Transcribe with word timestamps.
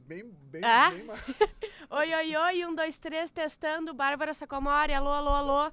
bem, 0.00 0.24
bem, 0.50 0.62
Ah? 0.64 0.90
bem 0.90 1.04
mais. 1.04 1.20
Oi, 1.90 2.14
oi, 2.14 2.36
oi, 2.36 2.66
um, 2.66 2.74
dois, 2.74 2.98
três, 2.98 3.30
testando. 3.30 3.94
Bárbara 3.94 4.34
Sacomori, 4.34 4.92
alô, 4.92 5.10
alô, 5.10 5.30
alô. 5.30 5.72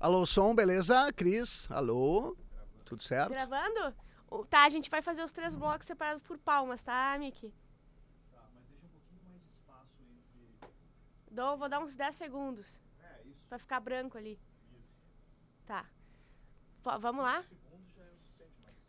Alô, 0.00 0.26
som, 0.26 0.54
beleza? 0.54 1.12
Cris, 1.12 1.70
alô? 1.70 2.36
Tudo 2.84 3.02
certo? 3.02 3.30
Gravando? 3.30 3.94
Tá, 4.50 4.64
a 4.64 4.68
gente 4.68 4.90
vai 4.90 5.00
fazer 5.02 5.22
os 5.22 5.32
três 5.32 5.54
blocos 5.54 5.86
separados 5.86 6.20
por 6.20 6.36
palmas, 6.38 6.82
tá, 6.82 7.16
Miki? 7.18 7.52
Dou, 11.30 11.56
vou 11.56 11.68
dar 11.68 11.80
uns 11.80 11.94
10 11.94 12.14
segundos. 12.14 12.80
Pra 13.48 13.58
ficar 13.58 13.78
branco 13.80 14.16
ali. 14.18 14.40
Tá. 15.66 15.84
Pô, 16.82 16.98
vamos 16.98 17.22
lá? 17.22 17.44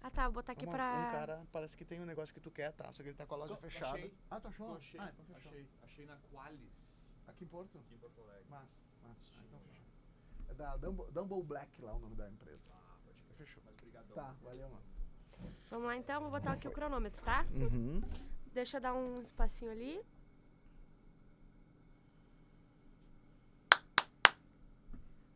Ah, 0.08 0.12
tá, 0.12 0.24
vou 0.24 0.36
botar 0.36 0.54
aqui 0.54 0.66
Uma- 0.66 0.72
pra... 0.72 0.86
Um 1.10 1.12
cara 1.12 1.46
parece 1.52 1.76
que 1.76 1.84
tem 1.84 2.00
um 2.00 2.06
negócio 2.06 2.34
que 2.34 2.40
tu 2.40 2.50
quer, 2.50 2.72
tá? 2.72 2.90
Só 2.94 3.04
que 3.04 3.10
ele 3.10 3.18
tá 3.18 3.26
com 3.26 3.34
a 3.34 3.38
loja 3.40 3.56
Tô- 3.56 3.62
fechada. 3.62 3.98
achei. 3.98 4.14
Ah, 4.32 4.40
tu 4.40 4.48
achou? 4.48 4.76
achei, 4.78 5.00
Ah, 5.02 5.10
então 5.14 5.26
fechou. 5.26 5.52
achei, 5.52 5.70
achei 5.84 6.06
na 6.06 6.18
Qualis, 6.32 6.72
Aqui 7.28 7.44
em 7.44 7.48
Porto? 7.48 7.78
aqui 7.78 7.94
em 7.94 7.98
Porto 7.98 8.22
Alegre. 8.22 8.46
Mas, 8.50 8.70
mas, 9.04 9.18
ah, 9.38 9.42
então 9.46 9.60
fechou. 9.60 9.86
É 10.48 10.54
da 10.54 10.78
Dumble, 10.78 11.12
Dumble 11.12 11.44
Black 11.44 11.82
lá 11.82 11.94
o 11.94 12.00
nome 12.00 12.16
da 12.16 12.30
empresa. 12.30 12.64
Ah, 12.72 12.96
pode 13.04 13.22
crer. 13.22 13.36
Fechou. 13.36 13.62
Mas 13.66 13.76
brigadão. 13.76 14.16
Tá, 14.16 14.34
valeu, 14.42 14.70
mano. 14.70 14.84
Vamos 15.70 15.86
lá, 15.88 15.98
então. 15.98 16.22
Vou 16.22 16.32
botar 16.32 16.54
aqui 16.54 16.70
o 16.70 16.72
cronômetro, 16.72 17.22
tá? 17.26 17.46
Uhum. 17.52 18.00
Deixa 18.54 18.78
eu 18.78 18.82
dar 18.82 18.94
um 18.94 19.22
espacinho 19.22 19.72
ali. 19.72 20.02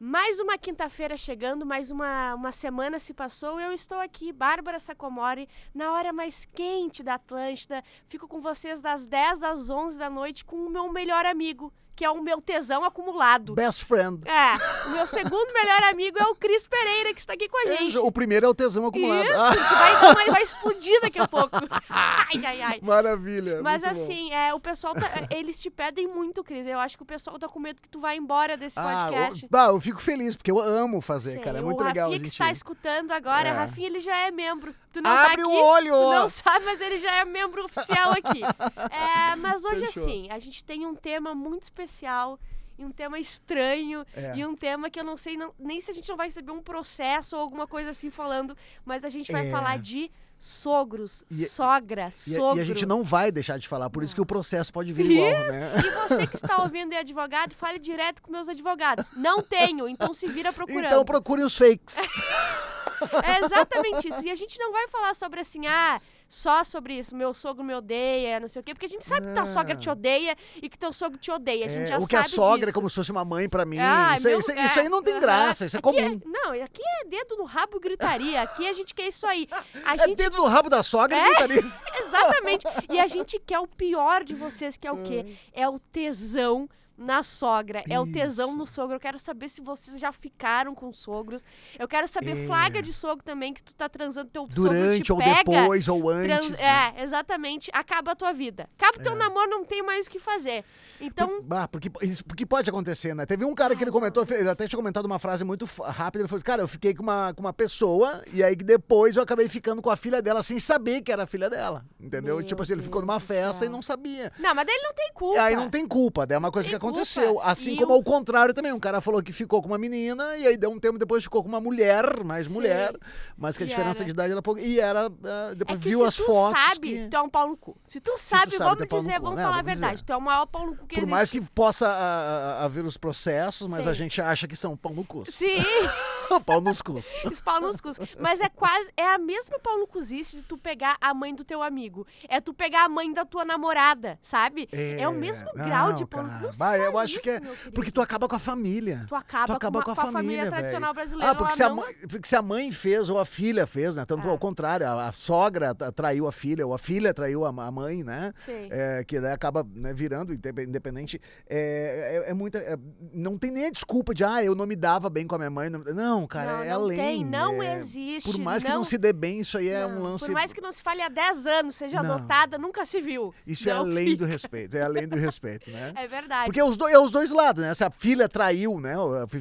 Mais 0.03 0.39
uma 0.39 0.57
quinta-feira 0.57 1.15
chegando, 1.15 1.63
mais 1.63 1.91
uma, 1.91 2.33
uma 2.33 2.51
semana 2.51 2.97
se 2.97 3.13
passou 3.13 3.59
eu 3.59 3.71
estou 3.71 3.99
aqui, 3.99 4.33
Bárbara 4.33 4.79
Sacomori, 4.79 5.47
na 5.75 5.91
hora 5.91 6.11
mais 6.11 6.43
quente 6.43 7.03
da 7.03 7.13
Atlântida. 7.13 7.83
Fico 8.07 8.27
com 8.27 8.41
vocês 8.41 8.81
das 8.81 9.05
10 9.05 9.43
às 9.43 9.69
11 9.69 9.99
da 9.99 10.09
noite 10.09 10.43
com 10.43 10.55
o 10.55 10.71
meu 10.71 10.91
melhor 10.91 11.23
amigo, 11.23 11.71
que 12.01 12.05
é 12.05 12.09
o 12.09 12.19
meu 12.19 12.41
tesão 12.41 12.83
acumulado. 12.83 13.53
Best 13.53 13.85
friend. 13.85 14.27
É, 14.27 14.87
o 14.87 14.89
meu 14.89 15.05
segundo 15.05 15.53
melhor 15.53 15.83
amigo 15.83 16.17
é 16.19 16.25
o 16.25 16.33
Cris 16.35 16.65
Pereira, 16.65 17.13
que 17.13 17.19
está 17.19 17.33
aqui 17.33 17.47
com 17.47 17.59
a 17.59 17.75
gente. 17.75 17.95
O 17.99 18.11
primeiro 18.11 18.47
é 18.47 18.49
o 18.49 18.55
tesão 18.55 18.87
acumulado. 18.87 19.23
Isso, 19.23 19.37
Ah, 19.37 19.51
que 19.51 19.75
vai, 19.75 19.95
então 19.95 20.21
ele 20.21 20.31
vai 20.31 20.41
explodir 20.41 20.99
daqui 20.99 21.19
a 21.19 21.27
pouco. 21.27 21.51
Ai, 21.91 22.45
ai, 22.45 22.61
ai. 22.61 22.79
maravilha. 22.81 23.61
Mas 23.61 23.83
bom. 23.83 23.89
assim, 23.89 24.33
é, 24.33 24.51
o 24.53 24.59
pessoal 24.59 24.93
tá, 24.95 25.27
eles 25.29 25.59
te 25.59 25.69
pedem 25.69 26.07
muito, 26.07 26.43
Cris. 26.43 26.65
Eu 26.65 26.79
acho 26.79 26.95
que 26.97 27.03
o 27.03 27.05
pessoal 27.05 27.37
tá 27.37 27.47
com 27.47 27.59
medo 27.59 27.79
que 27.81 27.89
tu 27.89 27.99
vá 27.99 28.15
embora 28.15 28.55
desse 28.57 28.79
Ah, 28.79 29.07
podcast. 29.09 29.43
eu, 29.43 29.49
bah, 29.51 29.65
eu 29.67 29.79
fico 29.81 30.01
feliz, 30.01 30.35
porque 30.35 30.49
eu 30.49 30.59
amo 30.59 31.01
fazer, 31.01 31.33
Sei, 31.33 31.39
cara. 31.41 31.59
É 31.59 31.61
o 31.61 31.65
muito 31.65 31.83
legal. 31.83 32.05
Rafinha 32.09 32.17
a 32.17 32.19
que 32.19 32.25
gente... 32.25 32.33
está 32.33 32.49
escutando 32.51 33.11
agora, 33.11 33.49
É. 33.49 33.51
Rafinha, 33.51 33.87
ele 33.87 33.99
já 33.99 34.15
é 34.15 34.31
membro. 34.31 34.73
Tu 34.93 35.01
não 35.01 35.09
Abre 35.11 35.27
tá 35.27 35.33
aqui, 35.33 35.43
o 35.43 35.51
olho! 35.51 35.93
tu 35.93 36.11
não 36.13 36.29
sabe, 36.29 36.65
mas 36.65 36.81
ele 36.81 36.97
já 36.97 37.11
é 37.17 37.25
membro 37.25 37.63
oficial 37.65 38.11
aqui. 38.11 38.41
É, 38.91 39.35
mas 39.35 39.63
hoje, 39.63 39.85
Fechou. 39.87 40.03
assim, 40.03 40.27
a 40.29 40.39
gente 40.39 40.63
tem 40.63 40.85
um 40.85 40.95
tema 40.95 41.33
muito 41.35 41.63
especial. 41.95 42.39
E 42.77 42.85
um 42.85 42.91
tema 42.91 43.19
estranho, 43.19 44.03
É. 44.15 44.33
e 44.35 44.45
um 44.45 44.55
tema 44.55 44.89
que 44.89 44.99
eu 44.99 45.03
não 45.03 45.15
sei 45.15 45.37
não- 45.37 45.53
nem 45.59 45.79
se 45.79 45.91
a 45.91 45.93
gente 45.93 46.09
não 46.09 46.17
vai 46.17 46.27
receber 46.27 46.51
um 46.51 46.61
processo 46.63 47.35
ou 47.35 47.41
alguma 47.41 47.67
coisa 47.67 47.91
assim 47.91 48.09
falando, 48.09 48.57
mas 48.83 49.05
a 49.05 49.09
gente 49.09 49.31
vai 49.31 49.47
É. 49.47 49.51
falar 49.51 49.77
de 49.77 50.09
sogros, 50.39 51.23
E- 51.29 51.45
sogra, 51.45 52.05
E, 52.05 52.07
a- 52.07 52.11
sogro. 52.11 52.57
e 52.57 52.61
a 52.61 52.65
gente 52.65 52.83
não 52.87 53.03
vai 53.03 53.31
deixar 53.31 53.59
de 53.59 53.67
falar, 53.67 53.87
por 53.91 54.01
isso 54.01 54.15
que 54.15 54.21
o 54.21 54.25
processo 54.25 54.73
pode 54.73 54.91
vir 54.93 55.05
igual, 55.11 55.29
né? 55.29 55.73
E 55.77 55.89
você 56.09 56.25
que 56.25 56.35
está 56.37 56.63
ouvindo 56.63 56.91
e 56.93 56.95
é 56.95 56.99
advogado, 57.01 57.53
fale 57.53 57.77
direto 57.77 58.19
com 58.23 58.31
meus 58.31 58.49
advogados. 58.49 59.11
Não 59.15 59.43
tenho, 59.43 59.87
então 59.87 60.11
se 60.15 60.25
vira 60.25 60.51
procurando. 60.51 60.85
Então 60.87 61.05
procurem 61.05 61.45
os 61.45 61.55
fakes. 61.55 61.97
É 63.23 63.43
exatamente 63.43 64.07
isso. 64.09 64.23
E 64.23 64.29
a 64.29 64.35
gente 64.35 64.59
não 64.59 64.71
vai 64.71 64.87
falar 64.87 65.15
sobre 65.15 65.39
assim, 65.39 65.65
ah, 65.65 65.99
só 66.33 66.63
sobre 66.63 66.97
isso, 66.97 67.13
meu 67.13 67.33
sogro 67.33 67.61
me 67.63 67.73
odeia, 67.75 68.39
não 68.39 68.47
sei 68.47 68.61
o 68.61 68.63
quê, 68.63 68.73
porque 68.73 68.85
a 68.85 68.89
gente 68.89 69.05
sabe 69.05 69.27
que 69.27 69.33
tua 69.33 69.43
Ah. 69.43 69.45
sogra 69.47 69.75
te 69.75 69.89
odeia 69.89 70.33
e 70.61 70.69
que 70.69 70.79
teu 70.79 70.93
sogro 70.93 71.17
te 71.19 71.29
odeia. 71.29 71.65
A 71.65 71.69
gente 71.69 71.83
É, 71.83 71.87
já 71.87 71.97
o 71.97 72.01
sabe 72.01 72.09
que 72.09 72.15
a 72.15 72.23
sogra 72.23 72.63
é 72.63 72.65
disso. 72.67 72.73
como 72.73 72.89
se 72.89 72.95
fosse 72.95 73.11
uma 73.11 73.25
mãe 73.25 73.49
pra 73.49 73.65
mim. 73.65 73.77
Ah, 73.79 74.15
isso, 74.15 74.27
aí- 74.27 74.31
meu- 74.33 74.39
isso 74.39 74.51
aí- 74.51 74.65
isso 74.65 74.79
aí 74.79 74.87
não 74.89 75.03
tem 75.03 75.15
é, 75.15 75.19
graça, 75.19 75.65
isso 75.65 75.75
é 75.77 75.81
comum. 75.81 76.21
não, 76.25 76.51
aqui 76.53 76.81
é 77.01 77.05
dedo 77.05 77.35
no 77.35 77.43
rabo 77.43 77.75
e 77.77 77.79
gritaria. 77.81 78.41
Aqui 78.41 78.65
a 78.67 78.71
gente 78.73 78.93
quer 78.95 79.09
isso 79.09 79.27
aí. 79.27 79.47
A 79.85 79.95
É 79.95 79.97
gente 79.97 80.15
dedo 80.15 80.37
no 80.37 80.45
rabo 80.45 80.69
da 80.69 80.81
sogra 80.81 81.17
É? 81.17 81.19
e 81.21 81.25
gritaria. 81.25 81.71
Exatamente. 81.99 82.65
E 82.89 82.97
a 82.99 83.07
gente 83.07 83.37
quer 83.39 83.59
o 83.59 83.67
pior 83.67 84.23
de 84.23 84.33
vocês, 84.33 84.77
que 84.77 84.87
é 84.87 84.91
o 84.91 85.03
quê? 85.03 85.25
É 85.53 85.67
o 85.67 85.77
tesão 85.77 86.69
na 87.01 87.23
sogra. 87.23 87.83
É 87.89 87.99
o 87.99 88.05
tesão 88.07 88.49
Isso. 88.49 88.57
no 88.57 88.65
sogro. 88.67 88.95
Eu 88.95 88.99
quero 88.99 89.17
saber 89.19 89.49
se 89.49 89.61
vocês 89.61 89.99
já 89.99 90.11
ficaram 90.11 90.73
com 90.75 90.91
sogros. 90.93 91.43
Eu 91.77 91.87
quero 91.87 92.07
saber 92.07 92.43
É. 92.43 92.45
flaga 92.45 92.81
de 92.81 92.93
sogro 92.93 93.23
também, 93.23 93.53
que 93.53 93.63
tu 93.63 93.73
tá 93.73 93.89
transando 93.89 94.29
teu 94.31 94.47
Durante 94.47 95.07
sogro 95.07 95.25
ou 95.25 95.33
te 95.33 95.43
pega. 95.43 95.61
depois 95.61 95.87
ou 95.87 96.09
antes. 96.09 96.27
trans- 96.47 96.59
né? 96.59 96.93
É, 96.97 97.03
exatamente. 97.03 97.69
Acaba 97.73 98.11
a 98.11 98.15
tua 98.15 98.31
vida. 98.33 98.69
Acaba 98.77 98.97
o 98.99 99.01
teu 99.03 99.13
É. 99.13 99.15
namoro, 99.15 99.49
não 99.49 99.65
tem 99.65 99.81
mais 99.83 100.07
o 100.07 100.09
que 100.09 100.19
fazer. 100.19 100.63
Então, 100.99 101.41
Por- 101.43 101.57
ah, 101.57 101.67
porque, 101.67 101.91
isso- 102.03 102.23
porque 102.23 102.45
pode 102.45 102.69
acontecer, 102.69 103.15
né? 103.15 103.25
Teve 103.25 103.43
um 103.43 103.55
cara 103.55 103.75
que 103.75 103.83
ele 103.83 103.91
comentou, 103.91 104.25
ele 104.29 104.49
até 104.49 104.67
tinha 104.67 104.77
comentado 104.77 105.05
uma 105.05 105.17
frase 105.19 105.43
muito 105.43 105.65
rápida, 105.65 106.21
ele 106.21 106.27
falou, 106.27 106.43
cara, 106.43 106.61
eu 106.61 106.67
fiquei 106.67 106.93
com 106.93 107.01
uma, 107.03 107.33
com 107.33 107.41
uma 107.41 107.53
pessoa 107.53 108.23
e 108.31 108.43
aí 108.43 108.55
que 108.55 108.63
depois 108.63 109.15
eu 109.17 109.23
acabei 109.23 109.47
ficando 109.49 109.81
com 109.81 109.89
a 109.89 109.95
filha 109.95 110.21
dela 110.21 110.43
sem 110.43 110.59
saber 110.59 111.01
que 111.01 111.11
era 111.11 111.23
a 111.23 111.25
filha 111.25 111.49
dela, 111.49 111.83
entendeu? 111.99 112.35
Meu 112.37 112.45
tipo 112.45 112.61
assim, 112.61 112.73
ele 112.73 112.83
ficou 112.83 113.01
numa 113.01 113.17
Deus 113.17 113.23
festa 113.27 113.65
e 113.65 113.69
não 113.69 113.81
sabia. 113.81 114.31
não, 114.39 114.53
mas 114.53 114.65
daí 114.65 114.75
ele 114.75 114.83
não 114.83 114.93
tem 114.93 115.07
E 115.07 115.13
culpa. 115.13 115.41
aí 115.41 115.55
não 115.55 115.69
tem 115.69 115.87
culpa, 115.87 116.25
daí 116.27 116.35
é 116.35 116.39
uma 116.39 116.51
coisa 116.51 116.69
que 116.69 116.75
aconteceu. 116.91 117.39
Assim 117.41 117.75
como 117.75 117.91
o- 117.91 117.95
ao 117.95 118.03
contrário 118.03 118.53
também, 118.53 118.71
um 118.71 118.79
cara 118.79 119.01
falou 119.01 119.21
que 119.23 119.31
ficou 119.31 119.61
com 119.61 119.67
uma 119.67 119.77
menina 119.77 120.35
e 120.37 120.47
aí 120.47 120.57
deu 120.57 120.69
um 120.71 120.79
tempo 120.79 120.97
depois 120.97 121.23
ficou 121.23 121.41
com 121.41 121.49
uma 121.49 121.59
mulher, 121.59 122.23
mais 122.23 122.47
Sim. 122.47 122.53
mulher, 122.53 122.95
mas 123.37 123.57
que 123.57 123.63
a 123.63 123.65
E 123.65 123.69
diferença 123.69 123.99
era. 123.99 124.05
de 124.05 124.11
idade 124.11 124.31
era 124.31 124.41
pouco. 124.41 124.59
E 124.59 124.79
era, 124.79 125.07
ah, 125.23 125.49
É 125.51 125.55
depois 125.55 125.79
que 125.79 125.89
viu 125.89 125.99
se 125.99 126.05
as 126.05 126.15
tu 126.17 126.25
fotos 126.25 126.61
sabe, 126.63 126.87
que... 126.87 127.07
tu 127.09 127.15
é 127.17 127.21
um 127.21 127.29
pau 127.29 127.47
no 127.49 127.57
cu. 127.57 127.77
Se 127.85 127.99
tu 127.99 128.17
sabe, 128.17 128.51
sabe, 128.51 128.57
tu 128.57 128.57
vamos 128.63 128.81
é 128.81 128.85
pau 128.85 128.99
no 128.99 129.05
dizer, 129.05 129.17
cu, 129.19 129.23
vamos 129.23 129.37
né? 129.37 129.43
falar 129.43 129.55
a 129.55 129.61
Vamos 129.61 129.71
verdade. 129.73 129.93
dizer. 129.95 130.05
Tu 130.05 130.13
é 130.13 130.17
o 130.17 130.21
maior 130.21 130.45
pau 130.45 130.65
no 130.67 130.75
cu 130.75 130.85
que 130.85 130.95
Por 130.95 131.01
existe. 131.01 131.09
mais 131.11 131.29
que 131.29 131.41
possa 131.41 131.87
ah, 131.87 132.57
ah, 132.61 132.65
haver 132.65 132.85
os 132.85 132.97
processos, 132.97 133.67
mas 133.67 133.87
a 133.87 133.93
Sim. 133.93 133.99
gente 133.99 134.21
acha 134.21 134.47
que 134.47 134.55
são 134.55 134.75
pão 134.77 134.93
no 134.93 135.03
cu. 135.03 135.23
Sim, 135.29 135.55
pau 136.45 136.61
nos 136.61 136.81
cus. 136.81 137.13
esse 137.25 137.43
pau 137.43 137.59
nos 137.59 137.81
cus. 137.81 137.97
Mas 138.19 138.39
é 138.39 138.47
quase, 138.49 138.89
é 138.95 139.03
a 139.07 139.17
mesma 139.17 139.59
pau 139.59 139.77
no 139.77 139.87
cuzice 139.87 140.37
de 140.37 140.41
tu 140.43 140.57
pegar 140.57 140.97
a 141.01 141.13
mãe 141.13 141.33
do 141.35 141.43
teu 141.43 141.61
amigo. 141.61 142.05
É 142.29 142.39
tu 142.39 142.53
pegar 142.53 142.85
a 142.85 142.89
mãe 142.89 143.11
da 143.13 143.25
tua 143.25 143.43
namorada, 143.43 144.17
sabe? 144.21 144.67
É, 144.71 145.07
o 145.07 145.11
mesmo 145.13 145.49
grau 145.53 145.93
de 145.93 146.05
pau 146.05 146.23
no 146.23 146.29
cu. 146.29 146.33
cara. 146.35 146.45
Não 146.45 146.53
se 146.53 146.59
Bah, 146.59 146.77
eu 146.77 146.97
acho 146.97 147.13
isso, 147.13 147.21
que 147.21 147.29
é. 147.29 147.41
Porque 147.73 147.91
tu 147.91 148.01
acaba 148.01 148.27
com 148.27 148.35
a 148.35 148.39
família. 148.39 149.05
Tu 149.07 149.15
acaba, 149.15 149.45
tu 149.47 149.53
acaba 149.53 149.79
com, 149.79 149.85
com 149.85 149.91
a 149.91 150.03
uma- 150.03 150.11
família, 150.11 150.37
família, 150.45 150.51
tradicional 150.51 150.93
brasileira. 150.93 151.31
Ah, 151.31 151.35
porque 151.35 151.53
se, 151.55 151.63
a 151.63 151.69
não. 151.69 151.75
mãe, 151.77 151.93
porque 152.09 152.27
se 152.27 152.35
a 152.35 152.41
mãe 152.41 152.71
fez 152.71 153.09
ou 153.09 153.19
a 153.19 153.25
filha 153.25 153.65
fez, 153.65 153.95
né? 153.95 154.05
Tanto 154.05 154.27
Ah. 154.27 154.31
ao 154.31 154.37
contrário, 154.37 154.87
a, 154.87 155.07
a 155.07 155.11
sogra 155.11 155.73
tra- 155.75 155.91
traiu 155.91 156.27
a 156.27 156.31
filha 156.31 156.65
ou 156.65 156.73
a 156.73 156.77
filha 156.77 157.13
traiu 157.13 157.45
a, 157.45 157.49
a 157.49 157.71
mãe, 157.71 158.03
né? 158.03 158.33
Sim. 158.45 158.67
É, 158.69 159.03
que 159.03 159.19
daí 159.19 159.31
acaba 159.33 159.65
né, 159.75 159.93
virando 159.93 160.33
indepe- 160.33 160.63
independente. 160.63 161.19
É, 161.49 162.23
é, 162.27 162.29
é 162.31 162.33
muita. 162.33 162.57
é- 162.59 162.77
não 163.13 163.37
tem 163.37 163.51
nem 163.51 163.65
a 163.67 163.71
desculpa 163.71 164.13
de, 164.13 164.23
ah, 164.23 164.43
eu 164.43 164.55
não 164.55 164.65
me 164.65 164.75
dava 164.75 165.09
bem 165.09 165.25
com 165.27 165.35
a 165.35 165.37
minha 165.37 165.49
mãe. 165.49 165.69
Não, 165.69 166.20
não, 166.21 166.27
cara, 166.27 166.53
não, 166.57 166.63
é 166.63 166.69
não 166.69 166.75
além. 166.75 166.97
tem, 166.97 167.25
não 167.25 167.63
é- 167.63 167.75
existe. 167.77 168.31
Por 168.31 168.39
mais 168.39 168.63
que 168.63 168.69
não 168.69 168.83
se 168.83 168.97
dê 168.97 169.11
bem, 169.13 169.39
isso 169.39 169.57
aí 169.57 169.69
é 169.69 169.85
um 169.85 169.95
não. 169.95 170.03
lance. 170.03 170.25
Por 170.25 170.33
mais 170.33 170.53
que 170.53 170.61
não 170.61 170.71
se 170.71 170.81
fale 170.81 171.01
há 171.01 171.09
10 171.09 171.45
anos, 171.47 171.75
seja 171.75 172.01
Não. 172.01 172.13
adotada, 172.15 172.57
nunca 172.57 172.85
se 172.85 172.99
viu. 173.01 173.33
Isso 173.45 173.69
é 173.69 173.73
Não 173.73 173.81
além 173.81 174.15
do 174.15 174.25
respeito, 174.25 174.75
é 174.77 174.81
além 174.83 175.07
do 175.07 175.15
respeito, 175.15 175.69
né? 175.69 175.93
É 175.97 176.07
verdade. 176.07 176.45
Porque 176.45 176.59
é 176.59 176.63
os, 176.63 176.77
do- 176.77 176.87
é 176.87 176.97
os 176.99 177.11
dois 177.11 177.31
lados, 177.31 177.61
né? 177.63 177.73
Se 177.73 177.83
a 177.83 177.89
filha 177.89 178.27
traiu, 178.29 178.79
né? 178.79 178.95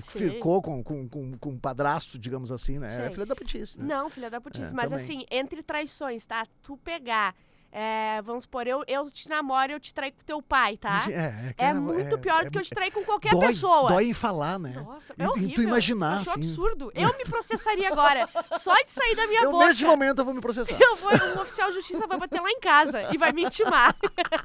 Sim. 0.08 0.30
Ficou 0.30 0.60
com, 0.62 0.82
com, 0.82 1.08
com, 1.08 1.38
com 1.38 1.50
um 1.50 1.58
padrasto, 1.58 2.18
digamos 2.18 2.50
assim, 2.52 2.78
né? 2.78 3.04
É 3.04 3.06
Sim. 3.08 3.12
filha 3.14 3.26
da 3.26 3.36
putice, 3.36 3.78
né? 3.78 3.84
Não, 3.94 4.08
filha 4.10 4.30
da 4.30 4.40
putice. 4.40 4.72
É, 4.72 4.74
mas 4.74 4.90
também. 4.90 5.04
assim, 5.04 5.24
entre 5.30 5.62
traições, 5.62 6.24
tá? 6.26 6.46
Tu 6.62 6.76
pegar. 6.78 7.34
É, 7.72 8.20
vamos 8.22 8.42
supor, 8.44 8.66
eu, 8.66 8.82
eu 8.88 9.08
te 9.10 9.28
namoro 9.28 9.70
e 9.72 9.74
eu 9.74 9.80
te 9.80 9.94
traio 9.94 10.12
com 10.12 10.22
teu 10.24 10.42
pai, 10.42 10.76
tá? 10.76 11.04
É, 11.08 11.52
que 11.56 11.62
É 11.62 11.72
muito 11.72 12.18
pior 12.18 12.44
do 12.44 12.50
que 12.50 12.58
eu 12.58 12.62
te 12.62 12.70
trair 12.70 12.90
com 12.90 13.04
qualquer 13.04 13.32
dói, 13.32 13.48
pessoa. 13.48 13.88
Dói 13.90 14.06
em 14.06 14.12
falar, 14.14 14.58
né? 14.58 14.70
Nossa, 14.84 15.14
E- 15.16 15.22
é 15.22 15.24
e 15.24 15.28
horrível. 15.28 15.54
tu 15.54 15.62
imaginar, 15.62 16.14
eu 16.16 16.20
assim. 16.22 16.30
absurdo. 16.32 16.90
Eu 16.94 17.08
me 17.16 17.24
processaria 17.24 17.88
agora. 17.88 18.28
Só 18.58 18.74
de 18.82 18.90
sair 18.90 19.14
da 19.14 19.26
minha 19.26 19.42
Eu, 19.44 19.52
boca. 19.52 19.66
neste 19.66 19.84
momento, 19.84 20.18
eu 20.20 20.24
vou 20.24 20.34
me 20.34 20.40
processar. 20.40 20.76
Eu 20.80 20.96
vou, 20.96 21.10
um 21.12 21.40
oficial 21.42 21.68
de 21.68 21.74
justiça 21.76 22.06
vai 22.06 22.18
bater 22.18 22.40
lá 22.40 22.50
em 22.50 22.60
casa 22.60 23.02
e 23.14 23.18
vai 23.18 23.32
me 23.32 23.44
intimar. 23.44 23.94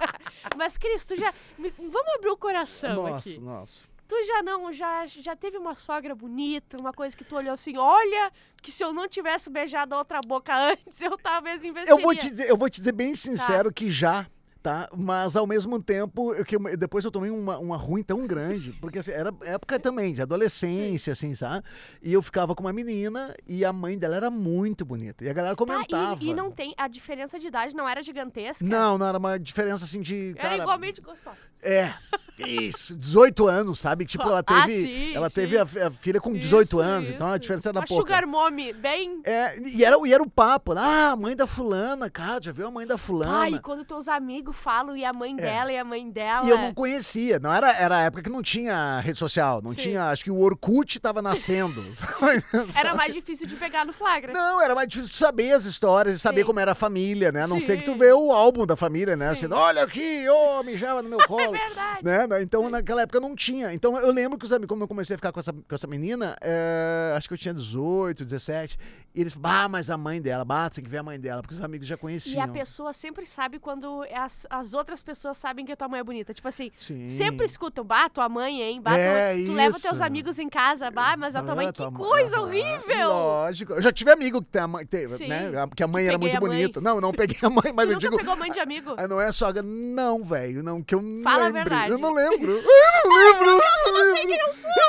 Mas, 0.55 0.77
Cris, 0.77 1.05
tu 1.05 1.15
já. 1.17 1.33
me- 1.57 1.71
vamos 1.77 2.13
abrir 2.15 2.29
o 2.29 2.37
coração 2.37 3.03
Nossa, 3.03 3.17
aqui. 3.29 3.39
nossa. 3.39 3.94
Tu 4.07 4.15
já 4.25 4.43
não, 4.43 4.71
já, 4.71 5.05
já 5.07 5.35
teve 5.35 5.57
uma 5.57 5.73
sogra 5.73 6.13
bonita, 6.13 6.77
uma 6.77 6.93
coisa 6.93 7.15
que 7.17 7.23
tu 7.23 7.35
olhou 7.35 7.53
assim, 7.53 7.75
olha, 7.77 8.31
que 8.61 8.71
se 8.71 8.83
eu 8.83 8.93
não 8.93 9.07
tivesse 9.07 9.49
beijado 9.49 9.95
a 9.95 9.97
outra 9.97 10.21
boca 10.25 10.53
antes, 10.71 11.01
eu 11.01 11.17
talvez 11.17 11.65
investiria. 11.65 11.91
Eu 11.93 12.01
vou, 12.01 12.15
te 12.15 12.29
dizer, 12.29 12.49
eu 12.49 12.55
vou 12.57 12.69
te 12.69 12.79
dizer 12.79 12.91
bem 12.91 13.15
sincero 13.15 13.73
que 13.73 13.89
já, 13.89 14.27
tá? 14.61 14.87
Mas 14.95 15.35
ao 15.35 15.47
mesmo 15.47 15.81
tempo, 15.81 16.33
eu, 16.35 16.45
que 16.45 16.55
depois 16.77 17.03
eu 17.03 17.09
tomei 17.09 17.31
uma, 17.31 17.57
uma 17.57 17.77
ruim 17.77 18.03
tão 18.03 18.27
grande, 18.27 18.73
porque 18.73 18.99
assim, 18.99 19.11
era 19.11 19.33
época 19.41 19.79
também 19.79 20.13
de 20.13 20.21
adolescência, 20.21 21.13
assim, 21.13 21.33
sabe? 21.33 21.65
E 22.01 22.13
eu 22.13 22.21
ficava 22.21 22.53
com 22.53 22.61
uma 22.63 22.73
menina 22.73 23.33
e 23.47 23.65
a 23.65 23.73
mãe 23.73 23.97
dela 23.97 24.15
era 24.15 24.29
muito 24.29 24.85
bonita. 24.85 25.23
E 25.23 25.29
a 25.29 25.33
galera 25.33 25.55
Tá, 25.55 25.65
comentava. 25.65 26.23
e, 26.23 26.29
e 26.29 26.33
não 26.33 26.51
tem, 26.51 26.75
a 26.77 26.87
diferença 26.87 27.39
de 27.39 27.47
idade 27.47 27.75
não 27.75 27.89
era 27.89 28.03
gigantesca? 28.03 28.63
Não, 28.63 28.99
não 28.99 29.07
era 29.07 29.17
uma 29.17 29.39
diferença 29.39 29.83
assim 29.85 30.01
de. 30.01 30.35
Era 30.37 30.49
Cara, 30.49 30.61
igualmente 30.61 31.01
gostosa. 31.01 31.37
É. 31.61 31.91
Isso, 32.37 32.95
18 32.95 33.47
anos, 33.47 33.79
sabe? 33.79 34.05
Tipo, 34.05 34.23
ela 34.23 34.39
Ah, 34.39 34.43
teve, 34.43 34.81
sim, 34.81 35.15
ela 35.15 35.29
sim. 35.29 35.35
teve 35.35 35.57
a, 35.57 35.63
a 35.63 35.91
filha 35.91 36.19
com 36.19 36.33
18 36.33 36.67
Isso, 36.67 36.79
anos, 36.79 37.09
então 37.09 37.27
a 37.27 37.31
isso. 37.31 37.39
diferença 37.39 37.69
era 37.69 37.79
Uma 37.79 37.85
pouca. 37.87 38.01
sugar 38.01 38.27
mommy, 38.27 38.73
bem... 38.73 39.21
É, 39.23 39.57
e 39.59 39.83
era, 39.85 39.97
e 40.05 40.13
era 40.13 40.21
o 40.21 40.29
papo, 40.29 40.73
ah, 40.77 41.11
a 41.11 41.15
mãe 41.15 41.35
da 41.35 41.47
fulana, 41.47 42.09
cara, 42.09 42.39
já 42.41 42.51
viu 42.51 42.67
a 42.67 42.71
mãe 42.71 42.85
da 42.85 42.97
fulana? 42.97 43.37
Ai, 43.39 43.59
quando 43.59 43.85
teus 43.85 44.07
amigos 44.07 44.55
falam 44.55 44.97
e 44.97 45.05
a 45.05 45.13
mãe 45.13 45.35
dela 45.35 45.71
e 45.71 45.77
a 45.77 45.83
mãe 45.83 46.09
dela... 46.09 46.45
É. 46.45 46.47
E 46.47 46.49
eu 46.49 46.57
não 46.57 46.73
conhecia, 46.73 47.39
não 47.39 47.53
era, 47.53 47.71
era 47.73 47.97
a 47.97 48.01
época 48.01 48.23
que 48.23 48.29
não 48.29 48.41
tinha 48.41 48.99
rede 48.99 49.17
social, 49.17 49.61
não 49.61 49.71
Sim. 49.71 49.77
tinha, 49.77 50.09
acho 50.09 50.23
que 50.23 50.31
o 50.31 50.39
Orkut 50.39 50.99
tava 50.99 51.21
nascendo. 51.21 51.83
Era 52.75 52.93
mais 52.93 53.13
difícil 53.13 53.47
de 53.47 53.55
pegar 53.55 53.85
no 53.85 53.93
flagra. 53.93 54.33
Não, 54.33 54.61
era 54.61 54.75
mais 54.75 54.87
difícil 54.87 55.13
saber 55.15 55.51
as 55.53 55.65
histórias 55.65 56.15
e 56.15 56.19
saber 56.19 56.43
como 56.43 56.59
era 56.59 56.71
a 56.71 56.75
família, 56.75 57.31
né? 57.31 57.43
A 57.43 57.47
não 57.47 57.59
ser 57.59 57.77
que 57.77 57.83
tu 57.83 57.95
vê 57.95 58.11
o 58.11 58.31
álbum 58.31 58.65
da 58.65 58.75
família, 58.75 59.15
né? 59.15 59.33
Sim. 59.35 59.45
Assim, 59.45 59.53
olha 59.55 59.83
aqui, 59.83 60.27
ô, 60.29 60.63
mijava 60.63 61.01
no 61.01 61.09
meu 61.09 61.19
colo. 61.27 61.51
verdade. 61.51 62.03
Né? 62.03 62.24
Né? 62.27 62.41
Então, 62.41 62.69
naquela 62.69 63.01
época 63.03 63.19
não 63.19 63.35
tinha. 63.35 63.73
Então, 63.73 63.97
eu 63.97 64.11
lembro 64.11 64.37
que 64.37 64.45
os 64.45 64.51
amigos, 64.51 64.69
como 64.69 64.83
eu 64.83 64.87
comecei 64.87 65.13
a 65.15 65.17
ficar 65.17 65.31
com 65.31 65.39
essa, 65.39 65.53
com 65.53 65.75
essa 65.75 65.87
menina, 65.87 66.35
é, 66.41 67.13
acho 67.15 67.27
que 67.27 67.33
eu 67.33 67.37
tinha 67.37 67.53
18, 67.53 68.23
17, 68.23 68.77
e 69.13 69.21
eles 69.21 69.33
falaram, 69.33 69.65
ah, 69.65 69.69
mas 69.69 69.89
a 69.89 69.97
mãe 69.97 70.21
dela, 70.21 70.43
bah, 70.43 70.69
tem 70.69 70.83
que 70.83 70.89
ver 70.89 70.97
a 70.97 71.03
mãe 71.03 71.19
dela, 71.19 71.41
porque 71.41 71.55
os 71.55 71.61
amigos 71.61 71.87
já 71.87 71.95
E 71.95 71.97
conheciam. 71.97 72.43
a 72.43 72.47
pessoa 72.47 72.91
sempre 72.93 73.25
sabe 73.25 73.59
quando 73.59 74.03
as, 74.13 74.45
as 74.49 74.73
outras 74.73 75.01
pessoas 75.01 75.37
sabem 75.37 75.65
que 75.65 75.71
a 75.71 75.75
tua 75.75 75.87
mãe 75.87 75.99
é 75.99 76.03
bonita. 76.03 76.33
Tipo 76.33 76.47
assim, 76.47 76.71
Sim. 76.77 77.09
sempre 77.09 77.45
escutam, 77.45 77.83
bah, 77.83 78.09
tua 78.09 78.27
mãe, 78.27 78.61
hein? 78.61 78.81
Bah, 78.81 78.97
É, 78.97 79.35
tu, 79.37 79.45
tu 79.45 79.53
leva 79.53 79.79
teus 79.79 80.01
amigos 80.01 80.37
em 80.39 80.49
casa, 80.49 80.89
bah, 80.91 81.15
mas 81.17 81.35
a 81.35 81.41
tua 81.41 81.53
Ah, 81.53 81.55
mãe, 81.55 81.71
tua 81.71 81.87
que 81.91 81.97
mãe- 81.97 82.07
coisa 82.09 82.37
Aham, 82.37 82.45
horrível! 82.45 83.09
Lógico. 83.09 83.73
Eu 83.73 83.81
já 83.81 83.91
tive 83.91 84.11
amigo 84.11 84.41
que 84.41 84.49
tem 84.49 84.61
a 84.61 84.67
mãe, 84.67 84.85
tem, 84.85 85.07
Sim. 85.09 85.27
né? 85.27 85.51
Que 85.75 85.83
a 85.83 85.87
mãe 85.87 86.03
Que 86.03 86.09
era 86.09 86.17
muito 86.17 86.39
bonita. 86.39 86.81
Não, 86.81 86.99
não 86.99 87.11
peguei 87.11 87.37
a 87.41 87.49
mãe, 87.49 87.71
mas 87.75 87.87
tu 87.87 87.91
eu 87.91 87.95
nunca 87.95 87.99
digo. 87.99 88.17
pegou 88.17 88.35
mãe 88.35 88.51
de 88.51 88.59
amigo? 88.59 88.95
Ah, 88.97 89.07
não 89.07 89.19
é 89.21 89.31
sogra? 89.31 89.61
Não, 89.61 90.23
velho. 90.23 90.63
Não, 90.63 90.81
que 90.81 90.95
eu 90.95 91.01
não 91.01 91.21
Fala 91.23 91.47
a 91.47 91.49
verdade. 91.49 91.91
Eu 91.91 91.97
não 91.97 92.14
lembro. 92.15 92.51
Eu 92.57 93.09
não 93.09 93.17
lembro. 93.17 93.49
Eu 93.49 93.93
não 93.93 94.03
lembro. 94.13 94.35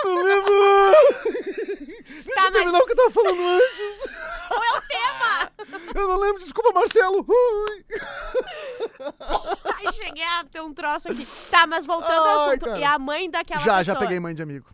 Eu 0.04 0.14
não 0.14 0.22
lembro. 0.22 0.56
Deixa 2.24 2.34
Tá, 2.34 2.42
eu 2.46 2.52
terminar 2.52 2.78
o 2.78 2.84
que 2.86 2.92
eu 2.92 2.96
tava 2.96 3.10
falando 3.10 3.40
antes. 3.40 4.10
Qual 4.48 4.62
é 4.62 4.78
o 4.78 4.82
tema? 4.82 5.50
Eu 5.94 6.08
não 6.08 6.16
lembro. 6.18 6.38
Desculpa, 6.42 6.72
Marcelo. 6.72 7.24
Ui. 7.28 7.84
Ai, 9.64 9.92
cheguei 9.94 10.22
a 10.24 10.44
ter 10.44 10.60
um 10.60 10.72
troço 10.74 11.10
aqui. 11.10 11.26
Tá, 11.50 11.66
mas 11.66 11.86
voltando 11.86 12.12
ao 12.26 12.40
Ai, 12.40 12.46
assunto. 12.48 12.64
cara. 12.66 12.78
E 12.78 12.84
a 12.84 12.98
mãe 12.98 13.30
daquela 13.30 13.60
Já, 13.60 13.78
pessoa? 13.78 13.84
já 13.84 13.96
peguei 13.96 14.20
mãe 14.20 14.34
de 14.34 14.42
amigo. 14.42 14.66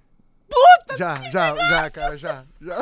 Puta! 0.48 0.98
Já, 0.98 1.14
já, 1.30 1.56
já, 1.56 1.90
cara, 1.90 2.16
já. 2.16 2.44
já. 2.60 2.76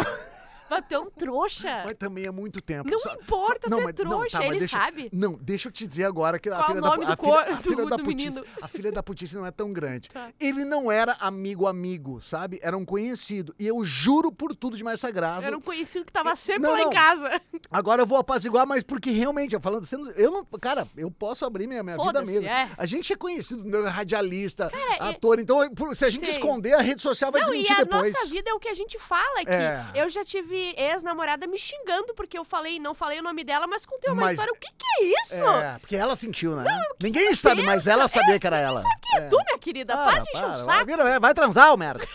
Bateu 0.70 1.02
um 1.02 1.10
trouxa. 1.10 1.82
Mas 1.84 1.94
também 1.94 2.24
é 2.24 2.30
muito 2.30 2.60
tempo. 2.62 2.88
Não 2.88 2.98
Só- 2.98 3.12
importa, 3.14 3.68
só- 3.68 3.74
tu 3.76 3.80
é 3.80 3.84
mas- 3.84 3.92
trouxa, 3.94 4.38
mas 4.38 4.46
ele 4.48 4.58
deixa- 4.60 4.76
sabe. 4.78 5.10
Não, 5.12 5.34
deixa 5.34 5.68
eu 5.68 5.72
te 5.72 5.86
dizer 5.86 6.04
agora 6.04 6.38
que 6.38 6.48
a 6.48 6.54
Qual 6.56 6.66
filha 6.68 6.78
o 6.78 6.82
da, 6.82 6.88
a 6.88 7.16
filha, 7.16 7.40
a 7.54 7.56
filha 7.58 7.86
da 7.86 7.98
putice, 7.98 8.42
a 8.62 8.68
filha 8.68 8.92
da 8.92 9.02
putice 9.02 9.34
não 9.34 9.44
é 9.44 9.50
tão 9.50 9.72
grande. 9.72 10.08
Tá. 10.10 10.30
Ele 10.38 10.64
não 10.64 10.90
era 10.90 11.14
amigo 11.20 11.66
amigo, 11.66 12.20
sabe? 12.20 12.60
Era 12.62 12.76
um 12.76 12.84
conhecido. 12.84 13.54
E 13.58 13.66
eu 13.66 13.84
juro 13.84 14.30
por 14.30 14.54
tudo 14.54 14.76
de 14.76 14.84
mais 14.84 15.00
sagrado. 15.00 15.44
Era 15.44 15.56
um 15.56 15.60
conhecido 15.60 16.04
que 16.04 16.12
tava 16.12 16.32
E- 16.32 16.36
sempre 16.36 16.62
não, 16.62 16.72
lá 16.72 16.78
não. 16.78 16.90
em 16.90 16.94
casa. 16.94 17.40
Agora 17.70 18.02
eu 18.02 18.06
vou 18.06 18.18
apaziguar, 18.18 18.66
mas 18.66 18.82
porque 18.82 19.10
realmente, 19.10 19.54
eu 19.54 19.60
falando, 19.60 19.86
eu 20.16 20.30
não, 20.30 20.44
cara, 20.60 20.86
eu 20.96 21.10
posso 21.10 21.44
abrir 21.44 21.66
minha, 21.66 21.82
minha 21.82 21.96
vida 21.98 22.22
mesmo. 22.24 22.46
é. 22.46 22.70
A 22.76 22.86
gente 22.86 23.12
é 23.12 23.16
conhecido, 23.16 23.64
né, 23.64 23.88
radialista, 23.88 24.70
e- 24.72 25.02
ator, 25.02 25.38
então 25.40 25.60
se 25.94 26.04
a 26.04 26.10
gente 26.10 26.26
Sim. 26.26 26.32
esconder, 26.32 26.74
a 26.74 26.80
rede 26.80 27.02
social 27.02 27.32
vai 27.32 27.40
Não, 27.40 27.48
e 27.48 27.62
desmentir 27.62 27.76
a 27.80 27.84
depois. 27.84 28.12
nossa 28.12 28.26
vida 28.28 28.50
é 28.50 28.54
o 28.54 28.58
que 28.60 28.68
a 28.68 28.74
gente 28.74 28.98
fala 28.98 29.40
aqui. 29.40 29.50
É. 29.50 29.84
Eu 29.94 30.08
já 30.10 30.24
tive 30.24 30.59
ex-namorada 30.76 31.46
me 31.46 31.58
xingando 31.58 32.14
porque 32.14 32.38
eu 32.38 32.44
falei, 32.44 32.78
não 32.78 32.94
falei 32.94 33.20
o 33.20 33.22
nome 33.22 33.42
dela, 33.44 33.66
mas 33.66 33.84
contei 33.86 34.10
uma 34.10 34.22
Mas- 34.22 34.32
história. 34.32 34.52
O 34.52 34.56
que 34.58 34.68
que 34.68 34.86
é 35.00 35.04
isso? 35.22 35.34
É, 35.48 35.78
porque 35.78 35.96
ela 35.96 36.14
sentiu, 36.16 36.56
né? 36.56 36.64
Ninguém 37.00 37.34
sabe, 37.34 37.62
mas 37.62 37.86
ela 37.86 38.06
sabia 38.08 38.38
que 38.38 38.46
era 38.46 38.58
ela. 38.58 38.82
Quem 39.02 39.18
é 39.20 39.28
tu, 39.28 39.36
minha 39.36 39.58
querida? 39.58 39.96
Para, 39.96 40.20
de 40.20 40.30
encher 40.30 40.44
o 40.48 40.64
saco. 40.64 40.86
Vira, 40.86 41.08
é, 41.08 41.18
vai 41.20 41.34
transar, 41.34 41.72
ô 41.72 41.76
merda. 41.76 42.06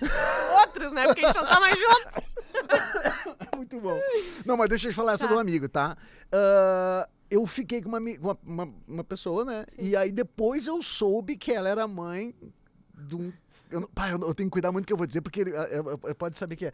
Outros, 0.60 0.92
né? 0.92 1.06
Porque 1.06 1.24
a 1.24 1.26
gente 1.28 1.36
não 1.36 1.46
tá 1.46 1.60
mais 1.60 1.76
junto. 1.78 2.24
Muito 3.56 3.80
bom. 3.80 3.98
Não, 4.44 4.56
mas 4.56 4.68
deixa 4.68 4.88
eu 4.88 4.92
te 4.92 4.94
falar 4.96 5.14
essa 5.14 5.26
Tá. 5.26 5.32
do 5.34 5.38
amigo, 5.38 5.68
tá? 5.68 5.96
Ah, 6.32 7.08
eu 7.30 7.46
fiquei 7.46 7.80
com 7.82 7.88
uma, 7.88 7.98
uma, 7.98 8.38
uma, 8.44 8.74
uma 8.86 9.04
pessoa, 9.04 9.44
né? 9.44 9.64
E 9.78 9.96
aí 9.96 10.12
depois 10.12 10.66
eu 10.66 10.82
soube 10.82 11.36
que 11.36 11.52
ela 11.52 11.68
era 11.68 11.86
mãe 11.88 12.34
de 12.94 13.16
um. 13.16 13.32
Eu, 13.70 13.80
não- 13.80 13.88
pai, 13.88 14.12
eu, 14.12 14.20
eu 14.20 14.34
tenho 14.34 14.48
que 14.48 14.52
cuidar 14.52 14.70
muito 14.70 14.84
do 14.84 14.86
que 14.86 14.92
eu 14.92 14.96
vou 14.96 15.06
dizer, 15.06 15.20
porque 15.20 15.40
ah, 15.42 15.68
eu- 15.70 15.98
eu- 16.04 16.14
pode 16.14 16.38
saber 16.38 16.56
que 16.56 16.66
é. 16.66 16.72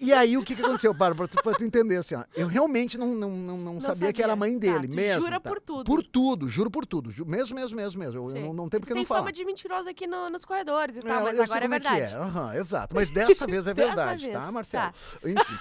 E 0.00 0.12
aí, 0.12 0.36
o 0.38 0.44
que, 0.44 0.54
que 0.54 0.62
aconteceu, 0.62 0.94
Bárbara? 0.94 1.28
Pra 1.28 1.40
tu, 1.40 1.42
pra 1.42 1.52
tu 1.54 1.64
entender, 1.64 1.96
assim, 1.96 2.14
ó. 2.14 2.22
Eu 2.34 2.46
realmente 2.46 2.96
não, 2.96 3.08
não, 3.14 3.30
não, 3.30 3.56
não 3.58 3.80
sabia, 3.80 4.12
que 4.12 4.20
sabia. 4.20 4.24
era 4.24 4.32
a 4.34 4.36
mãe 4.36 4.52
Tá, 4.54 4.58
dele, 4.60 4.86
tu 4.88 4.94
mesmo. 4.94 5.22
jura 5.22 5.40
tá? 5.40 5.50
por 5.50 5.60
tudo. 5.60 5.84
Por 5.84 6.02
tudo, 6.04 6.48
juro 6.48 6.70
por 6.70 6.86
tudo. 6.86 7.10
Ju- 7.10 7.26
mesmo, 7.26 7.56
mesmo, 7.56 7.76
mesmo, 7.76 7.98
mesmo. 8.00 8.16
Eu, 8.30 8.36
eu 8.36 8.42
não, 8.46 8.52
não 8.52 8.68
tem 8.68 8.78
porque 8.78 8.92
Tem 8.94 9.02
não 9.02 9.06
falar. 9.06 9.20
fama 9.22 9.32
de 9.32 9.44
mentiroso 9.44 9.88
aqui 9.90 10.06
no- 10.06 10.26
nos 10.26 10.44
corredores 10.44 10.96
e 10.98 11.00
tal, 11.00 11.20
É, 11.20 11.22
mas 11.24 11.38
eu 11.38 11.44
agora 11.44 11.58
é 11.58 11.68
como 11.68 11.70
verdade. 11.72 11.96
que 11.96 12.14
é. 12.14 12.16
aham, 12.16 12.54
exato. 12.54 12.94
Mas 12.94 13.10
dessa 13.10 13.46
vez 13.46 13.66
é 13.66 13.74
verdade, 13.74 14.26
vez, 14.26 14.32
tá, 14.38 14.52
Marcelo? 14.52 14.92
tá. 14.92 15.28
Enfim. 15.28 15.58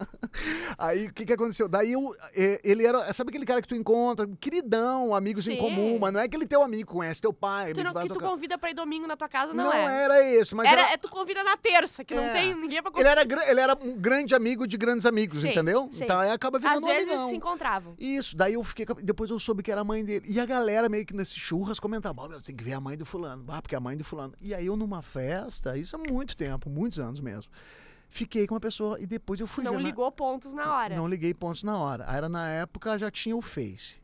Aí 0.78 1.06
o 1.06 1.12
que, 1.12 1.24
que 1.26 1.32
aconteceu? 1.32 1.68
Daí 1.68 1.92
eu, 1.92 2.14
eh, 2.34 2.60
ele 2.64 2.86
era. 2.86 3.12
Sabe 3.12 3.30
aquele 3.30 3.44
cara 3.46 3.60
que 3.60 3.68
tu 3.68 3.74
encontra, 3.74 4.26
queridão, 4.40 5.14
amigos 5.14 5.46
em 5.48 5.52
Sim. 5.52 5.58
comum, 5.58 5.98
mas 5.98 6.12
não 6.12 6.20
é 6.20 6.24
aquele 6.24 6.46
teu 6.46 6.62
amigo, 6.62 6.92
conhece 6.92 7.20
teu 7.20 7.32
pai. 7.32 7.72
Tu 7.72 7.82
não, 7.82 7.92
que 7.92 8.00
tu 8.08 8.14
tocar- 8.14 8.28
convida 8.28 8.56
pra 8.58 8.70
ir 8.70 8.74
domingo 8.74 9.06
na 9.06 9.16
tua 9.16 9.28
casa, 9.28 9.52
não, 9.52 9.64
Não, 9.64 9.72
é. 9.72 10.04
era 10.04 10.24
esse, 10.24 10.54
mas 10.54 10.68
Era, 10.70 10.82
era. 10.82 10.92
é 10.92 10.96
tu 10.96 11.08
convida 11.08 11.42
na 11.44 11.56
terça, 11.56 12.04
que 12.04 12.14
não 12.14 12.22
É. 12.22 12.32
tem 12.32 12.54
ninguém 12.54 12.82
pra 12.82 12.90
Ele 12.96 13.08
era, 13.08 13.22
ele 13.50 13.60
era 13.60 13.76
um 13.80 13.92
grande 13.96 14.34
amigo 14.34 14.66
de 14.66 14.76
grandes 14.76 15.04
amigos, 15.06 15.40
Sim, 15.40 15.50
entendeu? 15.50 15.88
sim. 15.90 16.04
Então 16.04 16.18
aí 16.20 16.30
acaba 16.30 16.58
virando 16.58 16.78
Às 16.78 16.82
um 16.84 16.86
vezes 16.86 17.08
amigão. 17.08 17.28
se 17.28 17.36
encontravam. 17.36 17.94
Isso, 17.98 18.36
daí 18.36 18.54
eu 18.54 18.62
fiquei. 18.64 18.86
Depois 19.02 19.30
eu 19.30 19.38
soube 19.38 19.62
que 19.62 19.70
era 19.72 19.80
a 19.80 19.84
mãe 19.84 20.04
dele. 20.04 20.26
E 20.28 20.38
a 20.40 20.46
galera 20.46 20.88
meio 20.88 21.04
que 21.04 21.14
nesse 21.14 21.38
churras 21.38 21.78
comentava: 21.80 22.22
Ó, 22.22 22.28
meu, 22.28 22.40
tem 22.40 22.54
que 22.54 22.62
ver 22.64 22.74
a 22.74 22.80
mãe 22.80 22.96
do 22.96 23.04
fulano. 23.04 23.44
Ah, 23.48 23.60
porque 23.60 23.74
é 23.74 23.78
a 23.78 23.80
mãe 23.80 23.96
do 23.96 24.04
fulano. 24.04 24.34
E 24.40 24.54
aí 24.54 24.66
eu 24.66 24.76
numa 24.76 25.02
festa, 25.02 25.76
isso 25.76 25.96
há 25.96 25.98
muito 26.12 26.36
tempo, 26.36 26.70
muitos 26.70 26.98
anos 26.98 27.20
mesmo. 27.20 27.50
Fiquei 28.10 28.46
com 28.46 28.54
uma 28.54 28.60
pessoa 28.60 28.98
e 29.00 29.06
depois 29.06 29.38
eu 29.40 29.46
fui 29.46 29.62
Não 29.64 29.72
ver. 29.72 29.78
na- 29.78 29.84
ligou 29.84 30.10
pontos 30.12 30.52
na 30.52 30.74
hora. 30.74 30.96
Não 30.96 31.06
liguei 31.08 31.32
pontos 31.32 31.62
na 31.62 31.78
hora. 31.78 32.04
Aí 32.08 32.16
Era 32.16 32.28
na 32.28 32.48
época 32.48 32.98
já 32.98 33.10
tinha 33.10 33.36
o 33.36 33.40
Face. 33.40 34.00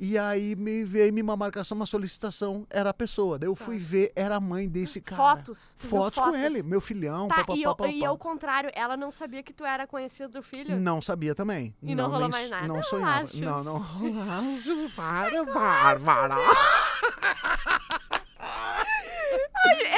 E 0.00 0.16
aí 0.16 0.54
me 0.54 0.84
veio 0.84 1.12
uma 1.24 1.36
marcação, 1.36 1.74
uma 1.74 1.84
solicitação, 1.84 2.64
era 2.70 2.90
a 2.90 2.94
pessoa. 2.94 3.36
Daí 3.36 3.48
eu 3.48 3.56
fui 3.56 3.78
ver, 3.78 4.12
era 4.14 4.36
a 4.36 4.40
mãe 4.40 4.68
desse 4.68 5.00
cara. 5.00 5.20
Tá. 5.20 5.36
Fotos. 5.38 5.76
viu 5.76 5.90
Fotos 5.90 6.18
com 6.20 6.24
fotos? 6.26 6.40
ele, 6.40 6.62
meu 6.62 6.80
filhão, 6.80 7.26
Tá, 7.26 7.34
papapá, 7.38 7.54
e, 7.58 7.62
eu, 7.64 7.70
papapá. 7.74 7.90
e 7.92 8.04
ao 8.04 8.16
contrário, 8.16 8.70
ela 8.74 8.96
não 8.96 9.10
sabia 9.10 9.42
que 9.42 9.52
tu 9.52 9.64
era 9.64 9.88
conhecido 9.88 10.34
do 10.34 10.40
filho? 10.42 10.76
Não 10.76 11.02
sabia 11.02 11.34
também. 11.34 11.74
E 11.82 11.96
não 11.96 12.04
rolou 12.04 12.20
nem 12.20 12.30
mais 12.30 12.48
nada? 12.48 12.68
Não 12.68 12.80
sonhava. 12.80 13.22
Lachos. 13.22 13.40
Não, 13.40 13.64
não 13.64 13.78
rolou. 13.82 14.88
Para, 14.94 15.44
Bárbara. 15.44 16.36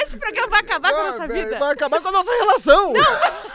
Esse 0.03 0.17
programa 0.17 0.49
vai 0.49 0.59
acabar 0.61 0.91
com 0.91 0.99
a 0.99 1.03
nossa 1.05 1.27
vida. 1.27 1.59
Vai 1.59 1.71
acabar 1.73 2.01
com 2.01 2.07
a 2.07 2.11
nossa 2.11 2.31
relação. 2.31 2.89
A 2.89 2.97
nossa 2.97 3.50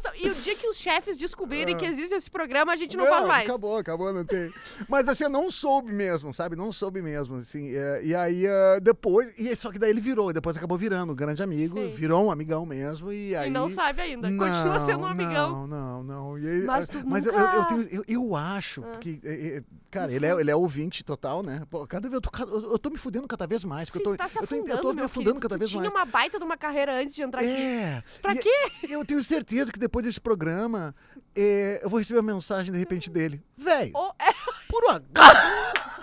relação. 0.00 0.12
E 0.14 0.28
o 0.28 0.34
dia 0.34 0.54
que 0.54 0.66
os 0.68 0.76
chefes 0.76 1.16
descobrirem 1.16 1.74
Ah. 1.74 1.78
que 1.78 1.84
existe 1.86 2.14
esse 2.14 2.30
programa, 2.30 2.72
a 2.72 2.76
gente 2.76 2.96
não, 2.96 3.06
faz 3.06 3.26
mais. 3.26 3.48
Acabou, 3.48 3.76
acabou, 3.78 4.12
não 4.12 4.24
tem. 4.24 4.52
Mas 4.88 5.08
assim, 5.08 5.24
eu 5.24 5.30
não 5.30 5.50
soube 5.50 5.92
mesmo, 5.92 6.32
sabe? 6.32 6.56
Não 6.56 6.70
soube 6.72 7.02
mesmo, 7.02 7.36
assim. 7.36 7.74
é, 7.74 8.00
e 8.04 8.14
aí, 8.14 8.44
é, 8.46 8.80
depois... 8.80 9.32
E 9.38 9.54
só 9.56 9.70
que 9.70 9.78
daí 9.78 9.90
ele 9.90 10.00
virou, 10.00 10.32
depois 10.32 10.56
acabou 10.56 10.76
virando 10.78 11.12
um 11.12 11.16
grande 11.16 11.42
amigo, 11.42 11.76
Sim. 11.78 11.90
virou 11.90 12.26
um 12.26 12.30
amigão 12.30 12.64
mesmo, 12.66 13.12
e 13.12 13.34
aí... 13.36 13.48
E 13.48 13.52
não 13.52 13.68
sabe 13.68 14.00
ainda. 14.02 14.28
Continua 14.28 14.80
sendo 14.80 15.00
um 15.02 15.06
amigão. 15.06 15.66
Não, 15.66 16.02
não, 16.02 16.02
não. 16.02 16.38
E 16.38 16.46
aí, 16.48 16.62
Mas 16.62 16.88
ah, 16.88 16.92
tu 16.92 17.02
mas 17.06 17.26
eu, 17.26 17.32
nunca- 17.32 17.44
eu, 17.54 17.58
eu 17.60 17.64
tenho- 17.66 17.88
eu- 17.90 18.04
eu 18.08 18.36
acho 18.36 18.84
Ah. 18.84 18.96
que... 18.98 19.20
é, 19.24 19.32
é, 19.58 19.62
cara, 19.90 20.12
ele 20.12 20.26
é, 20.26 20.30
ele 20.40 20.50
é 20.50 20.56
ouvinte 20.56 21.02
total, 21.04 21.42
né? 21.42 21.62
Pô, 21.70 21.86
cada 21.86 22.08
vez 22.08 22.14
eu 22.14 22.20
tô, 22.20 22.30
eu 22.44 22.72
eu 22.72 22.78
tô 22.78 22.90
me 22.90 22.98
fudendo 22.98 23.26
cada 23.28 23.46
vez 23.46 23.64
mais. 23.64 23.88
Porque 23.88 24.02
Sim, 24.04 24.10
eu 24.10 24.16
tô, 24.16 24.24
tá 24.24 24.30
eu 24.40 24.46
tô, 24.46 24.54
eu 24.72 24.80
tô 24.80 24.92
me 24.92 25.08
querido. 25.08 25.40
cada 25.40 25.56
vez 25.58 25.70
tinha 25.70 25.82
mais. 25.82 25.92
uma 25.94 26.04
baita 26.04 26.38
de 26.38 26.44
uma 26.44 26.56
carreira 26.56 27.00
antes 27.00 27.14
de 27.14 27.22
entrar 27.22 27.40
aqui. 27.40 27.50
É. 27.50 28.02
Pra 28.22 28.34
E- 28.34 28.38
quê? 28.38 28.72
Eu 28.88 29.04
tenho 29.04 29.22
certeza 29.24 29.72
que 29.72 29.78
depois 29.78 30.04
desse 30.04 30.20
programa, 30.20 30.94
é, 31.34 31.80
eu 31.82 31.88
vou 31.88 31.98
receber 31.98 32.20
uma 32.20 32.34
mensagem 32.34 32.72
de 32.72 32.78
repente 32.78 33.08
dele. 33.10 33.42
Velho, 33.56 33.92
Ou 33.94 34.14
é- 34.18 34.32
por 34.68 34.84
um 34.84 35.00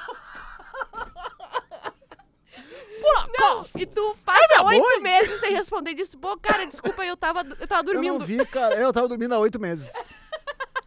Não, 3.38 3.66
e 3.78 3.86
tu 3.86 4.16
passa 4.26 4.64
minha 4.64 4.82
oito 4.82 5.02
meses 5.02 5.40
sem 5.40 5.54
responder 5.54 5.94
disse, 5.94 6.18
pô, 6.18 6.36
cara, 6.38 6.66
desculpa, 6.66 7.06
eu 7.06 7.16
tava, 7.16 7.42
eu 7.60 7.68
tava 7.68 7.82
Eu 7.82 7.94
dormindo. 7.94 8.20
não 8.20 8.26
vi, 8.26 8.44
cara. 8.48 8.76
Eu 8.76 8.92
tava 8.92 9.08
dormindo 9.08 9.34
há 9.36 9.40
oito 9.40 9.60
meses. 9.60 9.92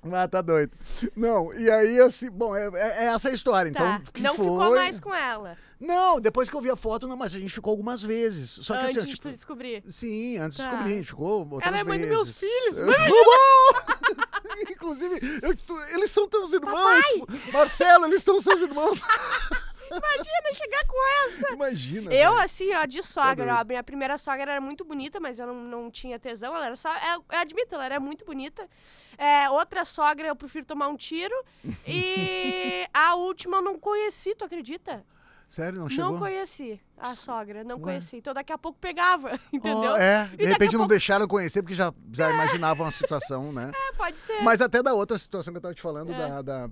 Ah, 0.13 0.29
tá 0.29 0.41
doido. 0.41 0.73
Não, 1.17 1.53
e 1.55 1.69
aí, 1.71 1.99
assim, 2.01 2.31
bom, 2.31 2.55
é, 2.57 2.67
é- 2.69 3.05
é 3.05 3.05
essa 3.07 3.29
a 3.29 3.33
história. 3.33 3.69
Então, 3.69 3.85
Tá. 3.85 4.03
que 4.13 4.23
Não 4.23 4.35
foi... 4.35 4.45
ficou 4.45 4.75
mais 4.75 5.01
com 5.01 5.15
ela. 5.15 5.57
Não, 5.81 6.21
depois 6.21 6.49
que 6.49 6.57
eu 6.57 6.61
vi 6.61 6.71
a 6.71 6.77
foto, 6.77 7.07
não, 7.07 7.17
mas 7.17 7.35
a 7.35 7.39
gente 7.39 7.53
ficou 7.53 7.71
algumas 7.73 8.03
vezes. 8.03 8.59
Só 8.63 8.75
que 8.77 8.85
antes 8.85 8.97
assim, 8.99 9.07
de 9.07 9.15
tipo, 9.15 9.29
tu 9.29 9.33
descobrir. 9.33 9.85
Sim, 9.91 10.39
antes 10.39 10.57
de 10.57 10.65
Tá. 10.65 10.71
descobrir, 10.71 10.93
a 10.93 10.97
gente 10.97 11.07
ficou 11.09 11.41
outras 11.51 11.63
Ela 11.67 11.79
é 11.81 11.85
mãe 11.85 11.99
dos 12.01 12.09
meus 12.09 12.31
filhos, 12.39 12.79
Eu- 12.79 12.87
Inclusive, 14.71 15.21
eu- 15.43 15.57
tu- 15.57 15.81
eles 15.93 16.11
são 16.11 16.29
teus 16.29 16.53
irmãos. 16.53 17.05
Marcelo, 17.53 18.07
eles 18.07 18.23
são 18.23 18.41
seus 18.41 18.61
irmãos. 18.63 19.03
Imagina 19.91 20.55
chegar 20.55 20.87
com 20.87 21.27
essa. 21.27 21.53
Imagina. 21.55 22.13
Eu, 22.15 22.33
velho. 22.33 22.45
assim, 22.45 22.75
ó, 22.75 22.85
de 22.87 23.03
sogra, 23.03 23.55
ó, 23.55 23.59
a 23.59 23.65
minha 23.65 23.83
primeira 23.83 24.17
sogra 24.19 24.53
era 24.53 24.61
muito 24.61 24.85
bonita, 24.85 25.19
mas 25.21 25.39
eu 25.39 25.47
não, 25.47 25.55
não 25.55 25.91
tinha 25.91 26.19
tesão, 26.19 26.55
ela 26.55 26.67
era 26.67 26.77
só, 26.77 26.91
eu, 26.95 27.25
eu 27.31 27.39
admito, 27.39 27.75
ela 27.75 27.85
era 27.85 28.01
muito 28.01 28.25
bonita. 28.25 28.69
É, 29.17 29.51
outra 29.51 29.85
sogra, 29.85 30.29
eu 30.29 30.37
prefiro 30.37 30.65
tomar 30.65 30.89
um 30.89 30.97
tiro. 30.97 31.35
E 31.87 32.87
a 32.93 33.15
última 33.17 33.57
eu 33.59 33.63
não 33.63 33.79
conheci, 33.79 34.35
tu 34.35 34.45
acredita? 34.45 35.05
Sério, 35.49 35.81
não 35.81 35.89
chegou? 35.89 36.13
Não 36.13 36.19
conheci 36.19 36.79
a 36.97 37.15
sogra, 37.15 37.65
não 37.65 37.77
Ué. 37.77 37.83
conheci. 37.83 38.17
Então 38.19 38.35
daqui 38.35 38.53
a 38.53 38.59
pouco 38.59 38.79
pegava, 38.79 39.33
entendeu? 39.53 39.93
Oh, 39.93 39.97
é, 39.97 40.27
de 40.37 40.45
repente 40.45 40.73
não 40.73 40.81
pouco- 40.81 40.91
deixaram 40.91 41.27
conhecer 41.27 41.63
porque 41.63 41.75
já, 41.75 41.93
já 42.13 42.31
imaginavam 42.31 42.87
a 42.87 42.91
situação, 42.91 43.51
né? 43.53 43.71
É, 43.89 43.93
pode 43.95 44.19
ser. 44.19 44.43
Mas 44.43 44.61
até 44.61 44.83
da 44.83 44.93
outra 44.93 45.17
situação 45.19 45.53
que 45.53 45.57
eu 45.57 45.63
tava 45.63 45.75
te 45.75 45.81
falando, 45.81 46.13
É. 46.13 46.17
da, 46.17 46.43
da- 46.43 46.71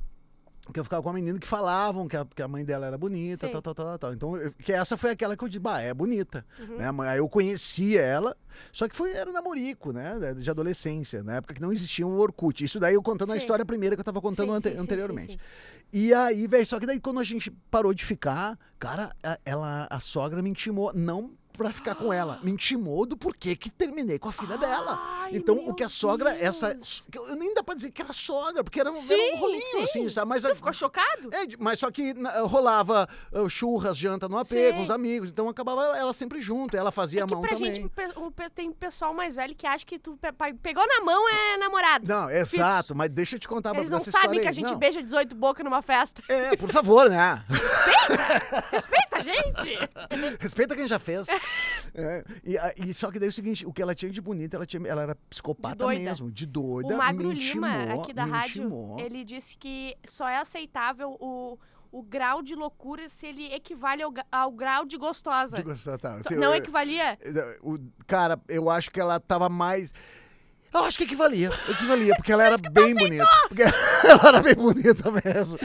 Que 0.72 0.80
eu 0.80 0.84
ficava 0.84 1.02
com 1.02 1.08
uma 1.08 1.14
menina 1.14 1.38
que 1.38 1.46
falavam 1.46 2.08
que 2.08 2.16
a, 2.16 2.24
que 2.24 2.42
a 2.42 2.48
mãe 2.48 2.64
dela 2.64 2.86
era 2.86 2.98
bonita, 2.98 3.46
Sim. 3.46 3.52
tal, 3.52 3.62
tal, 3.62 3.74
tal, 3.74 3.98
tal. 3.98 4.12
Então, 4.12 4.36
eu- 4.36 4.52
que 4.52 4.72
essa 4.72 4.96
foi 4.96 5.10
aquela 5.10 5.36
que 5.36 5.44
eu 5.44 5.48
disse, 5.48 5.60
bah, 5.60 5.80
é 5.80 5.94
bonita. 5.94 6.44
Uhum. 6.58 6.76
Né? 6.76 7.10
Aí 7.10 7.18
eu 7.18 7.28
conhecia 7.28 8.02
ela, 8.02 8.36
só 8.72 8.88
que 8.88 8.96
foi, 8.96 9.12
era 9.12 9.30
namorico, 9.30 9.92
né? 9.92 10.34
De 10.36 10.50
adolescência, 10.50 11.22
na 11.22 11.36
época 11.36 11.54
que 11.54 11.60
não 11.62 11.72
existia 11.72 12.06
o 12.06 12.18
Orkut. 12.18 12.64
Isso 12.64 12.80
daí 12.80 12.94
eu 12.94 13.02
contando 13.02 13.30
a 13.30 13.34
Sim. 13.34 13.38
história 13.38 13.64
primeira 13.64 13.94
que 13.94 14.00
eu 14.00 14.04
tava 14.04 14.20
contando 14.20 14.48
Sim, 14.50 14.56
ante- 14.56 14.70
sim, 14.70 14.76
anteriormente. 14.82 15.38
E 15.92 16.12
aí, 16.12 16.46
velho, 16.48 16.66
só 16.66 16.80
que 16.80 16.86
daí 16.86 16.98
quando 16.98 17.20
a 17.20 17.24
gente 17.24 17.50
parou 17.70 17.94
de 17.94 18.04
ficar, 18.04 18.58
cara, 18.78 19.14
a- 19.22 19.38
ela, 19.44 19.86
a 19.88 20.00
sogra 20.00 20.42
me 20.42 20.50
intimou, 20.50 20.92
não 20.92 21.30
pra 21.56 21.72
ficar 21.72 21.94
com 21.94 22.12
ela, 22.12 22.38
me 22.44 22.50
intimou 22.52 23.06
do 23.06 23.16
porquê 23.16 23.56
que 23.56 23.70
terminei 23.70 24.18
com 24.18 24.28
a 24.28 24.32
filha 24.32 24.56
dela. 24.58 24.98
Ai, 25.22 25.30
Então, 25.34 25.54
meu 25.56 25.68
o 25.68 25.74
que 25.74 25.82
a 25.82 25.88
sogra, 25.88 26.30
essa. 26.38 26.74
Deus. 26.74 27.04
que 27.10 27.18
Eu 27.18 27.34
nem 27.36 27.54
dá 27.54 27.62
pra 27.62 27.74
dizer 27.74 27.90
que 27.90 28.02
era 28.02 28.12
sogra, 28.12 28.62
porque 28.62 28.78
era, 28.80 28.90
um- 28.90 28.94
era 28.94 29.02
Sim, 29.02 29.32
um 29.32 29.36
rolinho, 29.36 29.62
sim. 29.70 29.82
assim, 29.82 30.08
sabe? 30.10 30.28
Mas, 30.28 30.42
Tu 30.42 30.54
ficou 30.54 30.72
chocado? 30.72 31.28
é, 31.34 31.46
mas 31.58 31.78
só 31.78 31.90
que 31.90 32.14
na- 32.14 32.40
rolava 32.40 33.08
uh, 33.32 33.48
churras, 33.48 33.96
janta 33.96 34.28
no 34.28 34.38
AP 34.38 34.48
Sim. 34.50 34.72
com 34.74 34.82
os 34.82 34.90
amigos, 34.90 35.30
então 35.30 35.48
acabava 35.48 35.82
ela, 35.84 35.98
ela 35.98 36.12
sempre 36.12 36.40
junto, 36.40 36.76
ela 36.76 36.92
fazia 36.92 37.20
É 37.20 37.22
a 37.24 37.26
mão 37.26 37.40
pra 37.40 37.50
também. 37.56 37.74
gente, 37.74 37.90
tem 38.54 38.70
pessoal 38.72 39.12
mais 39.14 39.34
velho 39.34 39.54
que 39.54 39.66
acha 39.66 39.84
que 39.84 39.98
tu 39.98 40.18
pegou 40.62 40.86
na 40.86 41.00
mão 41.04 41.28
é 41.28 41.56
namorado. 41.56 42.06
Não, 42.06 42.30
exato, 42.30 42.94
mas 42.94 43.10
deixa 43.10 43.36
eu 43.36 43.40
te 43.40 43.48
contar 43.48 43.74
Eles 43.76 43.90
não 43.90 44.00
sabem 44.00 44.40
que 44.40 44.48
a 44.48 44.52
gente 44.52 44.70
Não. 44.70 44.78
beija 44.78 45.02
18 45.02 45.34
boca 45.34 45.62
numa 45.64 45.82
festa. 45.82 46.22
É, 46.28 46.56
por 46.56 46.68
favor, 46.70 47.08
né? 47.10 47.44
Respeita 48.70 49.16
a 49.16 49.20
gente! 49.20 49.78
Respeita 50.40 50.74
quem 50.76 50.86
já 50.88 50.98
fez. 50.98 51.26
É, 51.98 52.22
e, 52.44 52.90
e 52.90 52.92
só 52.92 53.10
que 53.10 53.18
daí 53.18 53.28
é 53.28 53.30
o 53.30 53.32
seguinte, 53.32 53.64
o 53.64 53.72
que 53.72 53.80
ela 53.80 53.94
tinha 53.94 54.10
de 54.10 54.20
bonita, 54.20 54.56
ela, 54.56 54.66
tinha, 54.66 54.86
ela 54.86 55.00
era 55.02 55.14
psicopata 55.30 55.86
De 55.86 55.94
mesmo, 56.02 56.30
de 56.30 56.44
doida. 56.44 56.94
o 56.94 56.98
Magro 56.98 57.32
Lima, 57.32 57.94
aqui 57.94 58.12
da 58.12 58.24
rádio, 58.24 58.96
ele 58.98 59.24
disse 59.24 59.56
que 59.56 59.96
só 60.06 60.28
é 60.28 60.36
aceitável 60.36 61.16
o, 61.18 61.58
o 61.90 62.02
grau 62.02 62.42
de 62.42 62.54
loucura 62.54 63.08
se 63.08 63.26
ele 63.26 63.46
equivale 63.50 64.02
ao, 64.02 64.12
ao 64.30 64.52
grau 64.52 64.84
de 64.84 64.98
gostosa. 64.98 65.56
Digo, 65.56 65.74
só 65.74 65.96
tá, 65.96 66.18
Não 66.32 66.52
eu- 66.52 66.56
equivalia? 66.56 67.18
o, 67.62 67.78
cara, 68.06 68.38
eu 68.46 68.68
acho 68.68 68.90
que 68.90 69.00
ela 69.00 69.18
tava 69.18 69.48
mais. 69.48 69.94
Eu 70.72 70.80
acho 70.84 70.98
que 70.98 71.04
equivalia, 71.04 71.50
equivalia, 71.70 72.14
porque 72.16 72.32
ela 72.32 72.44
era 72.46 72.56
bem 72.58 72.94
bonita. 72.94 73.26
Porque 73.48 73.62
ela 74.06 74.28
era 74.28 74.42
bem 74.42 74.54
bonita 74.54 75.10
mesmo. 75.10 75.58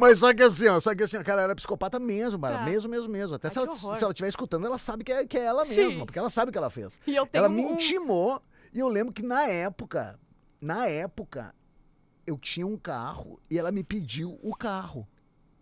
Mas 0.00 0.18
só 0.18 0.32
que 0.32 0.42
assim, 0.42 0.68
ó, 0.68 0.80
só 0.80 0.94
que 0.94 1.02
assim, 1.02 1.18
cara, 1.22 1.40
ela 1.40 1.42
era 1.42 1.54
psicopata 1.54 1.98
mesmo, 1.98 2.38
Mara, 2.38 2.58
Tá. 2.58 2.64
mesmo, 2.64 2.88
mesmo, 2.90 3.08
mesmo. 3.10 3.34
Até 3.34 3.48
Ai, 3.48 3.52
se, 3.52 3.58
ela, 3.58 3.68
horror. 3.70 3.96
se 3.96 4.02
ela 4.04 4.12
estiver 4.12 4.28
escutando, 4.28 4.66
ela 4.66 4.78
sabe 4.78 5.04
que 5.04 5.12
é, 5.12 5.26
que 5.26 5.36
é 5.36 5.42
ela 5.44 5.64
Sim. 5.64 5.76
mesma, 5.76 6.06
porque 6.06 6.18
ela 6.18 6.30
sabe 6.30 6.48
o 6.48 6.52
que 6.52 6.58
ela 6.58 6.70
fez. 6.70 6.98
E 7.06 7.14
eu 7.14 7.26
tenho 7.26 7.44
Ela 7.44 7.48
me 7.48 7.64
um- 7.64 7.74
intimou 7.74 8.40
e 8.72 8.78
eu 8.78 8.88
lembro 8.88 9.12
que 9.12 9.22
na 9.22 9.44
época, 9.46 10.18
na 10.60 10.86
época, 10.86 11.54
eu 12.26 12.38
tinha 12.38 12.66
um 12.66 12.76
carro 12.78 13.38
e 13.50 13.58
ela 13.58 13.70
me 13.70 13.84
pediu 13.84 14.38
o 14.42 14.54
carro. 14.56 15.06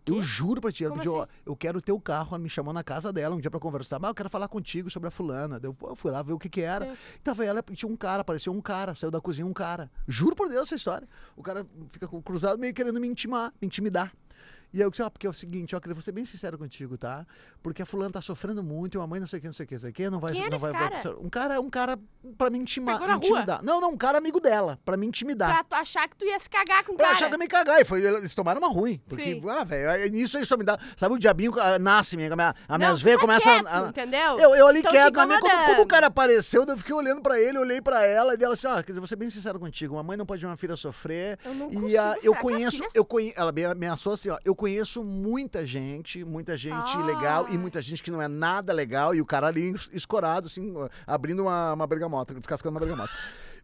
Eu 0.05 0.21
juro 0.21 0.59
pra 0.61 0.71
ti, 0.71 0.83
ela 0.83 0.91
Como 0.91 1.01
pediu, 1.01 1.21
assim? 1.21 1.31
ó, 1.45 1.51
eu 1.51 1.55
quero 1.55 1.77
o 1.79 1.81
teu 1.81 1.99
carro. 1.99 2.29
Ela 2.31 2.39
me 2.39 2.49
chamou 2.49 2.73
na 2.73 2.83
casa 2.83 3.11
dela 3.13 3.35
um 3.35 3.39
dia 3.39 3.49
pra 3.51 3.59
conversar. 3.59 3.99
Mas 3.99 4.09
eu 4.09 4.15
quero 4.15 4.29
falar 4.29 4.47
contigo 4.47 4.89
sobre 4.89 5.07
a 5.07 5.11
fulana. 5.11 5.59
Daí 5.59 5.69
Eu, 5.69 5.73
pô, 5.73 5.89
eu 5.89 5.95
fui 5.95 6.11
lá 6.11 6.21
ver 6.21 6.33
o 6.33 6.39
que 6.39 6.49
que 6.49 6.61
era. 6.61 6.85
Sim. 6.85 6.97
Tava 7.23 7.45
ela, 7.45 7.63
tinha 7.73 7.89
um 7.91 7.95
cara, 7.95 8.21
apareceu 8.21 8.51
um 8.53 8.61
cara, 8.61 8.93
saiu 8.95 9.09
da 9.11 9.21
cozinha 9.21 9.45
um 9.45 9.53
cara. 9.53 9.89
Juro 10.07 10.35
por 10.35 10.49
Deus 10.49 10.63
essa 10.63 10.75
história. 10.75 11.07
O 11.35 11.41
cara 11.43 11.65
fica 11.89 12.07
com- 12.07 12.21
cruzado 12.21 12.59
meio 12.59 12.73
querendo 12.73 12.99
me 12.99 13.07
intimar, 13.07 13.53
me 13.61 13.65
intimidar. 13.67 14.11
E 14.73 14.77
aí 14.77 14.83
eu 14.83 14.89
disse, 14.89 15.03
ó, 15.03 15.09
porque 15.09 15.27
é 15.27 15.29
o 15.29 15.33
seguinte, 15.33 15.75
ó, 15.75 15.79
queria 15.79 16.01
ser 16.01 16.11
bem 16.11 16.25
sincero 16.25 16.57
contigo, 16.57 16.97
tá? 16.97 17.25
Porque 17.61 17.83
a 17.83 17.85
fulana 17.85 18.11
tá 18.11 18.21
sofrendo 18.21 18.63
muito, 18.63 18.97
e 18.97 19.01
a 19.01 19.05
mãe 19.05 19.19
não 19.19 19.27
sei 19.27 19.37
o 19.37 19.41
que, 19.41 19.47
não 19.47 19.53
sei 19.53 19.65
o 19.65 19.67
que, 19.67 19.75
não 19.75 19.81
sei 19.81 19.89
o 19.91 19.93
que, 19.93 20.09
não 20.09 20.19
vai... 20.19 20.33
Quem 20.33 20.49
não 20.49 20.57
vai, 20.57 20.71
cara? 20.71 21.19
um 21.19 21.29
cara, 21.29 21.61
um 21.61 21.69
cara 21.69 21.99
pra 22.37 22.49
me 22.49 22.57
intimar, 22.57 22.99
na 22.99 23.13
rua? 23.13 23.17
intimidar. 23.17 23.63
Não, 23.63 23.79
não, 23.79 23.91
um 23.91 23.97
cara 23.97 24.17
amigo 24.17 24.39
dela, 24.39 24.79
pra 24.83 24.97
me 24.97 25.05
intimidar. 25.05 25.63
Pra 25.65 25.79
achar 25.79 26.07
que 26.09 26.15
tu 26.17 26.25
ia 26.25 26.39
se 26.39 26.49
cagar 26.49 26.83
com 26.83 26.93
o 26.93 26.95
Pra 26.95 27.05
cara. 27.05 27.17
achar 27.17 27.29
também 27.29 27.47
cagar. 27.47 27.79
E 27.79 27.85
foi, 27.85 28.03
eles 28.03 28.33
tomaram 28.33 28.59
uma 28.59 28.69
ruim. 28.69 28.99
Porque, 29.07 29.35
Sim. 29.35 29.49
ah, 29.49 29.63
velho, 29.63 30.11
nisso 30.11 30.37
aí 30.37 30.45
só 30.45 30.57
me 30.57 30.63
dá. 30.63 30.79
Sabe, 30.97 31.13
o 31.13 31.19
diabinho 31.19 31.53
ah, 31.59 31.77
nasce, 31.77 32.17
minha, 32.17 32.33
a 32.33 32.35
minha, 32.35 32.55
as 32.67 32.77
minhas 32.77 32.99
tu 32.99 33.03
veias 33.03 33.17
tá 33.17 33.21
começam 33.21 33.53
quieto, 33.53 33.67
a. 33.67 33.87
entendeu? 33.89 34.39
Eu, 34.39 34.55
eu 34.55 34.67
ali 34.67 34.81
Tão 34.81 34.91
te 34.91 34.95
quieto, 34.95 35.15
na 35.15 35.25
minha, 35.25 35.39
quando, 35.39 35.65
quando 35.65 35.81
o 35.81 35.87
cara 35.87 36.07
apareceu, 36.07 36.65
eu 36.65 36.77
fiquei 36.77 36.95
olhando 36.95 37.21
pra 37.21 37.39
ele, 37.39 37.57
olhei 37.59 37.81
pra 37.81 38.03
ela, 38.05 38.35
e 38.39 38.43
ela 38.43 38.53
assim, 38.53 38.67
ó, 38.67 38.75
quer 38.77 38.91
dizer, 38.91 38.99
vou 38.99 39.07
ser 39.07 39.15
bem 39.15 39.29
sincero 39.29 39.59
contigo, 39.59 39.95
uma 39.95 40.03
mãe 40.03 40.17
não 40.17 40.25
pode 40.25 40.41
ver 40.41 40.47
uma 40.47 40.57
filha 40.57 40.75
sofrer. 40.75 41.37
Eu 41.45 41.53
não 41.53 41.71
e 41.71 41.75
consigo, 41.75 41.87
ah, 41.99 42.15
será 42.15 42.19
eu 42.23 42.33
a 42.33 42.37
conheço, 42.37 42.83
eu 42.95 43.05
conhe, 43.05 43.33
ela 43.35 43.51
me 43.51 43.65
ameaçou 43.65 44.13
assim, 44.13 44.29
ó, 44.29 44.37
eu 44.43 44.55
conheço 44.63 45.03
muita 45.03 45.67
gente, 45.67 46.23
muita 46.23 46.57
gente 46.57 46.97
Ah. 46.97 47.03
legal 47.05 47.47
e 47.49 47.57
muita 47.57 47.81
gente 47.81 48.01
que 48.01 48.09
não 48.09 48.21
é 48.21 48.29
nada 48.29 48.71
legal, 48.71 49.13
e 49.13 49.19
o 49.19 49.25
cara 49.25 49.47
ali 49.47 49.71
es- 49.73 49.89
escorado, 49.91 50.47
assim, 50.47 50.73
abrindo 51.05 51.41
uma, 51.41 51.73
uma 51.73 51.85
bergamota, 51.85 52.33
descascando 52.33 52.73
uma 52.73 52.79
bergamota. 52.79 53.11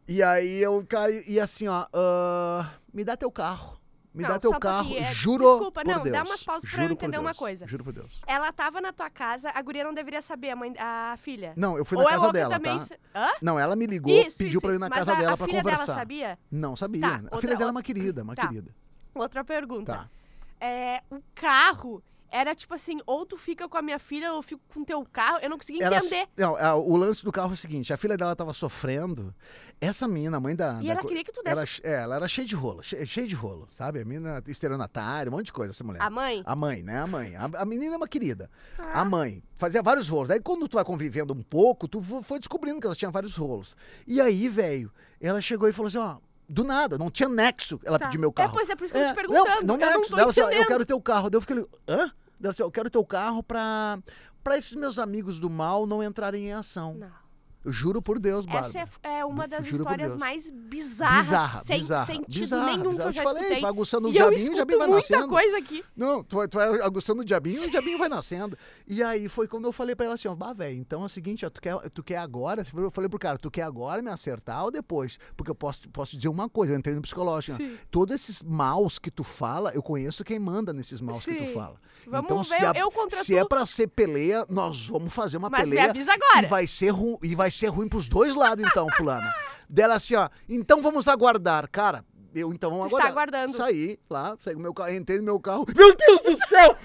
E 0.05 0.21
aí 0.21 0.61
eu, 0.61 0.83
cara, 0.85 1.09
e 1.25 1.39
assim, 1.39 1.69
ó, 1.69 1.85
ah, 1.93 2.69
me 2.93 3.05
dá 3.05 3.15
teu 3.15 3.31
carro. 3.31 3.79
Me 4.13 4.23
Não, 4.23 4.29
dá 4.31 4.39
teu 4.39 4.51
carro, 4.59 4.87
pouquinho, 4.89 5.05
é, 5.07 5.13
juro 5.13 5.43
desculpa, 5.45 5.83
por 5.83 5.87
não, 5.87 6.03
Deus. 6.03 6.15
dá 6.17 6.23
umas 6.23 6.43
pausas 6.43 6.69
pra 6.69 6.79
eu 6.79 6.83
juro 6.83 6.97
por 6.97 7.05
entender 7.05 7.17
uma 7.19 7.33
coisa. 7.33 7.65
Juro 7.67 7.83
por 7.85 7.93
Deus. 7.93 8.19
Ela 8.27 8.51
tava 8.51 8.81
na 8.81 8.91
tua 8.91 9.09
casa, 9.09 9.51
a 9.53 9.61
guria 9.61 9.83
não 9.85 9.93
deveria 9.93 10.21
saber, 10.21 10.49
a 10.49 10.55
mãe, 10.57 10.73
a 10.77 11.15
filha. 11.21 11.53
Não, 11.55 11.77
eu 11.77 11.85
fui 11.85 11.95
na 11.95 12.03
Ou 12.03 12.07
a 12.09 12.11
casa 12.11 12.25
outra 12.25 12.39
dela, 12.41 12.55
também. 12.55 12.77
tá? 12.79 12.95
Hã? 13.15 13.29
Não, 13.41 13.57
ela 13.57 13.73
me 13.77 13.85
ligou, 13.85 14.11
Isso, 14.11 14.37
pediu 14.39 14.49
isso, 14.57 14.61
pra 14.61 14.71
eu 14.71 14.75
ir 14.75 14.79
na 14.79 14.89
casa 14.89 15.13
a, 15.13 15.15
dela 15.15 15.33
a 15.33 15.37
pra 15.37 15.45
filha 15.45 15.59
conversar. 15.61 15.85
dela 15.85 15.97
sabia? 15.99 16.39
Não 16.51 16.75
sabia. 16.75 17.01
Tá, 17.01 17.15
a 17.15 17.21
outra- 17.21 17.39
filha 17.39 17.55
dela 17.55 17.69
é 17.69 17.71
uma 17.71 17.83
querida, 17.83 18.23
uma 18.23 18.35
Tá. 18.35 18.47
querida. 18.47 18.75
Outra 19.15 19.43
pergunta. 19.45 19.93
Tá. 19.93 20.09
É, 20.59 21.01
o 21.09 21.21
carro 21.35 22.03
era 22.31 22.53
tipo 22.53 22.75
assim, 22.75 22.99
ou 23.07 23.25
tu 23.25 23.37
fica 23.37 23.67
com 23.67 23.75
a 23.75 23.81
minha 23.81 23.97
filha 23.97 24.29
ou 24.31 24.37
eu 24.37 24.43
fico 24.43 24.61
com 24.71 24.81
o 24.81 24.85
teu 24.85 25.03
carro. 25.11 25.39
Eu 25.41 25.49
não 25.49 25.57
consegui 25.57 25.81
Era- 25.81 25.97
entender. 25.97 26.27
não, 26.37 26.55
a- 26.55 26.75
o 26.75 26.95
lance 26.95 27.23
do 27.23 27.31
carro 27.31 27.49
é 27.51 27.53
o 27.53 27.57
seguinte: 27.57 27.91
a 27.91 27.97
filha 27.97 28.15
dela 28.15 28.35
tava 28.35 28.53
sofrendo. 28.53 29.33
Essa 29.81 30.07
menina, 30.07 30.37
a 30.37 30.39
mãe 30.39 30.55
da. 30.55 30.79
E 30.81 30.85
da 30.87 30.91
ela 30.91 31.01
queria 31.01 31.23
que 31.23 31.31
tu 31.31 31.41
ela, 31.45 31.61
desse. 31.61 31.81
é, 31.83 32.01
ela 32.01 32.17
era 32.17 32.27
cheia 32.27 32.45
de 32.47 32.53
rolo, 32.53 32.83
cheia, 32.83 33.03
cheia 33.05 33.25
de 33.27 33.33
rolo, 33.33 33.67
sabe? 33.71 34.01
A 34.01 34.05
menina 34.05 34.43
estereonatária, 34.45 35.31
um 35.31 35.35
monte 35.35 35.47
de 35.47 35.53
coisa, 35.53 35.71
essa 35.71 35.83
mulher. 35.83 36.01
A 36.01 36.09
mãe? 36.09 36.43
A 36.45 36.55
mãe, 36.55 36.83
né? 36.83 36.99
A 36.99 37.07
mãe. 37.07 37.35
A, 37.35 37.45
a 37.61 37.65
menina 37.65 37.95
é 37.95 37.97
uma 37.97 38.07
querida. 38.07 38.49
Ah. 38.77 39.01
A 39.01 39.05
mãe 39.05 39.41
fazia 39.57 39.81
vários 39.81 40.07
rolos. 40.07 40.27
Daí, 40.27 40.39
quando 40.41 40.67
tu 40.67 40.75
vai 40.75 40.83
convivendo 40.85 41.33
um 41.33 41.41
pouco, 41.41 41.87
tu 41.87 42.01
foi 42.21 42.37
descobrindo 42.39 42.79
que 42.79 42.85
ela 42.85 42.95
tinha 42.95 43.09
vários 43.09 43.35
rolos. 43.37 43.75
E 44.05 44.19
aí, 44.21 44.47
velho, 44.49 44.91
ela 45.19 45.41
chegou 45.41 45.67
e 45.67 45.73
falou 45.73 45.87
assim: 45.87 45.97
ó, 45.97 46.17
do 46.49 46.63
nada, 46.63 46.97
não 46.97 47.11
tinha 47.11 47.29
nexo 47.29 47.79
ela 47.85 47.99
Tá. 47.99 48.05
pediu 48.07 48.19
meu 48.19 48.31
É, 48.31 48.33
carro. 48.33 48.53
pois 48.53 48.69
é, 48.69 48.75
por 48.75 48.83
isso 48.85 48.93
que 48.93 48.99
eu 48.99 49.03
tô 49.03 49.07
te 49.09 49.15
não, 49.15 49.15
perguntando. 49.45 49.67
não 49.67 49.75
eu 49.75 49.79
não 49.79 49.97
nexo. 49.99 50.09
tô 50.09 50.15
Dela 50.17 50.29
assim, 50.31 50.41
eu 50.41 50.67
quero 50.67 50.85
teu 50.85 50.99
carro. 51.01 51.29
Daí 51.29 51.37
eu 51.37 51.41
fiquei 51.41 51.57
hã? 51.87 52.11
Dela 52.39 52.51
assim, 52.51 52.63
eu 52.63 52.71
quero 52.71 52.89
teu 52.89 53.05
carro 53.05 53.43
pra, 53.43 53.99
pra 54.43 54.57
esses 54.57 54.73
meus 54.75 54.97
amigos 54.97 55.39
do 55.39 55.49
mal 55.49 55.85
não 55.85 56.01
entrarem 56.03 56.47
em 56.47 56.53
ação. 56.53 56.95
Não. 56.95 57.18
Eu 57.65 57.73
juro 57.73 58.01
por 58.01 58.19
Deus, 58.19 58.45
Bárbara. 58.45 58.67
Essa 58.67 58.79
é, 59.03 59.19
é 59.19 59.25
uma 59.25 59.45
das 59.47 59.65
Juro 59.65 59.81
histórias 59.83 60.15
mais 60.15 60.49
bizarras, 60.49 61.25
bizarra, 61.25 61.59
sem 61.65 61.79
bizarra, 61.79 62.05
sentido 62.05 62.25
bizarra, 62.39 62.65
nenhum 62.71 62.89
bizarra. 62.89 62.95
que 62.95 63.01
eu 63.09 63.11
te 63.11 63.15
já 63.17 63.23
falei, 63.23 63.41
escutei. 63.41 63.57
tu 63.57 63.61
vai 63.61 63.69
aguçando 63.71 64.07
o 64.07 64.09
E 64.09 64.13
diabinho, 64.13 64.51
o 64.51 64.55
diabinho 64.55 64.77
vai 64.79 64.87
muita 64.87 65.01
nascendo. 65.13 65.27
coisa 65.27 65.57
aqui. 65.57 65.83
Não, 65.95 66.23
tu 66.23 66.35
vai, 66.37 66.47
tu 66.47 66.55
vai 66.57 66.67
aguçando 66.81 67.21
o 67.21 67.25
diabinho 67.25 67.63
e 67.63 67.67
o 67.67 67.69
diabinho 67.69 67.97
vai 67.97 68.07
nascendo. 68.07 68.57
E 68.87 69.03
aí 69.03 69.27
foi 69.27 69.45
quando 69.47 69.65
eu 69.65 69.73
falei 69.73 69.93
pra 69.93 70.05
ela 70.05 70.15
assim, 70.15 70.29
ó, 70.29 70.35
bah, 70.35 70.53
velho, 70.53 70.77
então 70.79 71.01
é 71.03 71.05
o 71.05 71.09
seguinte, 71.09 71.45
ó, 71.45 71.49
tu 71.49 71.61
quer, 71.61 71.75
tu 71.89 72.01
quer 72.01 72.17
agora? 72.17 72.65
Eu 72.73 72.91
falei 72.91 73.09
pro 73.09 73.19
cara, 73.19 73.37
tu 73.37 73.51
quer 73.51 73.63
agora 73.63 74.01
me 74.01 74.09
acertar 74.09 74.63
ou 74.63 74.71
depois? 74.71 75.19
Porque 75.35 75.51
eu 75.51 75.55
posso, 75.55 75.89
posso 75.89 76.15
dizer 76.15 76.29
uma 76.29 76.47
coisa, 76.47 76.73
eu 76.73 76.77
entrei 76.79 76.95
no 76.95 77.01
psicológico. 77.01 77.61
né? 77.61 77.69
Sim. 77.71 77.77
Todos 77.91 78.15
esses 78.15 78.41
maus 78.41 78.97
que 78.97 79.11
tu 79.11 79.23
fala, 79.23 79.71
eu 79.73 79.83
conheço 79.83 80.23
quem 80.23 80.39
manda 80.39 80.71
nesses 80.71 81.01
maus 81.01 81.25
que 81.25 81.35
tu 81.35 81.45
Sim. 81.45 81.53
fala. 81.53 81.75
Vamos 82.07 82.25
então, 82.25 82.41
ver, 82.41 82.55
se, 82.55 82.65
a- 82.65 82.73
eu 82.75 82.89
contra 82.89 83.23
se 83.23 83.33
tu. 83.33 83.37
é 83.37 83.45
pra 83.45 83.65
ser 83.65 83.87
peleia, 83.87 84.45
nós 84.49 84.87
vamos 84.87 85.13
fazer 85.13 85.35
uma 85.37 85.49
Mas 85.49 85.65
me 85.65 85.71
peleia. 85.75 85.89
avisa 85.91 86.13
agora. 86.13 86.45
E 86.45 86.49
vai 86.49 86.65
ser, 86.65 86.89
ru 86.91 87.19
e 87.21 87.35
vai 87.35 87.48
ser 87.51 87.67
ruim 87.67 87.87
pros 87.87 88.07
dois 88.07 88.35
lados, 88.35 88.65
então, 88.65 88.87
fulana. 88.97 89.33
Dela 89.69 89.95
assim, 89.95 90.15
ó, 90.15 90.29
então 90.47 90.81
vamos 90.81 91.07
aguardar. 91.07 91.67
Cara, 91.69 92.03
eu 92.33 92.51
então 92.53 92.71
vamos 92.71 92.89
Tu 92.89 92.97
está 92.97 93.07
aguardar. 93.09 93.41
aguardando. 93.43 93.57
Saí 93.57 93.99
lá, 94.09 94.35
saí 94.39 94.55
meu 94.55 94.73
carro, 94.73 94.91
entrei 94.93 95.17
no 95.19 95.23
meu 95.25 95.39
carro. 95.39 95.65
Meu 95.75 95.95
Deus 95.95 96.21
do 96.23 96.47
céu! 96.47 96.75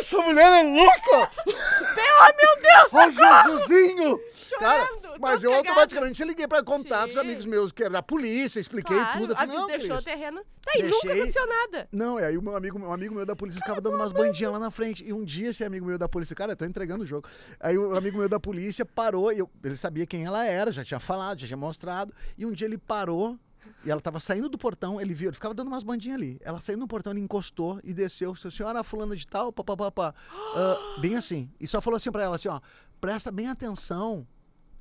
Essa 0.00 0.16
mulher 0.18 0.50
é 0.50 0.62
louca! 0.62 1.30
Oh, 1.46 2.24
meu 2.36 2.62
Deus! 2.62 2.94
Ó, 2.94 3.10
Jesusinho! 3.50 4.20
Cara, 4.58 4.86
Chorando, 4.86 5.20
mas 5.20 5.40
tô 5.40 5.46
eu 5.46 5.50
cagada. 5.52 5.68
automaticamente 5.70 6.24
liguei 6.24 6.46
pra 6.48 6.62
contatos, 6.62 7.14
Sim. 7.14 7.20
amigos 7.20 7.46
meus, 7.46 7.72
que 7.72 7.82
era 7.82 7.92
da 7.94 8.02
polícia, 8.02 8.60
expliquei 8.60 8.96
Claro, 8.96 9.20
tudo. 9.20 9.32
Eu 9.32 9.36
falei, 9.36 9.56
não, 9.56 9.66
deixou 9.66 9.88
Cris, 9.96 10.02
o 10.02 10.04
terreno. 10.04 10.40
Tá, 10.64 10.72
e 10.78 10.82
nunca 10.84 11.12
aconteceu 11.12 11.46
nada. 11.46 11.88
Não, 11.92 12.18
e 12.20 12.24
aí 12.24 12.36
o 12.38 12.42
meu 12.42 12.56
amigo, 12.56 12.78
um 12.78 12.92
amigo 12.92 13.14
meu 13.14 13.26
da 13.26 13.36
polícia 13.36 13.60
ficava 13.60 13.80
dando 13.80 13.96
umas 13.96 14.12
bandinhas 14.12 14.52
lá 14.52 14.58
na 14.58 14.70
frente. 14.70 15.04
E 15.04 15.12
um 15.12 15.24
dia 15.24 15.50
esse 15.50 15.64
amigo 15.64 15.86
meu 15.86 15.98
da 15.98 16.08
polícia, 16.08 16.34
cara, 16.34 16.52
eu 16.52 16.56
tô 16.56 16.64
entregando 16.64 17.04
o 17.04 17.06
jogo. 17.06 17.28
Aí 17.60 17.76
o 17.78 17.96
amigo 17.96 18.18
meu 18.18 18.28
da 18.28 18.40
polícia 18.40 18.84
parou, 18.84 19.32
e 19.32 19.38
eu- 19.38 19.50
ele 19.62 19.76
sabia 19.76 20.06
quem 20.06 20.24
ela 20.24 20.44
era, 20.44 20.70
já 20.72 20.84
tinha 20.84 21.00
falado, 21.00 21.38
já 21.40 21.46
tinha 21.46 21.56
mostrado. 21.56 22.12
E 22.36 22.44
um 22.46 22.52
dia 22.52 22.66
ele 22.66 22.78
parou, 22.78 23.38
e 23.84 23.90
ela 23.90 24.00
tava 24.00 24.20
saindo 24.20 24.48
do 24.48 24.58
portão, 24.58 25.00
ele 25.00 25.14
viu, 25.14 25.28
ele 25.28 25.34
ficava 25.34 25.54
dando 25.54 25.68
umas 25.68 25.82
bandinhas 25.82 26.16
ali. 26.18 26.38
Ela 26.42 26.60
saiu 26.60 26.78
no 26.78 26.86
portão, 26.88 27.12
ele 27.12 27.20
encostou 27.20 27.80
e 27.84 27.92
desceu. 27.94 28.34
Seu 28.34 28.50
senhora 28.50 28.82
fulana 28.82 29.14
de 29.16 29.26
tal, 29.26 29.52
papapá. 29.52 30.14
Ah, 30.54 30.96
bem 31.00 31.16
assim. 31.16 31.50
E 31.60 31.66
só 31.66 31.80
falou 31.80 31.96
assim 31.96 32.10
pra 32.10 32.22
ela 32.24 32.36
assim, 32.36 32.48
ó, 32.48 32.60
presta 33.00 33.30
bem 33.30 33.48
atenção 33.48 34.26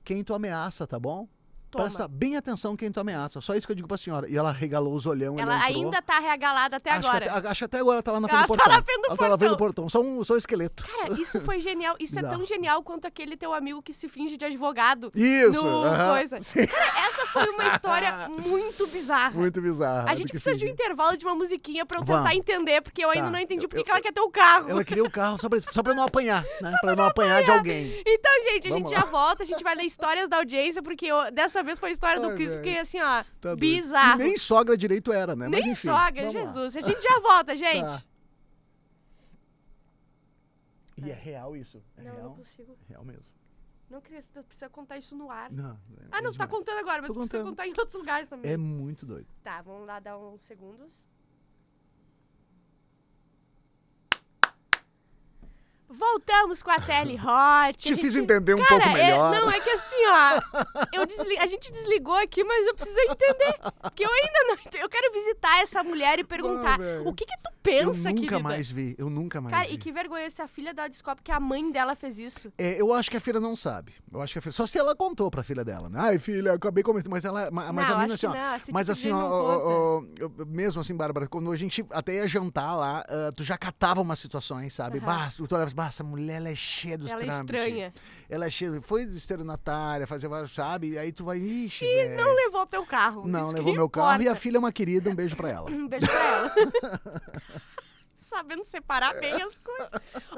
quem 0.03 0.23
tu 0.23 0.33
ameaça, 0.33 0.85
tá 0.85 0.99
bom? 0.99 1.27
Toma. 1.73 1.83
Presta 1.85 2.07
bem 2.07 2.37
atenção 2.37 2.75
quem 2.75 2.91
tu 2.91 2.99
ameaça. 2.99 3.41
Só 3.41 3.55
isso 3.55 3.65
que 3.67 3.71
eu 3.71 3.75
digo 3.75 3.87
pra 3.87 3.97
senhora. 3.97 4.29
E 4.29 4.37
ela 4.37 4.51
regalou 4.51 4.93
os 4.93 5.05
olhão, 5.05 5.37
Ela 5.39 5.55
ela 5.55 5.63
ainda 5.65 6.01
tá 6.01 6.19
regalada 6.19 6.77
até 6.77 6.91
acho 6.91 7.07
agora. 7.07 7.25
Que 7.25 7.31
até, 7.37 7.47
acho 7.49 7.59
que 7.59 7.65
até 7.65 7.79
agora 7.79 7.95
ela 7.95 8.03
tá 8.03 8.11
lá 8.11 8.19
na 8.21 8.27
frente 8.27 8.37
Ela 8.39 8.47
do 8.47 8.55
tá 8.57 8.63
portão. 8.63 8.77
na 8.77 8.83
frente 8.83 9.01
do 9.01 9.07
ela 9.07 9.17
tá 9.17 9.29
na 9.29 9.37
frente 9.37 9.49
do 9.51 9.57
portão. 9.57 9.83
portão. 9.85 9.89
Só 9.89 10.01
um, 10.01 10.23
só 10.23 10.33
um 10.35 10.37
esqueleto. 10.37 10.83
Cara, 10.85 11.13
isso 11.19 11.41
foi 11.41 11.59
genial. 11.59 11.95
Isso 11.99 12.17
é 12.19 12.21
tão 12.21 12.45
genial 12.45 12.81
quanto 12.83 13.05
aquele 13.05 13.35
teu 13.35 13.53
amigo 13.53 13.81
que 13.81 13.93
se 13.93 14.07
finge 14.07 14.37
de 14.37 14.45
advogado. 14.45 15.11
Isso! 15.15 15.65
no 15.65 15.83
aham. 15.83 16.13
coisa. 16.15 16.37
Cara, 16.67 17.07
essa 17.07 17.25
foi 17.27 17.49
uma 17.49 17.67
história 17.69 18.29
muito 18.45 18.87
bizarra. 18.87 19.31
Muito 19.39 19.61
bizarro. 19.61 20.07
A 20.09 20.15
gente 20.15 20.29
precisa 20.29 20.55
de 20.55 20.65
um 20.65 20.69
intervalo 20.69 21.17
de 21.17 21.25
uma 21.25 21.35
musiquinha 21.35 21.85
pra 21.85 21.99
eu 21.99 22.05
tentar 22.05 22.19
Vamos. 22.23 22.35
entender, 22.37 22.81
porque 22.81 23.03
eu 23.03 23.09
ainda 23.09 23.23
Tá. 23.25 23.31
não 23.31 23.39
entendi 23.39 23.67
por 23.67 23.83
que 23.83 23.89
ela 23.89 24.01
quer 24.01 24.11
ter 24.13 24.21
o 24.21 24.29
carro. 24.29 24.69
Ela 24.69 24.83
queria 24.83 25.03
o 25.03 25.09
carro 25.09 25.37
só 25.39 25.47
pra, 25.49 25.59
só 25.61 25.81
pra 25.81 25.93
não 25.93 26.03
apanhar, 26.03 26.43
né? 26.61 26.73
Pra 26.81 26.95
não 26.95 27.05
apanhar 27.05 27.43
de 27.43 27.49
alguém. 27.51 28.01
Então, 28.05 28.31
gente, 28.51 28.67
a 28.67 28.71
gente 28.71 28.91
lá. 28.93 28.99
já 28.99 29.05
volta, 29.05 29.43
a 29.43 29.45
gente 29.45 29.63
vai 29.63 29.75
ler 29.75 29.83
histórias 29.83 30.27
da 30.29 30.37
audiência, 30.37 30.81
porque 30.83 31.05
eu- 31.05 31.31
dessa 31.63 31.65
vez 31.65 31.79
foi 31.79 31.89
a 31.89 31.91
história 31.93 32.19
do 32.21 32.27
Ai, 32.29 32.35
Cris, 32.35 32.49
velho. 32.49 32.61
porque 32.63 32.77
assim, 32.77 32.99
ó, 33.01 33.23
Tá 33.41 33.55
bizarro. 33.55 34.21
E 34.21 34.23
nem 34.25 34.37
sogra 34.37 34.77
direito 34.77 35.11
era, 35.11 35.35
né? 35.35 35.47
Nem 35.47 35.61
Mas 35.61 35.71
enfim. 35.71 35.87
sogra, 35.87 36.21
vamos 36.23 36.35
lá. 36.35 36.41
Jesus. 36.45 36.77
A 36.77 36.81
gente 36.81 37.01
já 37.01 37.19
volta, 37.19 37.55
gente. 37.55 37.81
Tá. 37.81 38.03
E 40.97 41.09
é 41.11 41.13
real 41.13 41.55
isso? 41.55 41.81
É 41.97 42.01
Não, 42.03 42.09
não 42.11 42.17
real? 42.19 42.35
consigo. 42.35 42.77
Real 42.87 43.03
mesmo. 43.03 43.31
Não, 43.89 44.01
Cris, 44.01 44.27
tu 44.27 44.43
precisa 44.43 44.69
contar 44.69 44.97
isso 44.97 45.15
no 45.15 45.29
ar. 45.29 45.51
Não. 45.51 45.71
é- 45.73 46.05
Ah, 46.11 46.19
é 46.19 46.21
não, 46.21 46.31
tu 46.31 46.37
tá 46.37 46.47
contando 46.47 46.79
agora, 46.79 47.01
mas 47.01 47.07
Tô 47.07 47.13
tu 47.13 47.19
precisa 47.19 47.43
contar 47.43 47.67
em 47.67 47.71
outros 47.71 47.93
lugares 47.93 48.27
também. 48.29 48.51
É 48.51 48.57
muito 48.57 49.05
doido. 49.05 49.27
Tá, 49.43 49.61
vamos 49.61 49.85
lá 49.85 49.99
dar 49.99 50.17
uns 50.17 50.41
segundos. 50.41 51.05
Voltamos 55.97 56.63
com 56.63 56.71
a 56.71 56.79
Tele 56.79 57.15
Hot. 57.15 57.77
Te 57.77 57.93
A 57.93 57.97
fiz 57.97 58.13
gente- 58.13 58.23
entender 58.23 58.53
um 58.55 58.63
Cara, 58.63 58.81
pouco 58.81 58.97
é- 58.97 59.03
melhor. 59.03 59.31
não, 59.31 59.51
é 59.51 59.59
que 59.59 59.69
assim, 59.69 59.95
ó. 60.07 60.41
eu 60.91 61.05
desli- 61.05 61.37
A 61.37 61.45
gente 61.45 61.71
desligou 61.71 62.15
aqui, 62.15 62.43
mas 62.43 62.65
eu 62.65 62.73
preciso 62.75 62.99
entender. 63.01 63.55
Porque 63.81 64.03
eu 64.05 64.11
ainda 64.11 64.39
não. 64.47 64.81
Eu 64.81 64.89
quero 64.89 65.11
visitar 65.13 65.61
essa 65.61 65.83
mulher 65.83 66.19
e 66.19 66.23
perguntar: 66.23 66.79
o 67.05 67.13
que 67.13 67.25
que 67.25 67.37
tu 67.37 67.49
pensa, 67.63 68.09
eu 68.09 68.15
nunca 68.15 68.27
querida? 68.29 68.39
mais 68.49 68.69
vi. 68.71 68.95
Eu 68.97 69.09
nunca 69.09 69.41
mais 69.41 69.55
Cara, 69.55 69.67
vi. 69.67 69.75
e 69.75 69.77
que 69.77 69.91
vergonha 69.91 70.29
se 70.29 70.41
a 70.41 70.47
filha 70.47 70.73
dela 70.73 70.89
descobre 70.89 71.23
que 71.23 71.31
a 71.31 71.39
mãe 71.39 71.71
dela 71.71 71.95
fez 71.95 72.19
isso. 72.19 72.51
É, 72.57 72.79
eu 72.79 72.93
acho 72.93 73.09
que 73.09 73.17
a 73.17 73.19
filha 73.19 73.39
não 73.39 73.55
sabe. 73.55 73.93
Eu 74.11 74.21
acho 74.21 74.33
que 74.33 74.39
a 74.39 74.41
filha. 74.41 74.51
Só 74.53 74.67
se 74.67 74.77
ela 74.77 74.95
contou 74.95 75.31
pra 75.31 75.41
filha 75.43 75.63
dela, 75.63 75.89
né? 75.89 75.97
Ai, 75.99 76.19
filha, 76.19 76.53
acabei 76.53 76.83
comentando. 76.83 77.11
Mas 77.11 77.25
ela. 77.25 77.49
Mas 77.49 77.73
não, 77.73 77.79
a 77.81 77.87
eu 77.89 77.95
menina 77.97 78.13
assim, 78.15 78.27
ó. 78.27 78.33
não. 78.33 78.41
Mas 78.51 78.61
tipo 78.87 78.91
assim, 78.91 79.11
ó, 79.11 79.17
ó, 79.17 79.97
ó, 79.99 80.45
mesmo 80.45 80.81
assim, 80.81 80.95
Bárbara, 80.95 81.27
quando 81.27 81.51
a 81.51 81.55
gente 81.55 81.85
até 81.91 82.15
ia 82.15 82.27
jantar 82.27 82.75
lá, 82.75 83.05
ah, 83.07 83.31
tu 83.35 83.43
já 83.43 83.57
catava 83.57 84.01
umas 84.01 84.19
situações, 84.19 84.73
sabe? 84.73 84.97
Aham. 84.99 85.05
Bah, 85.05 85.29
tu 85.47 85.55
olhava, 85.55 85.71
bah, 85.73 85.87
essa 85.87 86.03
mulher, 86.03 86.37
ela 86.37 86.49
é 86.49 86.55
cheia 86.55 86.97
dos 86.97 87.11
Ela 87.11 87.21
é 87.21 87.25
trâmites. 87.25 87.55
estranha. 87.55 87.93
Ela 88.29 88.45
é 88.45 88.49
cheia. 88.49 88.81
Foi 88.81 89.03
estelionatária, 89.03 90.05
fazer 90.05 90.27
vários, 90.27 90.53
sabe? 90.53 90.97
Aí 90.97 91.11
tu 91.11 91.23
vai, 91.25 91.37
ixi, 91.37 91.85
E 91.85 92.07
velho. 92.07 92.17
não 92.23 92.33
levou 92.35 92.65
teu 92.67 92.85
carro. 92.85 93.27
Não, 93.27 93.51
levou 93.51 93.73
meu 93.73 93.89
carro 93.89 94.21
e 94.21 94.27
a 94.27 94.31
importa. 94.31 94.35
filha 94.41 94.57
é 94.57 94.59
uma 94.59 94.71
querida, 94.71 95.09
um 95.09 95.15
beijo 95.15 95.35
pra 95.35 95.49
ela. 95.49 95.69
Um 95.71 95.87
beijo 95.87 96.07
pra 96.07 96.25
ela. 96.25 96.51
Sabendo 98.33 98.63
separar 98.63 99.13
bem 99.19 99.33
as 99.41 99.57
coisas. 99.59 99.89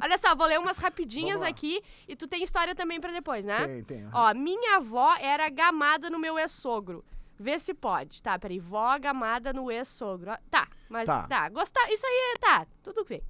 Olha 0.04 0.18
só, 0.18 0.36
vou 0.36 0.46
ler 0.48 0.60
umas 0.60 0.78
rapidinhas 0.78 1.42
aqui 1.42 1.82
e 2.08 2.16
tu 2.16 2.28
tem 2.28 2.44
história 2.44 2.76
também 2.76 3.00
pra 3.00 3.12
depois, 3.12 3.46
né? 3.46 3.66
Tem, 3.66 3.84
tem. 3.84 4.10
Ó, 4.14 4.34
minha 4.34 4.76
avó 4.76 5.16
era 5.20 5.48
gamada 5.50 6.10
no 6.10 6.20
meu 6.20 6.38
ex-sogro. 6.38 7.06
Vê 7.40 7.58
se 7.58 7.74
pode. 7.74 8.22
Tá, 8.22 8.38
peraí. 8.38 8.60
Vó 8.60 8.98
gamada 9.00 9.54
no 9.54 9.72
ex-sogro. 9.72 10.32
Tá, 10.50 10.68
mas 10.90 11.06
Tá. 11.06 11.24
tá. 11.28 11.50
Gostar. 11.50 11.90
Isso 11.92 12.06
aí 12.06 12.34
é. 12.36 12.38
Tá, 12.38 12.68
tudo 12.84 13.06
bem. 13.06 13.22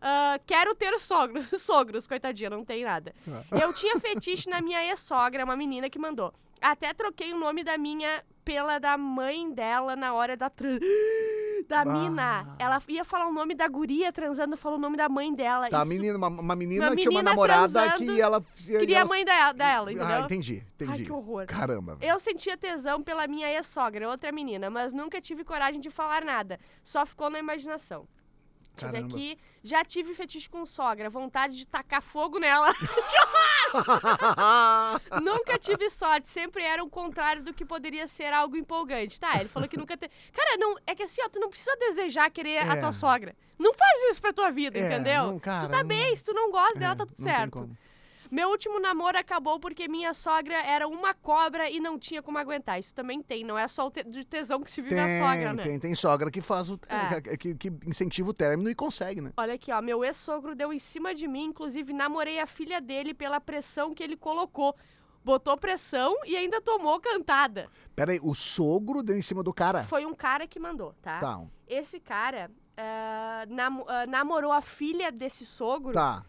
Ah, 0.00 0.38
quero 0.46 0.74
ter 0.74 0.98
sogros. 0.98 1.46
Sogros, 1.62 2.06
coitadinha, 2.06 2.50
não 2.50 2.64
tem 2.64 2.84
nada. 2.84 3.14
Tá. 3.24 3.58
Eu 3.62 3.72
tinha 3.72 3.98
fetiche 4.00 4.48
na 4.50 4.60
minha 4.60 4.84
ex-sogra, 4.86 5.44
uma 5.44 5.56
menina 5.56 5.88
que 5.88 5.98
mandou. 5.98 6.32
Até 6.60 6.92
troquei 6.92 7.32
o 7.32 7.38
nome 7.38 7.62
da 7.64 7.76
minha 7.78 8.22
pela 8.44 8.78
da 8.78 8.96
mãe 8.98 9.50
dela 9.50 9.96
na 9.96 10.12
hora 10.12 10.36
da 10.36 10.50
trans. 10.50 10.80
Da 11.68 11.80
Ah. 11.80 11.84
mina. 11.84 12.56
Ela 12.58 12.80
ia 12.88 13.04
falar 13.04 13.26
o 13.26 13.32
nome 13.32 13.54
da 13.54 13.66
guria 13.68 14.12
transando, 14.12 14.56
falou 14.56 14.78
o 14.78 14.80
nome 14.80 14.96
da 14.96 15.08
mãe 15.08 15.34
dela. 15.34 15.68
Tá, 15.70 15.78
Isso 15.78 15.86
menina, 15.88 16.18
uma, 16.18 16.28
uma 16.28 16.56
menina 16.56 16.86
Uma 16.88 16.96
tinha 16.96 17.10
uma 17.10 17.18
menina 17.20 17.30
namorada 17.30 17.72
transando, 17.72 17.96
que 18.14 18.20
ela. 18.20 18.40
Queria 18.56 18.96
ela- 18.98 19.04
a 19.04 19.08
mãe 19.08 19.24
dela, 19.24 19.52
dela 19.52 19.92
entendeu? 19.92 20.14
Ah, 20.16 20.20
entendi, 20.20 20.62
entendi. 20.74 20.92
Ai, 20.92 20.98
que 21.04 21.12
horror. 21.12 21.46
Caramba. 21.46 21.96
Eu 22.00 22.18
sentia 22.18 22.56
tesão 22.56 23.02
pela 23.02 23.26
minha 23.26 23.48
ex-sogra, 23.50 24.08
outra 24.08 24.30
menina, 24.30 24.68
mas 24.70 24.92
nunca 24.92 25.20
tive 25.20 25.44
coragem 25.44 25.80
de 25.80 25.90
falar 25.90 26.24
nada. 26.24 26.58
Só 26.82 27.04
ficou 27.06 27.30
na 27.30 27.38
imaginação. 27.38 28.06
Caramba. 28.76 29.06
aqui. 29.16 29.38
Já 29.62 29.84
tive 29.84 30.14
fetiche 30.14 30.48
com 30.48 30.66
sogra, 30.66 31.08
vontade 31.08 31.56
de 31.56 31.66
tacar 31.66 32.02
fogo 32.02 32.38
nela. 32.38 32.68
nunca 35.22 35.58
tive 35.58 35.88
sorte, 35.90 36.28
sempre 36.28 36.62
era 36.62 36.82
o 36.82 36.88
contrário 36.90 37.42
do 37.42 37.52
que 37.52 37.64
poderia 37.64 38.06
ser 38.06 38.32
algo 38.32 38.56
empolgante. 38.56 39.18
Tá, 39.18 39.36
ele 39.40 39.48
falou 39.48 39.68
que 39.68 39.76
nunca 39.76 39.96
teve. 39.96 40.12
Cara, 40.32 40.56
não, 40.56 40.76
é 40.86 40.94
que 40.94 41.02
assim, 41.02 41.20
ó, 41.24 41.28
tu 41.28 41.40
não 41.40 41.48
precisa 41.50 41.74
desejar 41.76 42.30
querer 42.30 42.58
a 42.58 42.76
É. 42.76 42.80
tua 42.80 42.92
sogra. 42.92 43.34
Não 43.58 43.72
faz 43.74 44.10
isso 44.10 44.20
pra 44.20 44.32
tua 44.32 44.50
vida, 44.50 44.78
É, 44.78 44.86
entendeu? 44.86 45.24
não, 45.26 45.38
cara, 45.38 45.66
tu 45.66 45.70
tá 45.70 45.78
não- 45.78 45.86
bem, 45.88 46.14
se 46.16 46.24
tu 46.24 46.32
não 46.32 46.50
gosta 46.50 46.78
dela, 46.78 46.92
É, 46.92 46.96
tá 46.96 47.06
tudo 47.06 47.16
certo. 47.22 47.70
Meu 48.34 48.48
último 48.48 48.80
namoro 48.80 49.16
acabou 49.16 49.60
porque 49.60 49.86
minha 49.86 50.12
sogra 50.12 50.56
era 50.56 50.88
uma 50.88 51.14
cobra 51.14 51.70
e 51.70 51.78
não 51.78 51.96
tinha 51.96 52.20
como 52.20 52.36
aguentar. 52.36 52.80
Isso 52.80 52.92
também 52.92 53.22
tem, 53.22 53.44
não 53.44 53.56
é 53.56 53.68
só 53.68 53.86
o 53.86 53.90
te- 53.92 54.02
de 54.02 54.24
tesão 54.24 54.60
que 54.60 54.68
se 54.68 54.82
vive 54.82 54.98
a 54.98 55.06
sogra, 55.20 55.52
né? 55.52 55.62
tem, 55.62 55.78
tem 55.78 55.94
sogra 55.94 56.28
que 56.32 56.40
faz 56.40 56.68
o. 56.68 56.74
É. 56.88 57.20
Que, 57.38 57.54
que 57.54 57.68
incentiva 57.86 58.30
o 58.30 58.34
término 58.34 58.68
e 58.68 58.74
consegue, 58.74 59.20
né? 59.20 59.32
Olha 59.36 59.54
aqui, 59.54 59.70
ó, 59.70 59.80
meu 59.80 60.04
ex-sogro 60.04 60.56
deu 60.56 60.72
em 60.72 60.80
cima 60.80 61.14
de 61.14 61.28
mim, 61.28 61.44
inclusive 61.44 61.92
namorei 61.92 62.40
a 62.40 62.46
filha 62.46 62.80
dele 62.80 63.14
pela 63.14 63.40
pressão 63.40 63.94
que 63.94 64.02
ele 64.02 64.16
colocou. 64.16 64.74
Botou 65.24 65.56
pressão 65.56 66.16
e 66.26 66.36
ainda 66.36 66.60
tomou 66.60 66.98
cantada. 66.98 67.70
Pera 67.94 68.10
aí, 68.10 68.20
o 68.20 68.34
sogro 68.34 69.00
deu 69.00 69.16
em 69.16 69.22
cima 69.22 69.44
do 69.44 69.54
cara. 69.54 69.84
Foi 69.84 70.04
um 70.04 70.12
cara 70.14 70.44
que 70.46 70.58
mandou, 70.58 70.92
tá? 71.00 71.20
Tá, 71.20 71.40
Esse 71.68 72.00
cara 72.00 72.50
ah, 72.76 73.44
namo- 73.48 73.84
ah, 73.88 74.06
namorou 74.06 74.50
a 74.52 74.60
filha 74.60 75.12
desse 75.12 75.46
sogro 75.46 75.92
tá. 75.92 76.24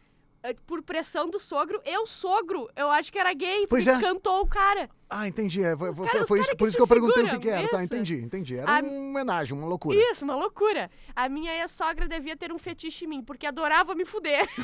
Ah, 0.49 0.55
por 0.65 0.81
pressão 0.83 1.29
do 1.29 1.39
sogro. 1.39 1.81
Eu, 1.85 2.05
sogro, 2.07 2.69
eu 2.75 2.89
acho 2.89 3.11
que 3.11 3.19
era 3.19 3.33
gay, 3.33 3.67
Pois 3.67 3.83
porque 3.85 3.97
é. 3.97 4.01
cantou 4.07 4.41
o 4.41 4.47
cara. 4.47 4.89
Ah, 5.09 5.27
entendi. 5.27 5.63
é, 5.63 5.75
Foi, 5.77 5.93
Cara, 6.07 6.25
foi 6.25 6.39
isso, 6.39 6.49
que 6.49 6.55
por 6.57 6.67
isso 6.67 6.77
que 6.77 6.83
eu 6.83 6.87
perguntei 6.87 7.23
o 7.23 7.29
que, 7.29 7.39
que 7.39 7.49
era. 7.49 7.67
Tá, 7.67 7.83
isso. 7.83 7.93
entendi, 7.93 8.15
entendi. 8.15 8.57
Era 8.57 8.77
A- 8.77 8.81
uma 8.81 8.91
homenagem, 8.91 9.57
uma 9.57 9.67
loucura. 9.67 9.97
Isso, 10.11 10.23
uma 10.25 10.35
loucura. 10.35 10.89
A 11.15 11.29
minha 11.29 11.53
ex-sogra 11.61 12.07
devia 12.07 12.35
ter 12.35 12.51
um 12.51 12.57
fetiche 12.57 13.05
em 13.05 13.07
mim, 13.07 13.23
porque 13.23 13.45
adorava 13.45 13.93
me 13.95 14.05
fuder. 14.05 14.47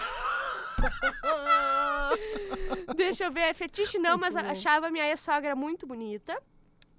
Deixa 2.95 3.25
eu 3.25 3.31
ver, 3.31 3.53
fetiche 3.53 3.97
não, 3.99 4.17
mas 4.17 4.33
Muito 4.33 4.45
bom. 4.45 4.51
achava 4.51 4.89
minha 4.89 5.07
ex-sogra 5.09 5.55
muito 5.55 5.85
bonita. 5.85 6.37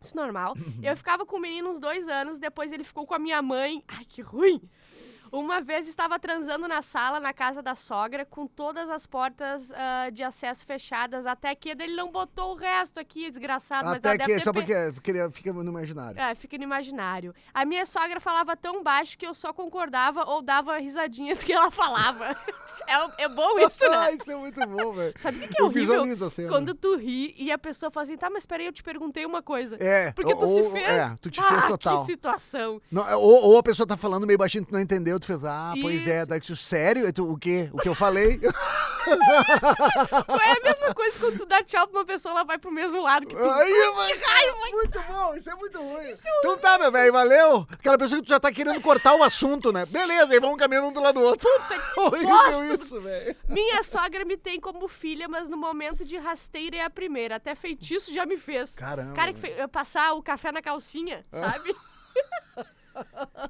Isso 0.01 0.17
normal. 0.17 0.55
Uhum. 0.57 0.81
Eu 0.83 0.97
ficava 0.97 1.25
com 1.25 1.37
o 1.37 1.41
menino 1.41 1.71
uns 1.71 1.79
dois 1.79 2.09
anos, 2.09 2.39
depois 2.39 2.73
ele 2.73 2.85
ficou 2.85 3.07
com 3.07 3.15
a 3.15 3.19
minha 3.19 3.41
mãe. 3.41 3.83
Ai, 3.89 4.05
que 4.05 4.21
ruim! 4.21 4.61
Uma 5.33 5.63
vez 5.63 5.89
estava 5.89 6.19
transando 6.19 6.69
na 6.69 6.83
sala, 6.83 7.19
na 7.19 7.33
casa 7.33 7.63
da 7.63 7.75
sogra, 7.75 8.23
com 8.27 8.47
todas 8.47 8.91
as 8.91 9.07
portas 9.07 9.73
ah, 9.73 10.11
de 10.11 10.23
acesso 10.23 10.67
fechadas, 10.67 11.27
até 11.27 11.55
que 11.55 11.71
ele 11.71 11.97
não 11.97 12.13
botou 12.13 12.53
o 12.53 12.55
resto 12.55 13.01
aqui, 13.01 13.31
desgraçado. 13.31 13.87
mas 13.87 14.05
Até 14.05 14.19
que, 14.19 14.41
só 14.41 14.53
pe- 14.53 14.61
porque 14.61 15.01
queria, 15.01 15.31
fica 15.31 15.51
no 15.53 15.71
imaginário. 15.71 16.21
é, 16.21 16.35
fica 16.35 16.59
no 16.59 16.65
imaginário. 16.65 17.35
A 17.55 17.65
minha 17.65 17.87
sogra 17.87 18.21
falava 18.21 18.55
tão 18.55 18.83
baixo 18.83 19.17
que 19.17 19.27
eu 19.27 19.33
só 19.33 19.55
concordava 19.55 20.25
ou 20.29 20.43
dava 20.43 20.77
risadinha 20.79 21.35
do 21.35 21.43
que 21.45 21.53
ela 21.53 21.71
falava. 21.71 22.37
é, 22.87 23.25
é 23.25 23.29
bom 23.29 23.59
isso, 23.61 23.85
Ah, 23.87 24.11
né? 24.11 24.15
isso 24.21 24.31
é 24.31 24.37
muito 24.37 24.67
bom, 24.67 24.93
velho. 24.93 25.13
Sabe 25.17 25.39
o 25.39 25.41
que, 25.41 25.49
que 25.49 25.61
é 25.61 25.63
Eu 25.63 25.67
horrível? 25.67 26.05
Quando 26.49 26.75
tu 26.75 26.97
ri 26.97 27.35
e 27.39 27.51
a 27.51 27.59
pessoa 27.59 27.91
fala 27.91 28.05
assim, 28.05 28.17
tá, 28.17 28.31
mas 28.31 28.47
peraí, 28.47 28.67
eu 28.67 28.73
te 28.73 28.83
perguntei 28.83 29.25
uma 29.25 29.43
coisa. 29.43 29.77
É, 29.81 30.13
Porque 30.13 30.35
tu 30.35 30.45
ou, 30.45 30.65
se 30.65 30.71
fez. 30.73 30.89
É, 30.89 31.17
tu 31.21 31.31
te 31.31 31.41
ah, 31.41 31.45
fez 31.45 31.65
total. 31.67 32.01
Que 32.01 32.07
situação. 32.07 32.81
Não, 32.91 33.09
é, 33.09 33.17
ou, 33.17 33.45
ou 33.45 33.59
a 33.59 33.63
pessoa 33.63 33.87
tá 33.87 33.97
falando 33.97 34.27
meio 34.27 34.39
baixinho, 34.39 34.65
tu 34.65 34.73
não 34.73 34.81
entendeu, 34.81 35.19
tu 35.19 35.27
fez, 35.27 35.45
ah, 35.45 35.75
pois 35.81 36.07
é, 36.07 36.19
Isso. 36.19 36.27
daí 36.27 36.41
tu, 36.41 36.57
sério? 36.57 37.13
Tu, 37.13 37.31
o 37.31 37.37
quê? 37.37 37.69
O 37.73 37.79
que 37.79 37.89
eu 37.89 37.95
falei? 37.95 38.41
É 39.07 40.53
a 40.53 40.61
mesma 40.63 40.95
coisa 40.95 41.19
quando 41.19 41.39
tu 41.39 41.47
dá 41.47 41.63
tchau 41.63 41.87
pra 41.89 42.01
uma 42.01 42.05
pessoa, 42.05 42.33
ela 42.35 42.45
vai 42.45 42.59
pro 42.59 42.71
mesmo 42.71 43.03
lado 43.03 43.27
que 43.27 43.35
tu. 43.35 43.51
Aí, 43.51 43.93
mas, 43.97 44.19
cara, 44.19 44.55
muito 44.71 45.01
bom, 45.03 45.35
isso 45.35 45.51
é 45.51 45.55
muito 45.55 45.79
ruim. 45.81 46.15
então 46.39 46.59
tá, 46.59 46.79
meu 46.79 46.91
velho, 46.93 47.13
valeu. 47.13 47.67
Aquela 47.73 47.99
pessoa 47.99 48.21
que 48.21 48.27
tu 48.27 48.31
já 48.31 48.41
tá 48.41 48.51
querendo 48.53 48.81
cortar 48.81 49.15
o 49.15 49.23
assunto, 49.23 49.73
né? 49.73 49.85
Beleza, 49.87 50.33
aí 50.33 50.41
vamos 50.41 50.57
caminhando 50.57 50.89
um 50.89 50.93
do 50.93 51.01
lado 51.01 51.21
do 51.21 51.27
outro. 51.27 51.49
Horrível 51.97 52.29
bosta. 52.29 52.65
isso, 52.75 53.01
velho. 53.01 53.37
Minha 53.49 53.83
sogra 53.83 54.25
me 54.25 54.37
tem 54.37 54.61
como 54.61 54.89
filha, 54.89 55.29
mas 55.29 55.49
no 55.49 55.57
momento 55.57 56.05
de 56.05 56.17
rasteira 56.19 56.77
é 56.77 56.85
a 56.85 56.91
primeira. 56.91 57.37
Até 57.37 57.55
feitiço 57.55 58.13
já 58.13 58.25
me 58.27 58.37
fez. 58.37 58.77
Caramba. 58.77 59.15
Cara 59.15 59.33
que 59.33 59.41
fe... 59.41 59.69
passar 59.69 60.13
o 60.15 60.23
café 60.23 60.51
na 60.53 60.63
calcinha, 60.63 61.25
Ah. 61.33 61.53
sabe? 61.53 61.75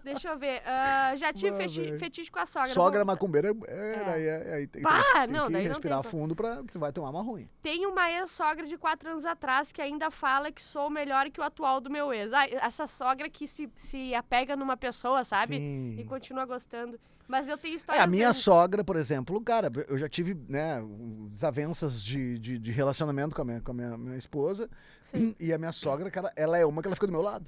Deixa 0.04 0.28
eu 0.30 0.38
ver. 0.38 0.62
ah, 0.66 1.14
já 1.16 1.32
tive 1.32 1.56
feti- 1.56 1.98
fetiche 1.98 2.30
com 2.30 2.38
a 2.38 2.46
sogra. 2.46 2.68
Sogra 2.70 2.98
Vou- 3.00 3.06
macumbeira 3.06 3.48
é, 3.48 3.72
é, 3.72 3.94
É. 4.00 4.04
daí 4.04 4.26
é- 4.26 4.54
aí 4.54 4.66
tem, 4.66 4.82
Bah, 4.82 5.02
tem, 5.02 5.12
tem 5.22 5.26
não, 5.36 5.46
que 5.46 5.52
daí 5.52 5.62
não 5.64 5.70
respirar 5.70 6.02
tem 6.02 6.10
fundo 6.10 6.34
pra 6.36 6.56
que 6.62 6.72
tu 6.72 6.78
vai 6.78 6.92
tomar 6.92 7.10
uma 7.10 7.22
ruim. 7.22 7.48
Tem 7.62 7.86
uma 7.86 8.10
ex-sogra 8.10 8.66
de 8.66 8.76
quatro 8.78 9.10
anos 9.10 9.24
atrás 9.24 9.72
que 9.72 9.80
ainda 9.82 10.10
fala 10.10 10.50
que 10.52 10.62
sou 10.62 10.88
melhor 10.90 11.30
que 11.30 11.40
o 11.40 11.44
atual 11.44 11.80
do 11.80 11.90
meu 11.90 12.12
ex. 12.12 12.32
Ah, 12.32 12.46
essa 12.48 12.86
sogra 12.86 13.28
que 13.30 13.46
se, 13.46 13.70
se 13.74 14.14
apega 14.14 14.56
numa 14.56 14.76
pessoa, 14.76 15.24
sabe? 15.24 15.56
Sim. 15.58 15.96
E 15.98 16.04
continua 16.04 16.44
gostando. 16.44 16.98
Mas 17.28 17.48
eu 17.48 17.56
tenho 17.56 17.74
É, 17.74 17.76
histórias 17.76 18.04
a 18.04 18.06
minha 18.06 18.24
grandes. 18.24 18.42
sogra, 18.42 18.84
por 18.84 18.96
exemplo, 18.96 19.40
cara, 19.40 19.70
eu 19.88 19.96
já 19.96 20.08
tive, 20.08 20.34
né, 20.48 20.82
desavenças 21.30 22.02
de, 22.02 22.38
de, 22.38 22.58
de 22.58 22.70
relacionamento 22.72 23.34
com 23.34 23.42
a 23.42 23.44
minha, 23.44 23.60
com 23.60 23.70
a 23.70 23.74
minha, 23.74 23.96
minha 23.96 24.16
esposa. 24.18 24.68
Sim. 25.10 25.34
E 25.38 25.52
a 25.52 25.56
minha 25.58 25.72
sogra, 25.72 26.10
cara, 26.10 26.32
ela 26.36 26.58
é 26.58 26.66
uma 26.66 26.82
que 26.82 26.88
ela 26.88 26.94
fica 26.96 27.06
do 27.06 27.12
meu 27.12 27.22
lado. 27.22 27.46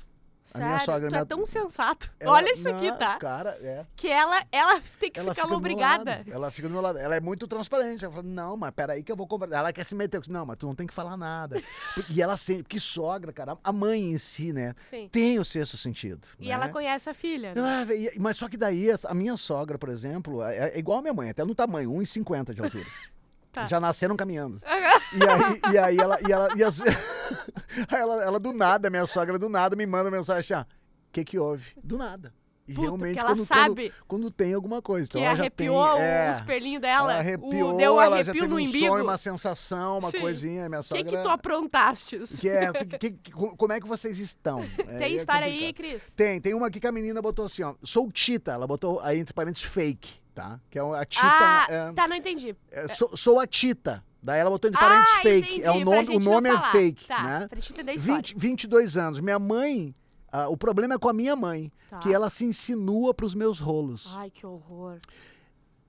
A 0.52 0.58
minha 0.58 0.78
sogra, 0.80 1.08
tu 1.08 1.12
minha- 1.12 1.22
é 1.22 1.24
tão 1.24 1.46
sensato. 1.46 2.12
Ela- 2.20 2.32
Olha 2.32 2.52
isso 2.52 2.68
aqui, 2.68 2.90
Não, 2.90 2.98
tá? 2.98 3.16
Cara, 3.18 3.58
é. 3.62 3.84
Que 3.96 4.08
ela, 4.08 4.44
ela 4.52 4.80
tem 5.00 5.10
que 5.10 5.18
Ela 5.18 5.34
ficar 5.34 5.46
fica 5.46 5.56
obrigada. 5.56 6.24
Ela 6.30 6.50
fica 6.50 6.68
do 6.68 6.72
meu 6.72 6.82
lado. 6.82 6.98
Ela 6.98 7.16
é 7.16 7.20
muito 7.20 7.46
transparente. 7.48 8.04
Ela 8.04 8.12
fala, 8.14 8.26
não, 8.26 8.56
mas 8.56 8.70
peraí 8.72 9.02
que 9.02 9.10
eu 9.10 9.16
vou 9.16 9.26
conversar. 9.26 9.56
Ela 9.58 9.72
quer 9.72 9.84
se 9.84 9.94
meter. 9.94 10.20
Disse, 10.20 10.30
não, 10.32 10.44
mas 10.44 10.56
tu 10.56 10.66
não 10.66 10.74
tem 10.74 10.86
que 10.86 10.94
falar 10.94 11.16
nada. 11.16 11.60
e 12.10 12.20
ela 12.22 12.36
sempre, 12.36 12.64
que 12.64 12.78
sogra, 12.78 13.32
cara, 13.32 13.56
a 13.64 13.72
mãe 13.72 14.12
em 14.12 14.18
si, 14.18 14.52
né, 14.52 14.74
Sim. 14.90 15.08
tem 15.10 15.38
o 15.38 15.44
sexto 15.44 15.76
sentido. 15.76 16.26
E 16.38 16.48
né? 16.48 16.54
ela 16.54 16.68
conhece 16.68 17.08
a 17.08 17.14
filha. 17.14 17.54
né? 17.54 17.60
Ah, 17.60 17.84
mas 18.20 18.36
só 18.36 18.48
que 18.48 18.56
daí, 18.56 18.88
a 19.04 19.14
minha 19.14 19.36
sogra, 19.36 19.78
por 19.78 19.88
exemplo, 19.88 20.42
é, 20.42 20.70
é 20.74 20.78
igual 20.78 20.98
a 20.98 21.02
minha 21.02 21.14
mãe, 21.14 21.30
até 21.30 21.44
no 21.44 21.54
tamanho, 21.54 21.90
1,50 21.92 22.52
de 22.54 22.60
altura. 22.60 22.84
Tá. 23.54 23.64
Já 23.66 23.78
nasceram 23.80 24.16
caminhando. 24.16 24.60
E 25.14 25.22
aí, 25.22 25.60
e 25.72 25.78
aí 25.78 25.96
ela. 25.98 26.18
E 26.28 26.32
ela, 26.32 26.48
e 26.56 26.64
as- 26.64 26.80
ela, 27.88 28.24
ela 28.24 28.40
do 28.40 28.52
nada, 28.52 28.90
minha 28.90 29.06
sogra 29.06 29.38
do 29.38 29.48
nada, 29.48 29.76
me 29.76 29.86
manda 29.86 30.10
mensagem 30.10 30.40
assim: 30.40 30.54
ah, 30.54 30.66
o 31.08 31.12
que 31.12 31.24
que 31.24 31.38
houve? 31.38 31.66
Do 31.82 31.96
nada. 31.96 32.34
E 32.66 32.72
Puta, 32.72 32.86
realmente, 32.86 33.18
ela 33.20 33.28
quando, 33.28 33.44
sabe 33.46 33.90
quando, 33.90 33.92
quando 34.08 34.30
tem 34.30 34.54
alguma 34.54 34.80
coisa. 34.82 35.06
Então 35.08 35.20
que 35.20 35.26
ela 35.26 35.36
já 35.36 35.50
tem. 35.50 35.68
arrepiou 35.68 35.98
é, 35.98 36.32
os 36.34 36.40
pelinhos 36.40 36.80
dela. 36.80 37.12
ela 37.12 37.20
arrepiou, 37.20 37.74
o, 37.74 37.76
deu 37.76 38.00
ela 38.00 38.16
já 38.16 38.32
arrepio 38.32 38.32
teve 38.32 38.46
no 38.48 38.56
um 38.56 38.58
embigo. 38.58 38.86
sonho, 38.88 39.04
uma 39.04 39.18
sensação, 39.18 39.98
uma 39.98 40.10
Sim. 40.10 40.20
coisinha. 40.20 40.68
Minha 40.68 40.80
O 40.80 40.82
que, 40.82 40.88
sogra. 40.88 41.04
que 41.04 41.22
tu 41.22 41.28
aprontastes? 41.28 42.40
que 42.40 42.48
é, 42.48 42.72
que- 42.72 43.10
que- 43.12 43.30
como 43.32 43.72
é 43.72 43.80
que 43.80 43.86
vocês 43.86 44.18
estão? 44.18 44.60
É, 44.78 44.98
Tem 44.98 45.12
é 45.12 45.16
história 45.16 45.46
complicado. 45.46 45.66
aí, 45.66 45.72
Cris? 45.74 46.12
Tem, 46.14 46.40
tem 46.40 46.54
uma 46.54 46.66
aqui 46.68 46.80
que 46.80 46.86
a 46.86 46.92
menina 46.92 47.20
botou 47.20 47.44
assim, 47.44 47.62
ó. 47.62 47.74
Sou 47.82 48.10
Tita, 48.10 48.52
ela 48.52 48.66
botou 48.66 48.98
aí 49.00 49.18
entre 49.18 49.32
parênteses 49.34 49.68
fake, 49.68 50.23
tá? 50.34 50.60
Que 50.70 50.78
é 50.78 50.82
a 50.82 51.04
Tita. 51.04 51.26
ah, 51.26 51.66
é, 51.68 51.92
tá, 51.92 52.08
não 52.08 52.16
entendi. 52.16 52.56
é, 52.70 52.88
sou, 52.88 53.16
sou 53.16 53.40
a 53.40 53.46
Tita. 53.46 54.04
Daí 54.22 54.40
ela 54.40 54.48
botou 54.50 54.68
entre 54.68 54.80
parênteses 54.80 55.14
ah, 55.18 55.20
fake. 55.20 55.48
entendi, 55.48 55.66
é 55.66 55.70
o 55.70 55.84
nome, 55.84 56.16
o 56.16 56.20
nome 56.20 56.48
é 56.48 56.58
fake, 56.70 57.06
tá, 57.06 57.22
né? 57.22 57.46
Pra 57.48 57.60
gente 57.60 57.72
entender 57.72 57.90
a 57.90 57.94
história. 57.94 58.16
20, 58.16 58.34
22 58.38 58.96
anos. 58.96 59.20
Minha 59.20 59.38
mãe, 59.38 59.94
ah, 60.32 60.48
o 60.48 60.56
problema 60.56 60.94
é 60.94 60.98
com 60.98 61.08
a 61.08 61.12
minha 61.12 61.36
mãe, 61.36 61.70
Tá. 61.90 61.98
que 61.98 62.12
ela 62.12 62.28
se 62.30 62.44
insinua 62.44 63.12
pros 63.14 63.34
meus 63.34 63.58
rolos. 63.60 64.12
Ai, 64.16 64.30
que 64.30 64.44
horror. 64.46 64.98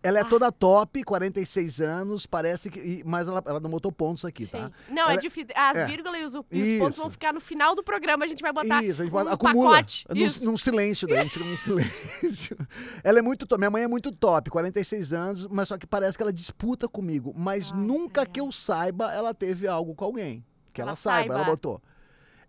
Ela 0.06 0.20
é 0.20 0.22
Ah. 0.22 0.26
toda 0.26 0.52
top, 0.52 1.04
46 1.04 1.82
anos, 1.82 2.26
parece 2.26 2.70
que. 2.70 3.02
Mas 3.06 3.28
ela, 3.28 3.42
ela 3.46 3.60
não 3.60 3.70
botou 3.70 3.92
pontos 3.92 4.24
aqui, 4.26 4.46
tá? 4.46 4.68
Sim. 4.68 4.94
Não, 4.94 5.08
é 5.10 5.14
Ela- 5.14 5.22
difícil. 5.22 5.50
As 5.56 5.78
é. 5.78 5.86
vírgulas 5.86 6.20
e 6.22 6.24
os, 6.24 6.36
os 6.36 6.80
pontos 6.80 6.98
vão 6.98 7.10
ficar 7.10 7.34
no 7.34 7.40
final 7.42 7.74
do 7.76 7.84
programa. 7.84 8.24
A 8.26 8.28
gente 8.28 8.42
vai 8.42 8.54
botar 8.54 8.84
Isso, 8.84 9.02
a 9.02 9.06
gente 9.06 9.14
um 9.16 9.20
acumula 9.30 9.72
pacote. 9.78 10.06
num, 10.10 10.16
Isso. 10.26 10.46
num 10.46 10.58
silêncio 10.58 11.08
daí, 11.08 11.18
a 11.20 11.24
gente 11.24 11.34
fica 11.34 11.46
num 11.46 11.58
silêncio. 11.58 12.58
Ela 13.04 13.20
é 13.20 13.22
muito 13.22 13.46
top, 13.46 13.60
minha 13.60 13.70
mãe 13.72 13.84
é 13.84 13.88
muito 13.88 14.12
top, 14.12 14.50
46 14.50 15.14
anos, 15.14 15.48
mas 15.48 15.68
só 15.68 15.78
que 15.78 15.88
parece 15.88 16.18
que 16.18 16.24
ela 16.24 16.34
disputa 16.34 16.88
comigo, 16.88 17.34
mas 17.36 17.72
Ai, 17.72 17.80
nunca 17.80 18.22
ai, 18.22 18.28
que 18.28 18.40
eu 18.40 18.52
saiba 18.52 19.12
ela 19.14 19.34
teve 19.34 19.68
algo 19.68 19.96
com 19.96 20.06
alguém. 20.06 20.44
Que 20.74 20.82
ela, 20.82 20.92
Ela 20.92 20.96
saiba, 20.96 21.34
ela 21.34 21.44
saiba. 21.44 21.52
botou. 21.52 21.82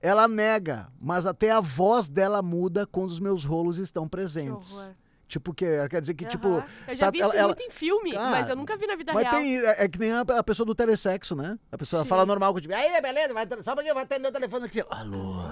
Ela 0.03 0.29
nega, 0.29 0.89
mas 1.01 1.27
até 1.27 1.51
a 1.51 1.61
voz 1.61 2.09
dela 2.09 2.43
muda 2.43 2.87
quando 2.87 3.11
os 3.11 3.19
meus 3.21 3.45
rolos 3.45 3.79
estão 3.79 4.05
Que 4.05 4.11
presentes. 4.11 4.73
horror. 4.75 4.91
Tipo 5.29 5.53
que 5.53 5.67
quer 5.89 6.01
dizer 6.01 6.15
que 6.15 6.25
tipo, 6.25 6.47
Aham. 6.49 6.65
Eu 6.87 6.95
já 6.97 7.07
tá- 7.07 7.11
vi 7.11 7.21
ela- 7.21 7.29
isso 7.31 7.37
ela- 7.39 7.49
muito 7.49 7.63
em 7.63 7.71
filme, 7.71 8.13
Cara, 8.13 8.31
mas 8.31 8.49
eu 8.49 8.55
nunca 8.55 8.77
vi 8.77 8.87
na 8.87 8.95
vida 8.95 9.13
mas 9.13 9.25
real. 9.25 9.35
tem 9.35 9.59
é, 9.59 9.85
é 9.85 9.89
que 9.89 9.99
nem 9.99 10.13
a, 10.13 10.21
a 10.21 10.43
pessoa 10.45 10.65
do 10.65 10.75
telesexo, 10.75 11.35
né? 11.35 11.59
A 11.73 11.77
pessoa 11.77 12.05
Sim. 12.05 12.09
fala 12.09 12.25
normal 12.25 12.55
contigo. 12.55 12.73
Aí, 12.73 13.01
beleza, 13.03 13.35
vai, 13.35 13.45
só 13.63 13.75
porque 13.75 13.93
vai 13.93 14.05
atender 14.05 14.29
o 14.29 14.33
telefone 14.33 14.67
aqui. 14.67 14.85
Alô, 14.89 15.43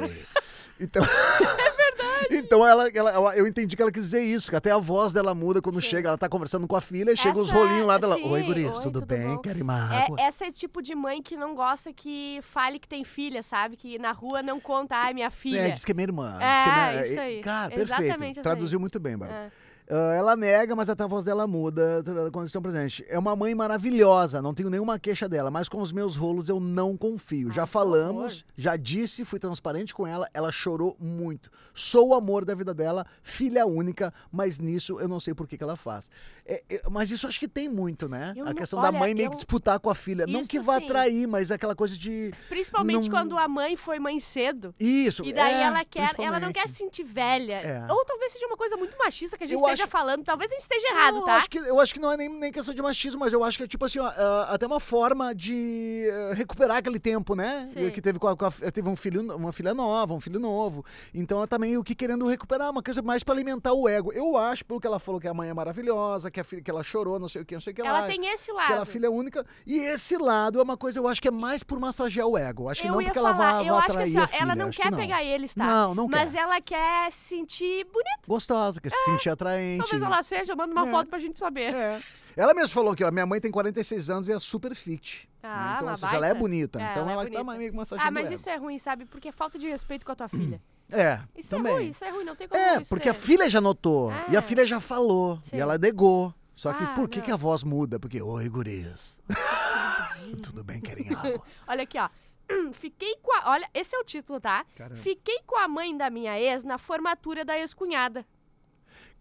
oi. 0.00 0.24
Então, 0.80 1.02
É 1.40 1.70
verdade. 1.70 2.36
então 2.36 2.66
ela, 2.66 2.88
ela- 2.88 3.36
eu 3.36 3.46
entendi 3.46 3.76
que 3.76 3.82
ela 3.82 3.92
quis 3.92 4.02
dizer 4.04 4.22
isso, 4.22 4.50
que 4.50 4.56
até 4.56 4.70
a 4.70 4.78
voz 4.78 5.12
dela 5.12 5.34
muda 5.34 5.60
quando 5.62 5.80
Sim. 5.80 5.88
chega, 5.88 6.08
ela 6.08 6.18
tá 6.18 6.28
conversando 6.28 6.66
com 6.66 6.74
a 6.76 6.80
filha, 6.80 7.14
chega 7.16 7.38
os 7.38 7.48
Essa- 7.50 7.58
rolinhos 7.58 7.86
lá 7.86 7.98
dela. 7.98 8.16
sim, 8.16 8.24
Oi, 8.28 8.42
guris, 8.42 8.66
oi, 8.66 8.72
tudo, 8.74 9.00
tudo 9.00 9.06
bem? 9.06 9.34
bom?" 9.36 9.38
Querem 9.38 9.62
uma 9.62 9.94
É, 9.94 10.02
água? 10.04 10.20
essa 10.20 10.46
é 10.46 10.50
tipo 10.52 10.82
de 10.82 10.94
mãe 10.94 11.22
que 11.22 11.36
não 11.36 11.54
gosta 11.54 11.92
que 11.92 12.40
fale 12.42 12.78
que 12.78 12.88
tem 12.88 13.04
filha, 13.04 13.42
sabe? 13.42 13.76
Que 13.76 13.98
na 13.98 14.12
rua 14.12 14.42
não 14.42 14.58
conta, 14.58 14.96
ai, 14.96 15.12
minha 15.14 15.30
filha. 15.30 15.60
É, 15.60 15.70
diz 15.70 15.84
que 15.84 15.92
é 15.92 15.94
minha 15.94 16.04
irmã. 16.06 16.38
É, 16.40 16.52
diz 16.52 16.62
que 16.62 16.68
é 16.68 16.72
minha... 16.92 17.06
isso 17.06 17.20
aí. 17.20 17.40
Cara, 17.40 17.74
Exatamente 17.80 18.16
perfeito. 18.18 18.42
Traduziu 18.42 18.78
aí. 18.78 18.80
muito 18.80 18.98
bem, 19.00 19.16
Bárbara. 19.16 19.52
É. 19.68 19.71
Ah, 19.88 20.14
ela 20.14 20.36
nega, 20.36 20.74
mas 20.76 20.88
até 20.88 21.02
a 21.04 21.06
voz 21.06 21.24
dela 21.24 21.46
muda 21.46 22.02
quando 22.32 22.46
estão 22.46 22.62
presentes. 22.62 23.04
É 23.08 23.18
uma 23.18 23.34
mãe 23.36 23.54
maravilhosa, 23.54 24.40
não 24.40 24.54
tenho 24.54 24.70
nenhuma 24.70 24.98
queixa 24.98 25.28
dela, 25.28 25.50
mas 25.50 25.68
com 25.68 25.80
os 25.80 25.92
meus 25.92 26.16
rolos 26.16 26.48
eu 26.48 26.58
não 26.60 26.96
confio. 26.96 27.48
Ai, 27.48 27.54
já 27.54 27.66
falamos, 27.66 28.44
já 28.56 28.76
disse, 28.76 29.24
fui 29.24 29.38
transparente 29.38 29.94
com 29.94 30.06
ela, 30.06 30.28
ela 30.32 30.50
chorou 30.52 30.96
muito. 30.98 31.50
Sou 31.74 32.08
o 32.10 32.14
amor 32.14 32.44
da 32.44 32.54
vida 32.54 32.72
dela, 32.72 33.06
filha 33.22 33.66
única, 33.66 34.12
mas 34.30 34.58
nisso 34.58 34.98
eu 35.00 35.08
não 35.08 35.20
sei 35.20 35.34
por 35.34 35.46
que, 35.46 35.56
que 35.58 35.64
ela 35.64 35.76
faz. 35.76 36.10
É, 36.44 36.62
é, 36.68 36.82
mas 36.90 37.10
isso 37.10 37.26
acho 37.26 37.38
que 37.38 37.46
tem 37.46 37.68
muito, 37.68 38.08
né? 38.08 38.32
Eu 38.36 38.42
a 38.44 38.46
não- 38.48 38.54
questão 38.54 38.80
da 38.80 38.88
olha, 38.88 38.98
mãe 38.98 39.14
meio 39.14 39.26
eu- 39.26 39.30
que 39.30 39.36
disputar 39.36 39.78
com 39.78 39.88
a 39.90 39.94
filha. 39.94 40.26
não 40.26 40.44
que 40.44 40.58
vá 40.58 40.78
sim. 40.78 40.84
atrair, 40.84 41.26
mas 41.28 41.50
é 41.50 41.54
aquela 41.54 41.74
coisa 41.74 41.96
de. 41.96 42.32
Principalmente 42.48 43.08
Não- 43.08 43.10
quando 43.10 43.38
a 43.38 43.46
mãe 43.46 43.76
foi 43.76 43.98
mãe 43.98 44.18
cedo. 44.18 44.74
Isso. 44.78 45.24
E 45.24 45.32
daí 45.32 45.54
é, 45.54 45.62
ela 45.62 45.84
quer, 45.84 46.10
ela 46.18 46.40
não 46.40 46.52
quer 46.52 46.68
se 46.68 46.76
sentir 46.76 47.04
velha. 47.04 47.54
É. 47.62 47.86
Ou 47.92 48.04
talvez 48.04 48.32
seja 48.32 48.46
uma 48.46 48.56
coisa 48.56 48.76
muito 48.76 48.96
machista 48.98 49.36
que 49.38 49.44
a 49.44 49.46
gente 49.46 49.54
Eu 49.56 49.64
esteja 49.64 49.81
acho- 49.82 49.90
falando. 49.90 50.24
Talvez 50.24 50.50
a 50.50 50.54
gente 50.54 50.62
esteja 50.62 50.88
errado, 50.88 51.16
eu 51.18 51.22
tá? 51.24 51.36
Acho 51.36 51.50
que, 51.50 51.58
eu 51.58 51.80
acho 51.80 51.94
que 51.94 52.00
não 52.00 52.12
é 52.12 52.16
nem, 52.16 52.28
nem 52.28 52.52
questão 52.52 52.74
de 52.74 52.82
machismo, 52.82 53.20
mas 53.20 53.32
eu 53.32 53.42
acho 53.44 53.56
que 53.58 53.64
é 53.64 53.68
tipo 53.68 53.84
assim, 53.84 53.98
ó, 53.98 54.06
ah, 54.06 54.48
até 54.50 54.66
uma 54.66 54.80
forma 54.80 55.34
de 55.34 56.08
ah, 56.30 56.34
recuperar 56.34 56.78
aquele 56.78 56.98
tempo, 56.98 57.34
né? 57.34 57.68
Sim. 57.72 57.90
Que 57.90 58.00
teve, 58.00 58.18
com 58.18 58.28
a- 58.28 58.36
com 58.36 58.46
a- 58.46 58.50
teve 58.72 58.88
um 58.88 58.96
filho, 58.96 59.20
uma 59.36 59.52
filha 59.52 59.74
nova, 59.74 60.14
um 60.14 60.20
filho 60.20 60.38
novo. 60.40 60.84
Então 61.14 61.38
ela 61.38 61.46
tá 61.46 61.58
meio 61.58 61.82
que 61.84 61.94
querendo 61.94 62.26
recuperar, 62.26 62.70
uma 62.70 62.82
coisa 62.82 63.02
mais 63.02 63.22
pra 63.22 63.34
alimentar 63.34 63.72
o 63.72 63.88
ego. 63.88 64.12
Eu 64.12 64.36
acho, 64.36 64.64
pelo 64.64 64.80
que 64.80 64.86
ela 64.86 64.98
falou, 64.98 65.20
que 65.20 65.28
a 65.28 65.34
mãe 65.34 65.48
é 65.48 65.54
maravilhosa, 65.54 66.30
que 66.30 66.40
a 66.40 66.44
filha, 66.44 66.62
que 66.62 66.70
ela 66.70 66.82
chorou, 66.82 67.18
não 67.18 67.28
sei 67.28 67.42
o 67.42 67.44
que, 67.44 67.54
não 67.54 67.60
sei 67.60 67.72
o 67.72 67.76
que 67.76 67.82
Ela 67.82 68.00
lá. 68.00 68.06
tem 68.06 68.26
esse 68.28 68.46
Que 68.46 68.52
lado. 68.52 68.72
ela 68.72 68.82
é 68.82 68.86
filha 68.86 69.10
única. 69.10 69.44
E 69.66 69.78
esse 69.78 70.16
lado 70.16 70.58
é 70.58 70.62
uma 70.62 70.76
coisa, 70.76 70.98
eu 70.98 71.08
acho 71.08 71.20
que 71.20 71.28
é 71.28 71.30
mais 71.30 71.62
por 71.62 71.78
massagear 71.78 72.26
o 72.26 72.36
ego. 72.38 72.68
Acho 72.68 72.82
que 72.82 72.88
eu 72.88 72.92
não 72.92 72.98
porque 73.02 73.14
falar, 73.18 73.64
ela 73.64 73.78
acho 73.78 73.86
que 73.86 73.92
atrair 73.92 74.06
assim, 74.08 74.18
ó, 74.18 74.22
a 74.22 74.26
filha. 74.26 74.42
ela 74.42 74.54
não 74.54 74.68
acho 74.68 74.78
quer 74.80 74.90
que 74.90 74.96
pegar 74.96 75.22
eles, 75.24 75.54
tá? 75.54 75.64
Não, 75.66 75.94
não 75.94 76.08
Mas 76.08 76.32
quer. 76.32 76.38
ela 76.40 76.60
quer 76.60 77.12
se 77.12 77.32
sentir 77.32 77.84
bonita. 77.84 78.20
Gostosa, 78.28 78.80
quer 78.80 78.90
se 78.90 79.04
sentir 79.04 79.30
atraente. 79.30 79.61
Talvez 79.78 80.02
ela 80.02 80.22
seja, 80.22 80.54
manda 80.56 80.72
uma 80.72 80.86
É. 80.88 80.90
foto 80.90 81.08
pra 81.08 81.18
gente 81.18 81.38
saber. 81.38 81.74
É. 81.74 82.02
Ela 82.36 82.54
mesma 82.54 82.68
falou 82.70 82.94
que 82.96 83.04
ó, 83.04 83.10
minha 83.10 83.26
mãe 83.26 83.40
tem 83.40 83.50
46 83.50 84.08
anos 84.08 84.28
e 84.28 84.32
é 84.32 84.38
super 84.38 84.74
fit. 84.74 85.28
né? 85.42 85.48
Ah, 85.50 85.74
então, 85.76 85.90
ou 85.90 85.96
seja, 85.96 86.14
ela 86.16 86.26
é 86.28 86.32
bonita. 86.34 86.80
É, 86.80 86.90
então 86.92 87.02
ela 87.10 87.24
é 87.24 87.26
ela, 87.26 87.44
tá 87.44 87.58
meio 87.58 87.74
massageando 87.74 88.08
Ah, 88.08 88.10
mas 88.12 88.26
ela. 88.26 88.34
isso 88.34 88.48
é 88.48 88.56
ruim, 88.56 88.78
sabe? 88.78 89.04
Porque 89.06 89.28
é 89.28 89.32
falta 89.32 89.58
de 89.58 89.68
respeito 89.68 90.06
com 90.06 90.12
a 90.12 90.14
tua 90.16 90.28
filha. 90.28 90.62
É, 90.90 91.20
Isso 91.36 91.50
também. 91.50 91.72
é 91.72 91.76
ruim, 91.76 91.88
isso 91.88 92.04
é 92.04 92.10
ruim, 92.10 92.24
não 92.24 92.36
tem 92.36 92.46
como 92.46 92.60
É, 92.60 92.80
isso 92.82 92.88
porque 92.88 93.08
a 93.08 93.14
ser- 93.14 93.20
filha 93.20 93.50
já 93.50 93.60
notou. 93.60 94.12
E 94.30 94.36
É. 94.36 94.38
a 94.38 94.42
filha 94.42 94.64
já 94.64 94.78
falou. 94.78 95.38
Sim. 95.42 95.56
E 95.56 95.60
ela 95.60 95.76
negou. 95.78 96.32
Só 96.54 96.72
que 96.72 96.84
Ah, 96.84 96.88
por 96.94 97.08
que, 97.08 97.18
não. 97.18 97.24
que 97.24 97.30
a 97.32 97.36
voz 97.36 97.64
muda? 97.64 97.98
Porque, 97.98 98.20
oi, 98.22 98.48
gurias. 98.48 99.20
Tudo 100.42 100.62
bem, 100.62 100.80
querem 100.82 101.12
água? 101.14 101.42
Olha 101.66 101.82
aqui, 101.82 101.98
ó. 101.98 102.08
Fiquei 102.72 103.16
com 103.22 103.32
a. 103.36 103.50
Olha, 103.50 103.68
esse 103.74 103.94
é 103.94 103.98
o 103.98 104.04
título, 104.04 104.40
tá? 104.40 104.64
Caramba. 104.76 105.00
Fiquei 105.00 105.40
com 105.46 105.56
a 105.58 105.66
mãe 105.66 105.96
da 105.96 106.10
minha 106.10 106.38
ex 106.38 106.64
na 106.64 106.78
formatura 106.78 107.44
da 107.44 107.58
ex-cunhada. 107.58 108.24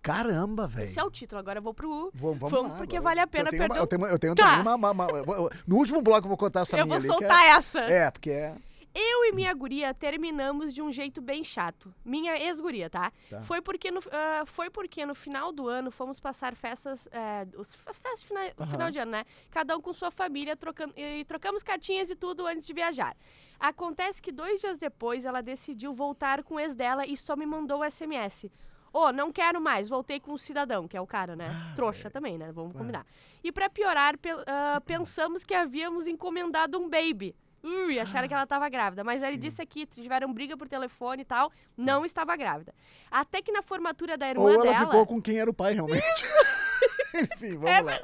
Caramba, 0.02 0.68
velho. 0.68 0.86
Esse 0.86 1.00
é 1.00 1.04
o 1.04 1.12
título. 1.12 1.40
Agora 1.40 1.60
eu 1.60 1.64
vou 1.64 1.74
pro. 1.74 2.12
Vamos, 2.14 2.38
vamos 2.40 2.52
Vamos, 2.52 2.72
lá, 2.72 2.78
porque 2.78 3.00
vale 3.00 3.20
a 3.20 3.28
pena 3.28 3.48
eu 3.48 3.52
tenho 3.52 3.64
uma- 3.64 3.68
perder 3.70 3.82
eu 3.84 3.88
tenho, 3.88 4.06
eu 4.08 4.20
tenho 4.20 4.36
Tá. 4.36 4.44
também 4.58 4.62
uma, 4.62 4.76
uma- 4.76 4.92
uma- 4.92 5.10
eu- 5.12 5.50
No 5.68 5.76
último 5.78 6.02
bloco 6.02 6.26
eu 6.26 6.30
vou 6.30 6.38
contar 6.38 6.62
essa 6.62 6.76
eu 6.78 6.86
minha 6.86 7.00
vou 7.00 7.14
ali. 7.16 7.20
que 7.20 7.28
soltar 7.30 7.46
essa. 7.56 7.80
é, 7.82 7.98
é, 8.08 8.12
porque 8.12 8.30
é... 8.32 8.56
Eu 8.94 9.24
e 9.24 9.32
minha 9.32 9.54
guria 9.54 9.94
terminamos 9.94 10.74
de 10.74 10.82
um 10.82 10.92
jeito 10.92 11.22
bem 11.22 11.46
chato. 11.46 11.94
Minha 12.04 12.38
ex-guria, 12.38 12.90
tá? 12.90 13.10
Tá. 13.30 13.42
Foi, 13.44 13.62
porque 13.62 13.90
no, 13.90 14.02
ah, 14.12 14.44
foi 14.46 14.70
porque 14.70 15.06
no 15.06 15.16
final 15.16 15.54
do 15.54 15.70
ano 15.70 15.90
fomos 15.90 16.20
passar 16.20 16.54
festas, 16.58 17.08
é, 17.10 17.48
os, 17.56 17.74
festas 17.74 18.20
de 18.20 18.26
final, 18.28 18.44
Aham. 18.60 18.68
final 18.72 18.92
de 18.92 19.00
ano, 19.00 19.12
né? 19.12 19.24
Cada 19.50 19.78
um 19.78 19.82
com 19.82 19.94
sua 19.94 20.12
família, 20.12 20.58
trocando, 20.58 20.94
e 20.98 21.24
trocamos 21.24 21.64
cartinhas 21.64 22.10
e 22.10 22.16
tudo 22.18 22.46
antes 22.46 22.68
de 22.68 22.74
viajar. 22.74 23.16
Acontece 23.58 24.22
que 24.22 24.30
dois 24.30 24.60
dias 24.60 24.78
depois 24.78 25.24
ela 25.24 25.40
decidiu 25.42 25.94
voltar 25.94 26.44
com 26.44 26.56
o 26.56 26.60
ex 26.60 26.76
dela 26.76 27.06
e 27.06 27.16
só 27.16 27.34
me 27.38 27.46
mandou 27.46 27.80
o 27.80 27.86
SMS. 27.90 28.52
Ô, 28.94 29.12
não 29.12 29.32
quero 29.32 29.62
mais, 29.62 29.88
voltei 29.88 30.20
com 30.20 30.34
o 30.34 30.38
cidadão, 30.40 30.88
que 30.88 30.98
é 30.98 31.02
o 31.02 31.08
cara, 31.08 31.36
né? 31.36 31.50
Ah, 31.52 31.74
Trouxa 31.76 32.04
velho. 32.04 32.14
também, 32.14 32.38
né? 32.38 32.52
Vamos 32.52 32.76
É. 32.76 32.78
combinar. 32.78 33.06
E 33.44 33.52
pra 33.52 33.70
piorar, 33.70 34.18
pe- 34.18 34.30
ah, 34.46 34.82
pensamos 34.86 35.44
que 35.44 35.54
havíamos 35.54 36.08
encomendado 36.08 36.78
um 36.80 36.90
baby. 36.90 37.36
Ui, 37.64 38.00
acharam 38.00 38.28
que 38.28 38.34
ela 38.34 38.46
tava 38.48 38.68
grávida. 38.70 39.04
Mas 39.04 39.22
ele 39.22 39.34
Sim. 39.34 39.40
disse 39.40 39.62
aqui, 39.62 39.86
tiveram 39.86 40.34
briga 40.34 40.58
por 40.58 40.68
telefone 40.68 41.22
e 41.22 41.26
tal, 41.26 41.52
não 41.78 42.04
estava 42.04 42.36
grávida. 42.36 42.74
Até 43.10 43.42
que 43.42 43.52
na 43.52 43.62
formatura 43.62 44.18
da 44.18 44.28
irmã 44.28 44.44
Ou 44.44 44.50
ela 44.52 44.64
dela... 44.64 44.86
ficou 44.86 45.06
com 45.06 45.22
quem 45.22 45.40
era 45.40 45.50
o 45.50 45.54
pai, 45.54 45.74
realmente. 45.74 46.02
Enfim, 47.14 47.52
vamos 47.58 47.70
É 47.70 47.82
lá. 47.82 48.00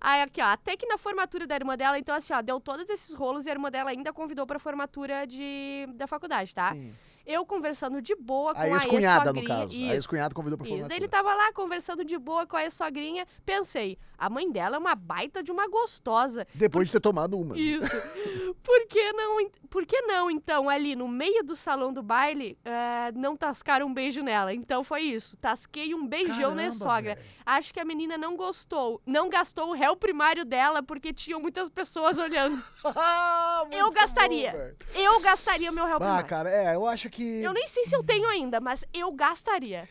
Aí, 0.00 0.20
aqui, 0.20 0.42
ó, 0.42 0.46
até 0.46 0.76
que 0.76 0.86
na 0.86 0.98
formatura 0.98 1.46
da 1.46 1.54
irmã 1.54 1.76
dela, 1.78 1.98
então 1.98 2.14
assim, 2.14 2.34
ó, 2.34 2.42
deu 2.42 2.60
todos 2.60 2.90
esses 2.90 3.14
rolos 3.14 3.46
e 3.46 3.48
a 3.48 3.52
irmã 3.52 3.70
dela 3.70 3.88
ainda 3.90 4.12
convidou 4.12 4.46
pra 4.46 4.58
formatura 4.58 5.26
de, 5.26 5.86
da 5.94 6.06
faculdade, 6.06 6.54
tá? 6.54 6.72
Sim. 6.74 6.94
Eu 7.26 7.44
conversando 7.46 8.02
de 8.02 8.14
boa 8.14 8.54
com 8.54 8.60
A 8.60 8.64
a 8.64 8.68
ex-cunhada, 8.68 9.32
no 9.32 9.42
caso. 9.44 9.72
A 9.72 9.74
Isso. 9.74 9.92
ex-cunhada 9.92 10.34
convidou 10.34 10.58
pra 10.58 10.66
formatura. 10.66 10.88
Daí 10.88 10.98
ele 10.98 11.08
tava 11.08 11.34
lá 11.34 11.52
conversando 11.52 12.04
de 12.04 12.18
boa 12.18 12.46
com 12.46 12.56
a 12.56 12.62
ex-sogrinha. 12.64 13.26
Pensei, 13.44 13.98
a 14.18 14.28
mãe 14.28 14.50
dela 14.50 14.76
é 14.76 14.78
uma 14.78 14.94
baita 14.94 15.42
de 15.42 15.50
uma 15.50 15.68
gostosa. 15.68 16.46
Depois 16.54 16.86
de 16.86 16.92
ter 16.92 17.00
tomado 17.00 17.38
umas. 17.38 17.58
Isso. 17.58 17.88
Por 18.62 18.86
que 18.86 19.12
não, 19.12 19.50
por 19.74 19.84
que 19.84 20.00
não 20.02 20.30
então, 20.30 20.70
ali 20.70 20.94
no 20.94 21.08
meio 21.08 21.42
do 21.42 21.56
salão 21.56 21.92
do 21.92 22.00
baile, 22.00 22.56
eh, 22.64 23.10
não 23.16 23.36
tascaram 23.36 23.88
um 23.88 23.92
beijo 23.92 24.22
nela? 24.22 24.54
Então 24.54 24.84
foi 24.84 25.00
isso. 25.02 25.36
Tasquei 25.38 25.92
um 25.96 26.06
beijão 26.06 26.54
na 26.54 26.70
sogra. 26.70 27.16
velho. 27.16 27.26
Acho 27.44 27.74
que 27.74 27.80
a 27.80 27.84
menina 27.84 28.16
não 28.16 28.36
gostou. 28.36 29.02
Não 29.04 29.28
gastou 29.28 29.70
o 29.70 29.72
réu 29.72 29.96
primário 29.96 30.44
dela 30.44 30.80
porque 30.80 31.12
tinham 31.12 31.40
muitas 31.40 31.68
pessoas 31.68 32.18
olhando. 32.20 32.62
Ah, 32.96 33.64
Eu 33.72 33.90
gastaria. 33.90 34.52
bom. 34.52 34.98
Eu 35.00 35.20
gastaria 35.20 35.72
meu 35.72 35.86
réu 35.86 35.96
Ah, 35.96 35.98
primário. 35.98 36.28
cara, 36.28 36.50
é, 36.50 36.76
eu 36.76 36.86
acho 36.86 37.10
que. 37.10 37.42
Eu 37.42 37.52
nem 37.52 37.66
sei 37.66 37.84
se 37.84 37.96
eu 37.96 38.04
tenho 38.04 38.28
ainda, 38.28 38.60
mas 38.60 38.84
eu 38.94 39.10
gastaria. 39.10 39.88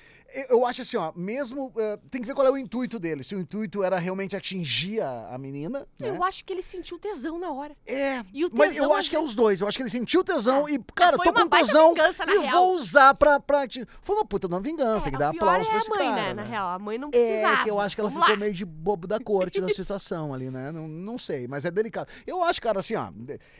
Eu- 0.49 0.65
acho 0.65 0.81
assim, 0.81 0.97
ó, 0.97 1.11
mesmo. 1.15 1.71
eh, 1.77 1.99
tem 2.09 2.21
que 2.21 2.27
ver 2.27 2.33
qual 2.33 2.47
é 2.47 2.51
o 2.51 2.57
intuito 2.57 2.97
dele. 2.99 3.23
Se 3.23 3.35
o 3.35 3.39
intuito 3.39 3.83
era 3.83 3.97
realmente 3.99 4.35
atingir 4.35 5.01
a, 5.01 5.29
a 5.33 5.37
menina. 5.37 5.79
Né? 5.99 6.09
Eu 6.09 6.23
acho 6.23 6.43
que 6.45 6.51
ele 6.53 6.61
sentiu 6.63 6.97
tesão 6.97 7.37
na 7.39 7.51
hora. 7.51 7.75
É. 7.85 8.23
Mas 8.51 8.75
eu 8.77 8.93
acho 8.93 9.09
que 9.09 9.15
é 9.15 9.19
os 9.19 9.35
dois. 9.35 9.61
Eu 9.61 9.67
acho 9.67 9.77
que 9.77 9.83
ele 9.83 9.89
sentiu 9.89 10.23
tesão 10.23 10.67
e, 10.67 10.79
cara, 10.95 11.17
tô 11.17 11.31
com 11.33 11.47
tesão 11.49 11.89
vingança, 11.93 12.25
na 12.25 12.33
e 12.35 12.39
real. 12.39 12.51
vou 12.65 12.75
usar 12.75 13.13
pra, 13.13 13.39
pra. 13.39 13.63
Foi 14.01 14.15
uma 14.15 14.25
puta 14.25 14.47
de 14.47 14.53
uma 14.53 14.59
vingança, 14.61 15.03
tem 15.03 15.11
que 15.11 15.17
É, 15.17 15.19
dar 15.19 15.29
o 15.29 15.37
pior 15.37 15.49
aplausos 15.49 15.67
é 15.67 15.71
pra 15.71 15.79
esse 15.79 15.89
mãe, 15.89 15.99
cara. 15.99 16.15
né? 16.15 16.27
né? 16.29 16.33
Na 16.33 16.43
real, 16.43 16.67
a 16.69 16.79
mãe 16.79 16.97
não 16.97 17.09
precisava. 17.11 17.61
É, 17.61 17.63
que 17.63 17.69
eu 17.69 17.79
acho 17.79 17.95
que 17.95 18.01
ela 18.01 18.09
Vamos 18.09 18.23
ficou 18.23 18.35
lá. 18.35 18.39
meio 18.41 18.53
de 18.53 18.65
bobo 18.65 19.05
da 19.07 19.19
corte 19.19 19.59
da 19.61 19.69
situação 19.73 20.33
ali, 20.33 20.49
né? 20.49 20.71
Não, 20.71 20.87
não 20.87 21.17
sei, 21.17 21.47
mas 21.47 21.65
é 21.65 21.71
delicado. 21.71 22.07
Eu 22.25 22.43
acho, 22.43 22.61
cara, 22.61 22.79
assim, 22.79 22.95
ó. 22.95 23.09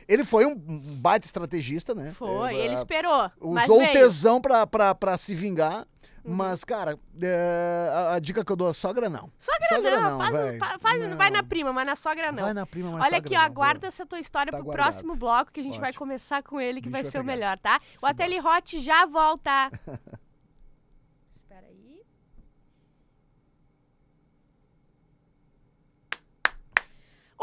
Ele 0.07 0.23
foi 0.25 0.45
um 0.45 0.55
baita 0.55 1.25
estrategista, 1.25 1.93
né? 1.93 2.13
Foi, 2.15 2.53
É, 2.55 2.65
ele 2.65 2.73
esperou. 2.73 3.29
mas 3.41 3.69
Usou 3.69 3.83
o 3.83 3.91
tesão 3.91 4.41
pra, 4.41 4.65
pra, 4.65 4.95
pra 4.95 5.17
se 5.17 5.35
vingar. 5.35 5.85
Uhum. 6.25 6.35
Mas, 6.35 6.63
cara, 6.63 6.97
é, 7.21 7.89
a, 7.93 8.13
a 8.13 8.19
dica 8.19 8.45
que 8.45 8.51
eu 8.51 8.55
dou 8.55 8.69
à 8.69 8.73
sogra, 8.73 9.09
não. 9.09 9.29
Sogra, 9.37 9.67
Sogra 9.75 9.99
não, 9.99 10.11
não, 10.11 10.17
faz, 10.19 10.31
véi. 10.37 10.59
faz- 10.79 11.09
Não. 11.09 11.17
vai 11.17 11.29
na 11.29 11.43
prima, 11.43 11.73
mas 11.73 11.85
na 11.85 11.95
sogra 11.97 12.31
não. 12.31 12.43
Vai 12.43 12.53
na 12.53 12.65
prima, 12.65 12.91
mas 12.91 13.03
Olha 13.05 13.17
aqui, 13.17 13.35
ó, 13.35 13.39
aguarda 13.41 13.87
essa 13.87 14.05
tua 14.05 14.19
história 14.19 14.49
Tá 14.51 14.57
pro 14.57 14.65
guardado. 14.65 14.85
próximo 14.85 15.15
bloco, 15.17 15.51
que 15.51 15.59
a 15.59 15.63
gente 15.63 15.79
vai 15.81 15.89
Ótimo. 15.89 15.99
começar 15.99 16.41
com 16.41 16.61
ele, 16.61 16.81
que 16.81 16.87
vai 16.89 17.01
vai 17.03 17.11
ser 17.11 17.19
o 17.19 17.23
melhor, 17.25 17.59
tá? 17.59 17.77
O 17.77 17.93
Simbora. 17.95 18.11
Ateli 18.13 18.39
Hot 18.39 18.79
já 18.79 19.05
volta. 19.05 19.69
Espera 21.35 21.67
aí. 21.67 22.01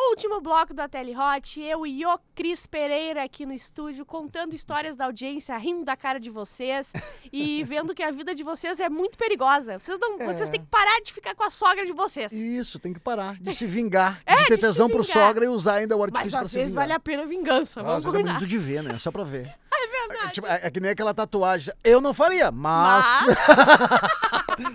Último 0.08 0.40
bloco 0.40 0.72
do 0.72 0.80
Ateli 0.80 1.14
Hot, 1.14 1.60
eu 1.60 1.86
e 1.86 2.04
o 2.06 2.18
Cris 2.34 2.66
Pereira 2.66 3.22
aqui 3.22 3.44
no 3.44 3.52
estúdio, 3.52 4.04
contando 4.06 4.54
histórias 4.54 4.96
da 4.96 5.04
audiência, 5.04 5.56
rindo 5.58 5.84
da 5.84 5.94
cara 5.96 6.18
de 6.18 6.30
vocês 6.30 6.92
e 7.32 7.62
vendo 7.64 7.94
que 7.94 8.02
a 8.02 8.10
vida 8.10 8.34
de 8.34 8.42
vocês 8.42 8.80
é 8.80 8.88
muito 8.88 9.18
perigosa. 9.18 9.78
Vocês, 9.78 9.98
não, 10.00 10.18
É. 10.20 10.32
vocês 10.32 10.48
têm 10.48 10.60
que 10.60 10.66
parar 10.66 11.00
de 11.00 11.12
ficar 11.12 11.34
com 11.34 11.44
a 11.44 11.50
sogra 11.50 11.84
de 11.84 11.92
vocês. 11.92 12.32
Isso, 12.32 12.78
tem 12.78 12.92
que 12.94 13.00
parar 13.00 13.36
de 13.40 13.54
se 13.54 13.66
vingar. 13.66 14.20
É, 14.24 14.36
de 14.36 14.44
ter 14.46 14.54
de 14.56 14.60
tesão 14.62 14.88
pro 14.88 15.04
sogra 15.04 15.44
e 15.44 15.48
usar 15.48 15.74
ainda 15.74 15.96
o 15.96 16.02
artifício 16.02 16.38
Mas 16.38 16.46
às 16.46 16.52
vezes 16.52 16.74
vale 16.74 16.92
a 16.92 17.00
pena 17.00 17.22
a 17.22 17.26
vingança, 17.26 17.80
Ah, 17.80 17.84
vamos 17.84 18.06
às 18.06 18.12
vezes 18.12 18.26
é 18.26 18.32
bonito 18.32 18.46
de 18.46 18.58
ver, 18.58 18.82
né? 18.82 18.98
Só 18.98 19.10
pra 19.12 19.22
ver. 19.22 19.54
É 19.82 19.86
verdade. 19.86 20.26
É, 20.26 20.30
tipo, 20.32 20.46
é, 20.46 20.60
é 20.64 20.70
que 20.70 20.78
nem 20.78 20.90
aquela 20.90 21.14
tatuagem. 21.14 21.72
Eu 21.82 22.02
não 22.02 22.12
faria, 22.12 22.50
mas, 22.50 23.06
Mas 23.26 23.38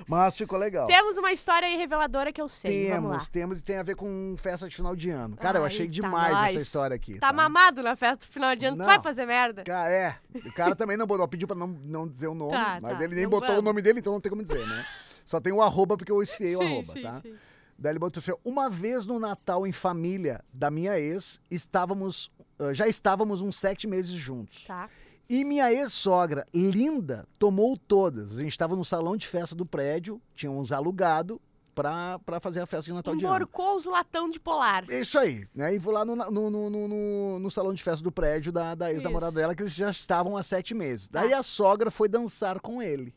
mas 0.08 0.38
ficou 0.38 0.58
legal. 0.58 0.88
temos 0.88 1.18
uma 1.18 1.32
história 1.32 1.68
aí 1.68 1.76
reveladora 1.78 2.32
que 2.32 2.42
eu 2.42 2.48
sei. 2.48 2.90
Temos, 2.90 3.28
temos 3.28 3.60
e 3.60 3.62
tem 3.64 3.78
a 3.78 3.84
ver 3.84 3.96
com 3.96 4.36
festa 4.38 4.68
de 4.68 4.76
final 4.76 4.96
de 4.96 5.10
ano. 5.10 5.36
Cara, 5.38 5.60
eu 5.60 5.64
Ai, 5.64 5.68
achei 5.68 5.86
tá 5.88 5.92
demais 5.92 6.50
essa 6.50 6.60
história 6.60 6.96
aqui. 6.96 7.20
Tá 7.20 7.34
mamado 7.34 7.82
na 7.82 7.96
festa 7.96 8.26
do 8.28 8.32
final 8.32 8.56
de 8.56 8.66
ano, 8.66 8.78
tu 8.78 8.80
Não. 8.80 8.86
vai 8.86 9.02
fazer 9.02 9.26
merda? 9.26 9.64
Cara, 9.64 9.90
é. 9.90 10.16
O 10.34 10.54
cara 10.54 10.76
também 10.76 10.98
não 10.98 11.08
botou, 11.08 11.28
pediu 11.28 11.48
pra 11.48 11.56
não, 11.58 11.68
não 11.68 12.08
dizer 12.08 12.28
o 12.28 12.36
nome, 12.36 12.52
Tá, 12.52 12.80
mas 12.82 12.98
tá, 12.98 13.04
ele 13.04 13.16
nem 13.16 13.24
não 13.24 13.32
botou 13.32 13.48
vamos. 13.48 13.62
o 13.62 13.66
nome 13.66 13.82
dele, 13.82 14.00
então 14.00 14.14
não 14.14 14.22
tem 14.22 14.30
como 14.30 14.44
dizer, 14.44 14.66
né? 14.68 14.86
Só 15.26 15.40
tem 15.40 15.52
o 15.52 15.62
arroba 15.62 15.98
porque 15.98 16.12
eu 16.12 16.22
espiei 16.22 16.56
o 16.56 16.62
arroba, 16.62 16.94
sim, 16.94 17.02
tá? 17.02 17.20
sim. 17.22 17.36
Daí 17.78 17.92
ele 17.92 18.00
botou 18.00 18.22
assim: 18.22 18.32
uma 18.46 18.70
vez 18.70 19.06
no 19.06 19.20
Natal 19.20 19.66
em 19.68 19.72
família 19.72 20.44
da 20.54 20.70
minha 20.72 20.98
ex, 21.00 21.42
estávamos. 21.52 22.32
Já 22.74 22.88
estávamos 22.88 23.42
uns 23.42 23.58
sete 23.58 23.86
meses 23.86 24.12
juntos. 24.14 24.64
Tá. 24.66 24.88
E 25.28 25.44
minha 25.44 25.72
ex-sogra, 25.74 26.46
linda, 26.54 27.28
tomou 27.40 27.76
todas. 27.78 28.38
A 28.38 28.42
gente 28.44 28.52
estava 28.52 28.76
no 28.76 28.86
salão 28.86 29.18
de 29.18 29.28
festa 29.28 29.56
do 29.56 29.66
prédio, 29.66 30.22
tínhamos 30.36 30.72
alugado 30.72 31.42
pra 31.74 32.20
fazer 32.40 32.62
a 32.62 32.66
festa 32.66 32.86
de 32.86 32.94
Natal 32.94 33.16
de 33.16 33.26
ano. 33.26 33.36
Emborcou 33.36 33.76
os 33.76 33.86
latão 33.86 34.30
de 34.30 34.40
polar. 34.40 34.86
Isso 34.90 35.18
aí, 35.20 35.46
né? 35.54 35.74
E 35.74 35.80
vou 35.80 35.94
lá 35.94 36.06
no, 36.06 36.16
no, 36.16 36.50
no, 36.50 36.70
no- 36.70 37.40
no- 37.40 37.52
salão 37.52 37.74
de 37.74 37.84
festa 37.84 38.02
do 38.04 38.12
prédio 38.12 38.52
da, 38.52 38.76
da 38.76 38.94
ex-namorada 38.94 39.34
dela, 39.36 39.54
que 39.56 39.64
eles 39.64 39.74
já 39.74 39.90
estavam 39.90 40.38
há 40.38 40.44
sete 40.44 40.74
meses. 40.74 41.08
Tá. 41.10 41.22
Daí 41.22 41.34
a 41.34 41.44
sogra 41.44 41.90
foi 41.92 42.08
dançar 42.08 42.60
com 42.62 42.82
ele. 42.82 43.14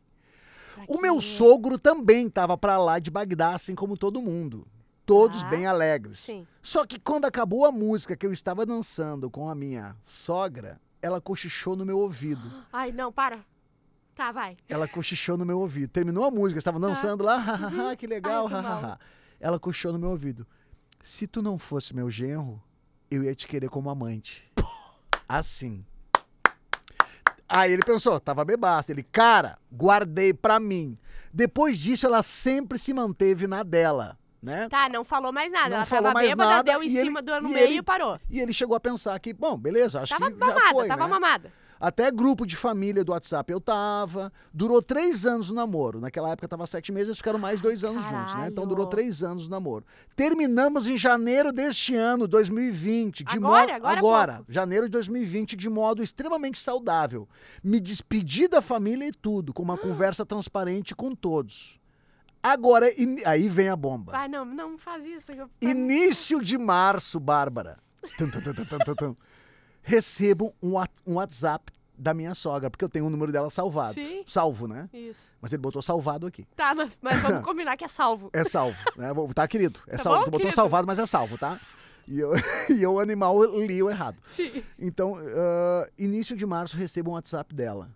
Pra 0.74 0.84
O 0.88 1.00
meu 1.00 1.16
quê? 1.16 1.20
sogro 1.22 1.78
também 1.78 2.26
estava 2.26 2.56
pra 2.56 2.78
lá 2.78 2.98
de 2.98 3.10
Bagdá, 3.10 3.54
assim 3.54 3.74
como 3.74 3.96
todo 3.96 4.20
mundo. 4.22 4.66
Todos 5.06 5.40
Tá. 5.42 5.48
bem 5.50 5.64
alegres. 5.66 6.18
Sim. 6.20 6.46
Só 6.62 6.84
que 6.84 6.98
quando 6.98 7.26
acabou 7.26 7.64
a 7.64 7.70
música 7.70 8.16
que 8.16 8.26
eu 8.26 8.32
estava 8.32 8.66
dançando 8.66 9.30
com 9.30 9.48
a 9.48 9.54
minha 9.54 9.94
sogra, 10.02 10.80
ela 11.00 11.20
cochichou 11.20 11.76
no 11.76 11.84
meu 11.84 11.98
ouvido. 11.98 12.64
Ai, 12.72 12.92
não, 12.92 13.12
para. 13.12 13.44
Tá, 14.14 14.32
vai. 14.32 14.56
Ela 14.68 14.88
cochichou 14.88 15.36
no 15.36 15.46
meu 15.46 15.60
ouvido. 15.60 15.90
Terminou 15.90 16.24
a 16.24 16.30
música, 16.30 16.58
estavam 16.58 16.80
dançando 16.80 17.22
lá, 17.22 17.36
hahaha, 17.38 17.96
que 17.96 18.06
legal, 18.06 18.48
Tá. 18.48 18.60
Hahaha. 18.60 19.00
Ela 19.40 19.58
cochichou 19.60 19.92
no 19.92 19.98
meu 19.98 20.10
ouvido. 20.10 20.46
Se 21.02 21.26
tu 21.26 21.40
não 21.40 21.58
fosse 21.58 21.94
meu 21.94 22.10
genro, 22.10 22.60
eu 23.10 23.22
ia 23.22 23.34
te 23.34 23.46
querer 23.46 23.68
como 23.68 23.88
amante. 23.88 24.50
Assim. 25.28 25.84
Aí 27.48 27.72
ele 27.72 27.82
pensou, 27.82 28.18
tava 28.18 28.44
bebaço. 28.44 28.90
Ele, 28.90 29.02
cara, 29.02 29.56
guardei 29.72 30.34
pra 30.34 30.58
mim. 30.58 30.98
Depois 31.32 31.78
disso, 31.78 32.04
ela 32.06 32.22
sempre 32.22 32.78
se 32.78 32.92
manteve 32.92 33.46
na 33.46 33.62
dela, 33.62 34.18
né? 34.42 34.68
Tá, 34.68 34.88
não 34.88 35.04
falou 35.04 35.32
mais 35.32 35.50
nada. 35.50 35.68
Não 35.70 35.76
Ela 35.76 35.84
falou 35.84 36.12
mais 36.12 36.28
bêbada, 36.28 36.50
nada, 36.50 36.72
deu 36.72 36.82
em 36.82 36.90
cima 36.90 37.20
ele- 37.20 37.22
do 37.22 37.40
no 37.42 37.48
e 37.48 37.52
meio 37.52 37.64
ele- 37.66 37.74
e 37.78 37.82
parou. 37.82 38.18
E 38.30 38.40
ele 38.40 38.52
chegou 38.52 38.76
a 38.76 38.80
pensar 38.80 39.18
que, 39.18 39.32
bom, 39.32 39.56
beleza, 39.56 40.00
acho 40.00 40.12
Tava 40.12 40.30
que 40.30 40.38
já 40.38 40.46
mamada, 40.46 40.70
foi, 40.70 40.88
tava 40.88 41.04
né? 41.04 41.08
mamada. 41.10 41.52
Até 41.80 42.10
grupo 42.10 42.44
de 42.44 42.56
família 42.56 43.04
do 43.04 43.12
WhatsApp 43.12 43.52
eu 43.52 43.60
tava. 43.60 44.32
Durou 44.52 44.82
três 44.82 45.24
anos 45.24 45.48
o 45.48 45.54
namoro. 45.54 46.00
Naquela 46.00 46.30
época 46.32 46.48
tava 46.48 46.66
sete 46.66 46.90
meses, 46.90 47.06
eles 47.10 47.18
ficaram 47.18 47.38
mais 47.38 47.60
dois 47.60 47.84
anos 47.84 48.02
juntos, 48.02 48.34
né? 48.34 48.48
Então 48.48 48.64
durou 48.66 48.84
caralho. 48.84 48.90
três 49.04 49.22
anos 49.22 49.46
o 49.46 49.48
namoro. 49.48 49.84
Terminamos 50.16 50.88
em 50.88 50.98
janeiro 50.98 51.52
deste 51.52 51.94
ano, 51.94 52.26
2020. 52.26 53.22
De 53.22 53.36
Agora? 53.36 53.76
Agora 53.76 53.94
é 53.94 53.98
agora 53.98 54.32
pouco. 54.38 54.52
janeiro 54.52 54.86
de 54.86 54.90
2020, 54.90 55.54
de 55.54 55.68
modo 55.70 56.02
extremamente 56.02 56.58
saudável. 56.58 57.28
Me 57.62 57.78
despedi 57.78 58.48
da 58.48 58.60
família 58.60 59.06
e 59.06 59.12
tudo, 59.12 59.54
com 59.54 59.62
uma 59.62 59.74
Ah. 59.74 59.78
conversa 59.78 60.26
transparente 60.26 60.96
com 60.96 61.14
todos. 61.14 61.77
Agora, 62.42 62.90
in- 63.00 63.22
aí 63.24 63.48
vem 63.48 63.68
a 63.68 63.76
bomba. 63.76 64.12
Vai, 64.12 64.28
não, 64.28 64.44
não 64.44 64.78
faz 64.78 65.04
isso. 65.06 65.32
eu- 65.32 65.50
Início 65.60 66.42
de 66.42 66.56
março, 66.56 67.18
Bárbara. 67.18 67.78
Tum, 68.16 68.30
tum, 68.30 68.94
tum. 68.94 69.16
Recebo 69.82 70.54
um, 70.62 70.74
um 71.06 71.14
WhatsApp 71.14 71.72
da 71.96 72.14
minha 72.14 72.34
sogra, 72.34 72.70
porque 72.70 72.84
eu 72.84 72.88
tenho 72.88 73.06
o 73.06 73.10
número 73.10 73.32
dela 73.32 73.50
salvado. 73.50 73.94
Sim. 73.94 74.22
Salvo, 74.26 74.68
né? 74.68 74.88
Isso. 74.92 75.32
Mas 75.40 75.52
ele 75.52 75.60
botou 75.62 75.82
salvado 75.82 76.26
aqui. 76.26 76.46
Tá, 76.54 76.74
mas, 76.74 76.90
mas 77.02 77.20
vamos 77.22 77.44
combinar 77.44 77.76
que 77.76 77.84
é 77.84 77.88
salvo. 77.88 78.30
É 78.32 78.44
salvo, 78.44 78.76
né? 78.96 79.08
Tá, 79.34 79.48
querido? 79.48 79.80
É 79.88 79.96
Tá 79.96 80.04
salvo. 80.04 80.18
bom, 80.20 80.24
tu 80.24 80.30
botou 80.30 80.40
querido? 80.46 80.54
salvado, 80.54 80.86
mas 80.86 80.98
é 80.98 81.06
salvo, 81.06 81.36
tá? 81.36 81.58
E 82.06 82.20
eu, 82.20 82.30
e 82.70 82.82
eu, 82.82 83.00
animal, 83.00 83.42
li 83.44 83.82
o 83.82 83.90
errado. 83.90 84.16
Sim. 84.28 84.62
Então, 84.78 85.14
ah, 85.16 85.88
início 85.98 86.36
de 86.36 86.46
março, 86.46 86.76
recebo 86.76 87.10
um 87.10 87.14
WhatsApp 87.14 87.52
dela. 87.54 87.90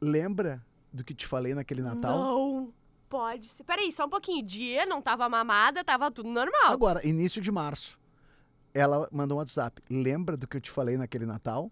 Lembra 0.00 0.64
do 0.92 1.04
que 1.04 1.12
te 1.14 1.26
falei 1.26 1.54
naquele 1.54 1.82
Natal? 1.82 2.18
Não 2.18 2.72
pode 3.14 3.48
ser. 3.48 3.62
Peraí, 3.62 3.92
só 3.92 4.06
um 4.06 4.08
pouquinho. 4.08 4.44
Dia, 4.44 4.84
não 4.86 5.00
tava 5.00 5.28
mamada, 5.28 5.84
tava 5.84 6.10
tudo 6.10 6.28
normal. 6.28 6.72
Agora, 6.72 7.06
início 7.06 7.40
de 7.40 7.52
março. 7.52 7.96
Ela 8.74 9.08
mandou 9.12 9.36
um 9.36 9.38
WhatsApp. 9.38 9.80
Lembra 9.88 10.36
do 10.36 10.48
que 10.48 10.56
eu 10.56 10.60
te 10.60 10.68
falei 10.68 10.96
naquele 10.96 11.24
Natal? 11.24 11.70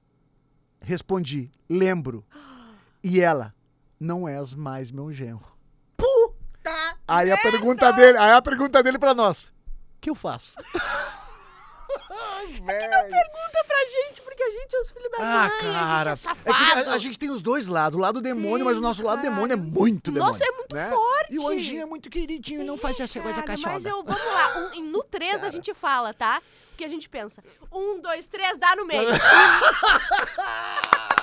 Respondi, 0.80 1.50
lembro. 1.68 2.24
E 3.02 3.20
ela, 3.20 3.52
não 3.98 4.28
és 4.28 4.54
mais 4.54 4.92
meu 4.92 5.12
genro. 5.12 5.50
Tá. 6.62 6.96
Aí 7.08 7.28
a 7.32 7.36
pergunta 7.38 7.92
dele, 7.92 8.16
aí 8.18 8.30
a 8.30 8.40
pergunta 8.40 8.80
dele 8.84 8.96
pra 8.96 9.12
nós. 9.12 9.46
O 9.46 9.52
que 10.00 10.10
eu 10.10 10.14
faço? 10.14 10.54
Ai, 12.08 12.46
velho. 12.46 13.10
Pergunta 13.10 13.64
pra 13.66 13.76
gente, 13.90 14.11
gente 14.52 14.76
é 14.76 14.80
os 14.80 14.90
filhos 14.90 15.10
da 15.10 15.16
Ah, 15.18 15.48
mãe. 15.48 15.58
cara. 15.60 16.12
A 16.12 16.16
gente 16.16 16.28
é 16.28 16.82
que 16.82 16.88
a, 16.90 16.94
a 16.94 16.98
gente 16.98 17.18
tem 17.18 17.30
os 17.30 17.42
dois 17.42 17.66
lados, 17.66 17.98
o 17.98 18.02
lado 18.02 18.20
demônio, 18.20 18.58
Sim, 18.58 18.64
mas 18.64 18.78
o 18.78 18.80
nosso 18.80 19.02
lado 19.02 19.22
cara. 19.22 19.34
demônio 19.34 19.54
é 19.54 19.56
muito 19.56 20.10
demônio. 20.10 20.32
Nossa, 20.32 20.44
é 20.44 20.50
muito 20.52 20.74
né? 20.74 20.90
forte. 20.90 21.34
E 21.34 21.38
o 21.38 21.48
anjinho 21.48 21.82
é 21.82 21.86
muito 21.86 22.08
queridinho, 22.10 22.64
não 22.64 22.76
faz 22.78 22.98
essa 23.00 23.20
coisa 23.20 23.42
Cara, 23.42 23.56
cachorra. 23.56 23.72
Mas 23.74 23.86
eu, 23.86 24.02
vamos 24.02 24.24
lá, 24.24 24.70
um- 24.76 24.82
no 24.90 25.02
3 25.02 25.44
a 25.44 25.50
gente 25.50 25.72
fala, 25.74 26.12
tá? 26.14 26.40
Porque 26.70 26.84
a 26.84 26.88
gente 26.88 27.08
pensa, 27.08 27.42
um, 27.70 28.00
dois, 28.00 28.28
três, 28.28 28.58
dá 28.58 28.74
no 28.76 28.86
meio. 28.86 29.08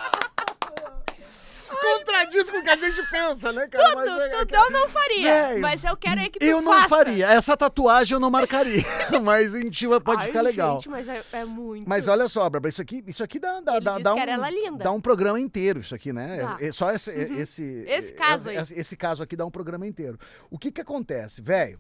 Contradiz 1.76 2.50
com 2.50 2.58
o 2.58 2.64
que 2.64 2.70
a 2.70 2.76
gente 2.78 3.02
pensa, 3.12 3.52
né, 3.54 3.68
cara? 3.68 3.96
Mas 3.96 4.10
Tudo, 4.10 4.22
é- 4.22 4.30
tudo 4.46 4.56
eu 4.56 4.72
não 4.72 4.90
faria. 4.90 5.48
Véi, 5.48 5.60
mas 5.60 5.84
eu 5.84 5.98
quero 5.98 6.20
é 6.22 6.30
que 6.30 6.40
tu 6.40 6.46
Eu 6.46 6.62
não 6.62 6.74
faça. 6.74 6.90
faria. 6.90 7.28
Essa 7.28 7.56
tatuagem 7.58 8.14
eu 8.16 8.20
não 8.20 8.30
marcaria. 8.30 8.84
mas 9.24 9.54
em 9.56 9.70
ti 9.70 9.86
pode 10.04 10.22
Ai, 10.22 10.28
ficar 10.28 10.42
legal. 10.42 10.76
Gente, 10.76 10.90
mas 10.90 11.08
é, 11.08 11.24
é 11.34 11.46
muito. 11.46 11.88
Mas 11.88 12.08
olha 12.08 12.28
só, 12.28 12.42
Bárbara, 12.50 12.70
isso 12.70 12.82
aqui, 12.82 13.04
isso 13.08 13.24
aqui 13.24 13.40
dá, 13.40 13.60
dá, 13.62 13.80
dá, 13.80 14.00
dá 14.00 14.14
um, 14.14 14.46
linda. 14.50 14.84
dá 14.84 14.92
um 14.92 15.02
programa 15.02 15.40
inteiro, 15.40 15.80
isso 15.80 15.94
aqui, 15.96 16.12
né? 16.14 16.56
É- 16.60 16.68
é 16.68 16.72
só 16.72 16.92
esse, 16.92 17.12
esse, 17.12 17.84
Esse 17.88 18.14
caso 18.14 18.50
aí. 18.50 18.58
esse, 18.58 18.74
esse 18.80 18.96
caso 18.98 19.24
aqui 19.24 19.36
dá 19.36 19.46
um 19.46 19.52
programa 19.52 19.86
inteiro. 19.88 20.18
O 20.50 20.58
que 20.58 20.72
que 20.72 20.82
acontece, 20.82 21.42
velho? 21.42 21.80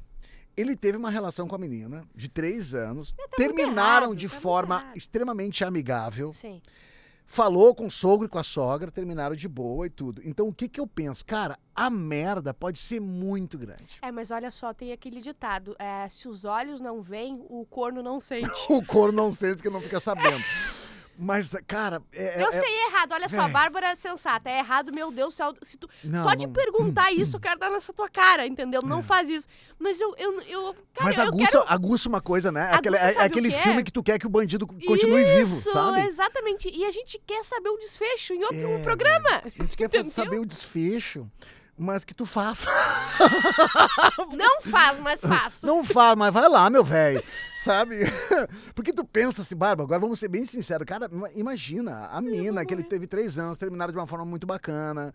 Ele 0.57 0.75
teve 0.75 0.97
uma 0.97 1.09
relação 1.09 1.47
com 1.47 1.55
a 1.55 1.57
menina 1.57 2.03
de 2.13 2.27
três 2.27 2.73
anos, 2.73 3.15
terminaram 3.37 4.07
errado, 4.07 4.15
de 4.17 4.27
tá 4.27 4.35
forma 4.35 4.75
errado. 4.81 4.97
extremamente 4.97 5.63
amigável, 5.63 6.33
Sim. 6.33 6.61
Falou 7.29 7.75
com 7.75 7.85
o 7.85 7.91
sogro 7.91 8.25
e 8.25 8.29
com 8.29 8.39
a 8.39 8.43
sogra, 8.43 8.91
terminaram 8.91 9.35
de 9.35 9.47
boa 9.47 9.85
e 9.85 9.89
tudo. 9.89 10.19
Então 10.25 10.47
o 10.47 10.53
que 10.53 10.67
que 10.67 10.79
eu 10.79 10.87
penso? 10.87 11.23
Cara, 11.23 11.57
a 11.75 11.89
merda 11.89 12.53
pode 12.53 12.79
ser 12.79 12.99
muito 12.99 13.57
grande. 13.57 13.99
É, 14.01 14.11
mas 14.11 14.31
olha 14.31 14.49
só, 14.49 14.73
tem 14.73 14.91
aquele 14.91 15.21
ditado: 15.21 15.75
é, 15.77 16.09
se 16.09 16.27
os 16.27 16.43
olhos 16.43 16.81
não 16.81 17.01
veem, 17.01 17.45
o 17.47 17.65
corno 17.65 18.01
não 18.01 18.19
sente. 18.19 18.49
O 18.69 18.83
couro 18.83 19.11
não 19.11 19.31
sente 19.31 19.57
porque 19.57 19.69
não 19.69 19.81
fica 19.81 19.99
sabendo. 19.99 20.43
Mas, 21.21 21.49
cara, 21.67 22.01
é, 22.13 22.41
Eu 22.41 22.47
é- 22.47 22.51
sei 22.53 22.85
errado, 22.85 23.11
olha 23.11 23.27
só. 23.27 23.49
Bárbara 23.49 23.87
é 23.87 23.95
sensata, 23.95 24.49
é 24.49 24.59
errado, 24.59 24.93
meu 24.93 25.11
Deus 25.11 25.33
do 25.33 25.37
céu. 25.37 25.53
Se 25.61 25.77
tu, 25.77 25.89
Não, 26.01 26.23
só 26.23 26.33
de 26.33 26.45
não. 26.47 26.53
perguntar 26.53 27.11
isso, 27.11 27.35
eu 27.35 27.41
quero 27.41 27.59
dar 27.59 27.69
nessa 27.69 27.91
tua 27.91 28.07
cara, 28.07 28.47
entendeu? 28.47 28.81
Não 28.81 29.03
faz 29.03 29.27
isso. 29.27 29.45
Mas 29.77 29.99
eu, 29.99 30.15
eu, 30.17 30.41
eu 30.43 30.73
cara, 30.93 31.03
Mas 31.03 31.17
eu 31.17 31.23
aguça, 31.25 31.51
quero... 31.59 31.65
aguça 31.67 32.07
uma 32.07 32.21
coisa, 32.21 32.51
né? 32.53 32.69
Aquele, 32.71 32.95
é, 32.95 33.11
o 33.13 33.19
aquele 33.19 33.49
que 33.49 33.55
é? 33.55 33.61
filme 33.61 33.83
que 33.83 33.91
tu 33.91 34.01
quer 34.01 34.17
que 34.17 34.27
o 34.27 34.29
bandido 34.29 34.65
continue 34.65 35.25
vivo, 35.25 35.57
Isso, 35.57 35.71
sabe? 35.71 36.01
exatamente. 36.07 36.69
E 36.69 36.85
a 36.85 36.91
gente 36.91 37.21
quer 37.27 37.43
saber 37.43 37.69
o 37.69 37.77
desfecho 37.77 38.33
em 38.33 38.43
outro 38.43 38.67
É, 38.67 38.79
programa. 38.79 39.41
A 39.43 39.49
gente 39.49 39.75
quer 39.75 39.85
Entendeu? 39.89 40.11
saber 40.11 40.39
o 40.39 40.45
desfecho, 40.45 41.29
mas 41.79 42.03
que 42.03 42.13
tu 42.13 42.25
faça. 42.25 42.69
Não 44.37 44.61
faz, 44.61 44.99
mas 44.99 45.21
faz. 45.21 45.61
Não 45.63 45.83
faz, 45.83 46.15
mas 46.15 46.33
vai 46.33 46.47
lá, 46.49 46.69
meu 46.69 46.83
velho. 46.83 47.23
Sabe? 47.63 47.99
Porque 48.75 48.93
tu 48.93 49.03
pensa 49.03 49.41
assim, 49.41 49.55
Barba, 49.55 49.83
agora 49.83 49.99
vamos 49.99 50.19
ser 50.19 50.27
bem 50.27 50.45
sinceros. 50.45 50.85
Cara, 50.85 51.09
ima- 51.11 51.29
imagina, 51.35 52.07
a 52.11 52.21
mina 52.21 52.65
que 52.65 52.73
ele 52.73 52.83
teve 52.83 53.07
três 53.07 53.37
anos, 53.37 53.57
terminaram 53.57 53.91
de 53.91 53.97
uma 53.97 54.07
forma 54.07 54.25
muito 54.25 54.45
bacana. 54.47 55.13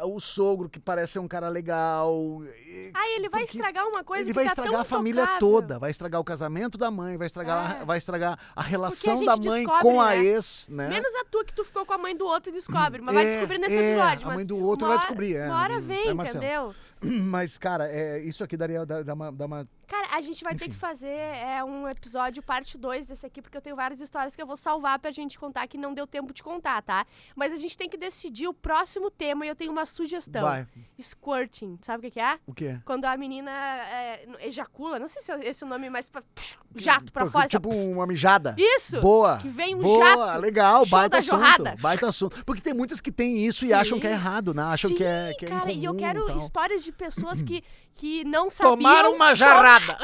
Ah, 0.00 0.06
o 0.06 0.20
sogro 0.20 0.68
que 0.68 0.78
parece 0.78 1.14
ser 1.14 1.18
um 1.18 1.28
cara 1.28 1.48
legal. 1.48 2.42
e- 2.66 2.90
Aí 2.94 3.14
ele 3.16 3.28
vai 3.28 3.42
estragar 3.44 3.86
uma 3.86 4.02
coisa 4.04 4.24
ele 4.24 4.32
vai 4.32 4.44
tá 4.44 4.50
estragar 4.52 4.80
a 4.80 4.84
família 4.84 5.22
intocável. 5.22 5.40
toda, 5.40 5.78
vai 5.78 5.90
estragar 5.90 6.20
o 6.20 6.24
casamento 6.24 6.78
da 6.78 6.90
mãe, 6.90 7.16
vai 7.16 7.26
estragar, 7.26 7.82
É. 7.82 7.84
vai 7.84 7.98
estragar 7.98 8.38
a 8.54 8.62
relação 8.62 9.16
gente 9.18 9.26
da 9.26 9.36
mãe 9.36 9.64
com 9.64 10.00
a 10.00 10.10
né? 10.10 10.24
ex, 10.24 10.68
né? 10.70 10.88
Menos 10.88 11.14
a 11.16 11.24
tua 11.24 11.44
que 11.44 11.54
tu 11.54 11.64
ficou 11.64 11.84
com 11.84 11.92
a 11.92 11.98
mãe 11.98 12.16
do 12.16 12.26
outro 12.26 12.50
e 12.50 12.52
descobre. 12.52 13.00
Mas 13.02 13.14
vai 13.14 13.26
É, 13.26 13.30
descobrir 13.32 13.58
nesse 13.58 13.74
é, 13.76 13.92
episódio. 13.92 14.28
a 14.30 14.34
mãe 14.34 14.46
do 14.46 14.58
outro 14.58 14.86
vai 14.88 14.98
descobrir, 14.98 15.36
é, 15.36 15.46
Uma 15.46 15.60
hora 15.62 15.74
é, 15.74 15.80
vem, 15.80 16.14
Marcelo. 16.14 16.44
entendeu? 16.44 16.74
Mas, 17.24 17.58
cara, 17.58 17.88
é, 17.88 18.18
isso 18.20 18.42
aqui 18.42 18.56
daria 18.56 18.84
dá, 18.86 19.02
dá 19.02 19.14
uma, 19.14 19.30
dá 19.32 19.46
uma. 19.46 19.68
Cara, 19.86 20.16
a 20.16 20.20
gente 20.20 20.42
vai 20.42 20.54
ter 20.56 20.68
que 20.68 20.74
fazer 20.74 21.08
é, 21.08 21.62
um 21.62 21.88
episódio 21.88 22.42
parte 22.42 22.76
2 22.76 23.06
desse 23.06 23.24
aqui, 23.24 23.40
porque 23.40 23.56
eu 23.56 23.60
tenho 23.62 23.76
várias 23.76 24.00
histórias 24.00 24.34
que 24.34 24.42
eu 24.42 24.46
vou 24.46 24.56
salvar 24.56 24.98
pra 24.98 25.12
gente 25.12 25.38
contar 25.38 25.66
que 25.68 25.78
não 25.78 25.94
deu 25.94 26.06
tempo 26.06 26.32
de 26.32 26.42
contar, 26.42 26.82
tá? 26.82 27.06
Mas 27.36 27.52
a 27.52 27.56
gente 27.56 27.78
tem 27.78 27.88
que 27.88 27.96
decidir 27.96 28.48
o 28.48 28.54
próximo 28.54 29.10
tema 29.10 29.46
e 29.46 29.48
eu 29.48 29.54
tenho 29.54 29.70
uma 29.70 29.86
sugestão. 29.86 30.42
Vai. 30.42 30.66
Squirting, 31.00 31.78
sabe 31.82 31.98
o 31.98 32.02
que 32.02 32.10
que 32.14 32.20
é? 32.20 32.38
O 32.46 32.52
quê? 32.52 32.78
Quando 32.84 33.04
a 33.04 33.16
menina 33.16 33.50
é, 33.50 34.26
ejacula, 34.40 34.98
não 34.98 35.06
sei 35.08 35.22
se 35.22 35.30
é 35.30 35.48
esse 35.48 35.64
o 35.64 35.68
nome, 35.68 35.88
mas 35.88 36.10
psh, 36.34 36.56
jato 36.74 37.12
pra 37.12 37.24
Pô, 37.26 37.30
fora. 37.30 37.48
Tipo 37.48 37.72
sabe? 37.72 37.84
uma 37.84 38.06
mijada. 38.06 38.54
Isso! 38.58 39.00
Boa. 39.00 39.38
Que 39.38 39.48
vem 39.48 39.74
um 39.74 39.78
Boa, 39.78 40.04
jato. 40.04 40.40
legal, 40.40 40.84
Show 40.84 40.98
baita 40.98 41.18
assunto. 41.18 41.30
jorrada. 41.30 41.76
Baita 41.80 42.08
assunto. 42.08 42.44
Porque 42.44 42.60
tem 42.60 42.74
muitas 42.74 43.00
que 43.00 43.12
têm 43.12 43.46
isso 43.46 43.64
e 43.64 43.68
Sim. 43.68 43.74
acham 43.74 44.00
que 44.00 44.06
é 44.06 44.12
errado, 44.12 44.52
né? 44.52 44.62
Acham 44.62 44.90
Sim, 44.90 44.96
que 44.96 45.04
é, 45.04 45.34
que 45.38 45.46
é 45.46 45.48
cara, 45.48 45.70
e 45.70 45.84
eu 45.84 45.92
incomum 45.94 45.98
quero 45.98 46.26
tal. 46.26 46.36
histórias 46.36 46.82
de 46.82 46.90
pessoas 46.92 47.40
que, 47.42 47.62
que 47.96 48.24
não 48.24 48.50
sabiam... 48.50 48.76
Tomaram 48.76 49.12
uma 49.14 49.34
jarrada. 49.34 49.98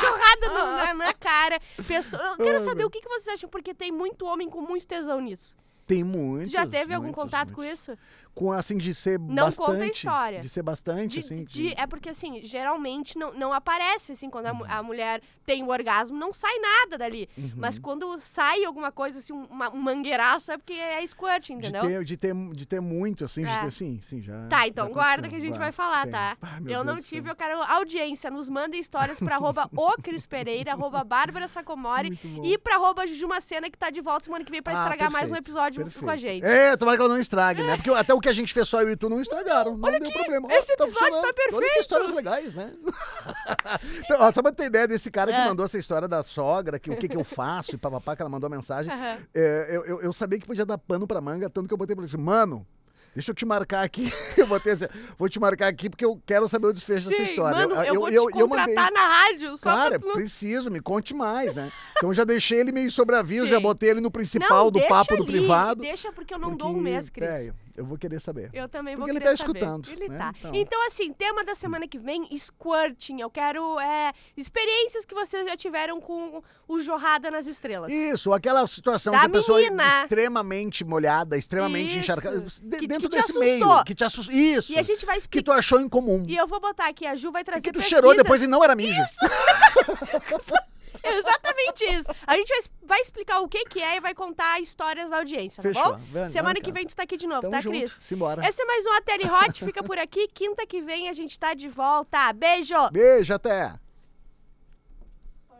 jorrada 0.00 0.48
no- 0.48 0.72
na, 0.76 0.94
na 0.94 1.14
cara. 1.18 1.60
Pessoa- 1.86 2.22
eu 2.22 2.36
quero 2.36 2.60
saber 2.60 2.84
o 2.84 2.90
que, 2.90 3.00
que 3.00 3.08
vocês 3.08 3.28
acham, 3.34 3.48
porque 3.48 3.72
tem 3.72 3.90
muito 3.92 4.26
homem 4.26 4.48
com 4.50 4.60
muito 4.60 4.86
tesão 4.86 5.20
nisso. 5.20 5.56
Tem 5.88 6.04
Tu 6.04 6.06
muitos. 6.06 6.50
já 6.52 6.66
teve 6.66 6.94
algum 6.94 7.06
muitos, 7.08 7.22
contato 7.24 7.52
com 7.54 7.62
muitos. 7.62 7.80
isso? 7.88 7.98
Com 8.34 8.52
assim 8.52 8.76
de 8.78 8.94
ser 8.94 9.18
Não 9.18 9.46
bastante. 9.46 9.66
conta 9.66 9.82
a 9.82 9.86
história. 9.88 10.40
De 10.40 10.48
ser 10.48 10.62
bastante, 10.62 11.14
De- 11.14 11.18
assim. 11.18 11.44
de- 11.44 11.74
é 11.76 11.86
porque, 11.88 12.10
assim, 12.10 12.40
geralmente 12.44 13.18
não, 13.18 13.32
não 13.34 13.52
aparece, 13.52 14.12
assim, 14.12 14.30
quando 14.30 14.46
a, 14.46 14.54
mu- 14.54 14.64
a 14.68 14.80
mulher 14.80 15.20
tem 15.44 15.64
o 15.64 15.68
orgasmo, 15.70 16.16
não 16.16 16.32
sai 16.32 16.56
nada 16.58 16.96
dali. 16.96 17.28
Uhum. 17.36 17.50
Mas 17.56 17.80
quando 17.80 18.16
sai 18.20 18.64
alguma 18.64 18.92
coisa, 18.92 19.18
assim, 19.18 19.32
um, 19.32 19.42
uma- 19.46 19.70
um 19.70 19.78
mangueiraço, 19.80 20.52
é 20.52 20.58
porque 20.58 20.74
é 20.74 21.04
squirting, 21.04 21.58
de 21.58 21.66
entendeu? 21.68 21.82
ter, 21.82 22.04
de, 22.04 22.16
ter, 22.16 22.34
de 22.52 22.66
ter 22.66 22.80
muito, 22.80 23.24
assim, 23.24 23.42
de 23.42 23.48
É. 23.50 23.60
ter, 23.60 23.72
sim, 23.72 23.98
sim, 24.02 24.20
já. 24.22 24.46
Tá, 24.46 24.68
então 24.68 24.86
já 24.86 24.92
guarda 24.94 25.28
que 25.28 25.34
a 25.34 25.40
gente 25.40 25.56
guarda. 25.58 25.64
vai 25.64 25.72
falar, 25.72 26.02
Tem. 26.04 26.12
tá? 26.12 26.36
Ah, 26.40 26.58
eu 26.58 26.64
Deus 26.64 26.86
não 26.86 26.96
tive, 27.00 27.22
céu. 27.22 27.32
eu 27.32 27.36
quero 27.36 27.60
audiência. 27.62 28.30
Nos 28.30 28.48
mandem 28.48 28.78
histórias 28.78 29.18
pra 29.18 29.34
arroba 29.34 29.68
o 29.74 29.90
Cris 30.00 30.26
Pereira, 30.26 30.72
arroba 30.74 31.02
Bárbara 31.02 31.48
Sacomori 31.48 32.16
e 32.44 32.56
pra 32.58 32.76
arroba 32.76 33.04
Jujumacena, 33.06 33.68
que 33.68 33.78
tá 33.78 33.90
de 33.90 34.00
volta 34.00 34.26
semana 34.26 34.44
que 34.44 34.50
vem 34.52 34.62
pra 34.62 34.74
Ah, 34.74 34.82
estragar 34.82 35.10
mais 35.10 35.24
um 35.24 35.34
perfeito, 35.34 35.46
episódio 35.82 36.00
com 36.04 36.10
a 36.10 36.12
perfeito. 36.14 36.44
gente. 36.46 36.46
É, 36.46 36.76
tomara 36.76 36.96
que 36.96 37.02
ela 37.02 37.12
não 37.14 37.20
estrague, 37.20 37.62
né? 37.62 37.76
Porque 37.76 37.90
até 37.90 38.12
o 38.14 38.20
que 38.20 38.28
a 38.28 38.32
gente 38.32 38.52
fez 38.52 38.68
só 38.68 38.82
eu 38.82 38.90
e 38.90 38.96
tu 38.96 39.08
não 39.08 39.20
estragaram. 39.20 39.76
Não 39.76 39.90
deu 39.98 40.10
problema. 40.12 40.48
Ó, 40.48 40.52
esse 40.52 40.72
episódio 40.72 40.98
funcionando. 40.98 41.22
tá 41.22 41.28
Olha 41.28 41.34
que 41.34 41.50
perfeito. 41.50 41.80
histórias 41.80 42.14
legais, 42.14 42.54
né? 42.54 42.72
então, 44.04 44.16
ó, 44.20 44.32
só 44.32 44.42
pra 44.42 44.52
ter 44.52 44.64
ideia 44.66 44.86
desse 44.88 45.10
cara 45.10 45.32
que 45.32 45.38
Ah. 45.38 45.44
mandou 45.46 45.64
essa 45.66 45.78
história 45.78 46.08
da 46.08 46.22
sogra, 46.22 46.78
que 46.78 46.90
o 46.90 46.96
que, 46.96 47.08
que 47.08 47.16
eu 47.16 47.24
faço 47.24 47.74
e 47.74 47.78
papapá, 47.78 48.14
que 48.16 48.22
ela 48.22 48.30
mandou 48.30 48.46
a 48.46 48.50
mensagem. 48.50 48.92
É, 49.34 49.66
eu, 49.70 49.84
eu, 49.84 50.00
eu 50.02 50.12
sabia 50.12 50.38
que 50.38 50.46
podia 50.46 50.64
dar 50.66 50.78
pano 50.78 51.06
pra 51.06 51.20
manga, 51.20 51.48
tanto 51.50 51.68
que 51.68 51.74
eu 51.74 51.78
botei 51.78 51.94
pra 51.94 52.04
ele 52.04 52.12
assim, 52.12 52.22
mano. 52.22 52.66
Deixa 53.14 53.30
eu 53.30 53.34
te 53.34 53.44
marcar 53.44 53.82
aqui. 53.82 54.12
Eu 54.36 54.46
botei 54.46 54.72
assim, 54.74 54.86
vou 55.18 55.28
te 55.28 55.40
marcar 55.40 55.66
aqui 55.66 55.90
porque 55.90 56.04
eu 56.04 56.20
quero 56.24 56.46
saber 56.46 56.68
o 56.68 56.72
desfecho 56.72 57.08
dessa 57.08 57.24
Sim, 57.24 57.30
história. 57.30 57.66
mano, 57.66 57.82
eu, 57.82 57.94
vou 58.00 58.08
te 58.08 58.14
eu 58.14 58.30
contratar 58.30 58.58
mandei. 58.68 58.74
na 58.94 59.08
rádio, 59.08 59.56
só 59.56 59.70
Cara, 59.70 59.98
pra 59.98 60.08
tu 60.10 60.14
preciso, 60.14 60.70
me 60.70 60.80
conte 60.80 61.12
mais, 61.14 61.54
né? 61.54 61.72
Então 61.96 62.14
já 62.14 62.22
deixei 62.22 62.60
ele 62.60 62.70
meio 62.70 62.90
sobre 62.90 63.16
aviso, 63.16 63.46
já 63.46 63.58
botei 63.58 63.90
ele 63.90 64.00
no 64.00 64.10
principal 64.10 64.66
Não, 64.66 64.70
do 64.70 64.80
papo 64.86 65.16
do 65.16 65.24
ali, 65.24 65.32
privado. 65.32 65.80
Deixa 65.82 66.12
porque 66.12 66.32
eu 66.32 66.38
não 66.38 66.50
porque, 66.50 66.62
dou 66.64 66.72
um 66.72 66.80
mês, 66.80 67.10
Cris. 67.10 67.28
velho, 67.28 67.54
eu 67.78 67.86
vou 67.86 67.96
querer 67.96 68.20
saber. 68.20 68.50
Eu 68.52 68.68
também 68.68 68.94
vou 68.96 69.06
Porque 69.06 69.16
ele 69.18 69.24
querer 69.24 69.36
tá 69.36 69.46
saber. 69.46 69.58
escutando, 69.58 69.88
Ele 69.90 70.08
né? 70.08 70.18
tá. 70.18 70.34
Então. 70.38 70.54
Então. 70.54 70.86
assim, 70.86 71.12
tema 71.12 71.44
da 71.44 71.54
semana 71.54 71.86
que 71.88 71.98
vem, 71.98 72.28
squirting. 72.36 73.20
Eu 73.20 73.30
quero 73.30 73.78
é, 73.80 74.12
experiências 74.36 75.04
que 75.04 75.14
vocês 75.14 75.46
já 75.46 75.56
tiveram 75.56 76.00
com 76.00 76.42
o 76.66 76.80
Jorrada 76.80 77.30
nas 77.30 77.46
Estrelas. 77.46 77.92
Isso, 77.92 78.32
aquela 78.32 78.66
situação 78.66 79.12
Da 79.12 79.20
que 79.20 79.26
a 79.26 79.30
pessoa 79.30 79.60
é 79.60 79.64
menina. 79.70 80.02
extremamente 80.02 80.84
molhada, 80.84 81.36
extremamente 81.36 81.90
Isso. 81.90 81.98
encharcada. 82.00 82.40
de- 82.40 82.78
Que- 82.78 82.86
dentro 82.86 83.08
que 83.08 83.16
desse 83.16 83.30
assustou. 83.32 83.42
meio. 83.42 83.84
Que 83.84 83.94
te 83.94 84.04
assustou. 84.04 84.34
Isso. 84.34 84.72
E 84.72 84.78
a 84.78 84.82
gente 84.82 85.04
vai 85.06 85.14
Que 85.16 85.20
explicar. 85.20 85.52
tu 85.54 85.58
achou 85.58 85.80
incomum. 85.80 86.24
E 86.26 86.36
eu 86.36 86.46
vou 86.46 86.60
botar 86.60 86.88
aqui, 86.88 87.06
a 87.06 87.14
Ju 87.16 87.30
vai 87.30 87.44
trazer 87.44 87.62
que 87.62 87.70
tu 87.70 87.74
pesquisas. 87.74 87.88
cheirou 87.90 88.14
depois 88.16 88.42
e 88.42 88.46
não 88.46 88.62
era 88.64 88.74
mijo. 88.74 88.98
Exatamente 91.18 91.84
isso. 91.84 92.08
A 92.26 92.36
gente 92.36 92.48
vai, 92.48 92.60
vai 92.82 93.00
explicar 93.00 93.40
o 93.40 93.48
que 93.48 93.64
que 93.64 93.80
é 93.82 93.96
e 93.96 94.00
vai 94.00 94.14
contar 94.14 94.60
histórias 94.60 95.10
da 95.10 95.18
audiência, 95.18 95.62
tá 95.62 95.68
Fechou. 95.68 95.96
bom? 95.98 96.28
Semana 96.28 96.60
que 96.60 96.70
vem 96.72 96.86
tu 96.86 96.94
tá 96.96 97.02
aqui 97.04 97.16
de 97.16 97.26
novo, 97.26 97.42
Tamo 97.42 97.52
tá, 97.52 97.60
junto. 97.60 97.76
Cris? 97.78 97.96
Simbora. 98.00 98.46
Esse 98.48 98.62
é 98.62 98.64
mais 98.64 98.86
um 98.86 98.92
Ateli 98.92 99.24
Hot, 99.30 99.64
fica 99.64 99.82
por 99.82 99.98
aqui. 99.98 100.28
Quinta 100.28 100.66
que 100.66 100.80
vem 100.82 101.08
a 101.08 101.12
gente 101.12 101.38
tá 101.38 101.54
de 101.54 101.68
volta. 101.68 102.32
Beijo! 102.32 102.74
Beijo, 102.90 103.34
até. 103.34 103.74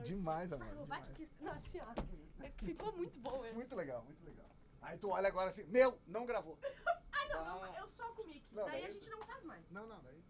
Demais, 0.05 0.53
amor. 0.53 0.67
Não, 1.41 1.53
assim, 1.53 1.81
ó. 1.81 2.03
Ficou 2.65 2.93
muito 2.93 3.19
bom 3.21 3.45
esse. 3.45 3.55
Muito 3.55 3.75
legal, 3.77 4.03
muito 4.05 4.25
legal. 4.25 4.47
Aí 4.83 4.97
tu 4.99 5.09
olha 5.11 5.29
agora 5.29 5.49
assim, 5.51 5.65
meu, 5.65 5.99
não 6.07 6.25
gravou. 6.27 6.59
Ah, 7.11 7.35
não, 7.35 7.63
Ah. 7.65 7.75
eu 7.81 7.89
só 7.89 8.05
comi. 8.13 8.43
Não, 8.53 8.65
Daí 8.67 8.79
a 8.79 8.87
daí- 8.87 8.93
gente 8.95 9.11
não 9.11 9.21
faz 9.23 9.43
mais. 9.45 9.61
Não, 9.71 9.87
não, 9.87 9.99
daí. 10.03 10.23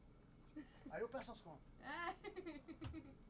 Aí 0.90 1.00
eu 1.02 1.08
peço 1.08 1.32
as 1.32 1.40
contas. 1.40 1.60
É. 1.82 2.14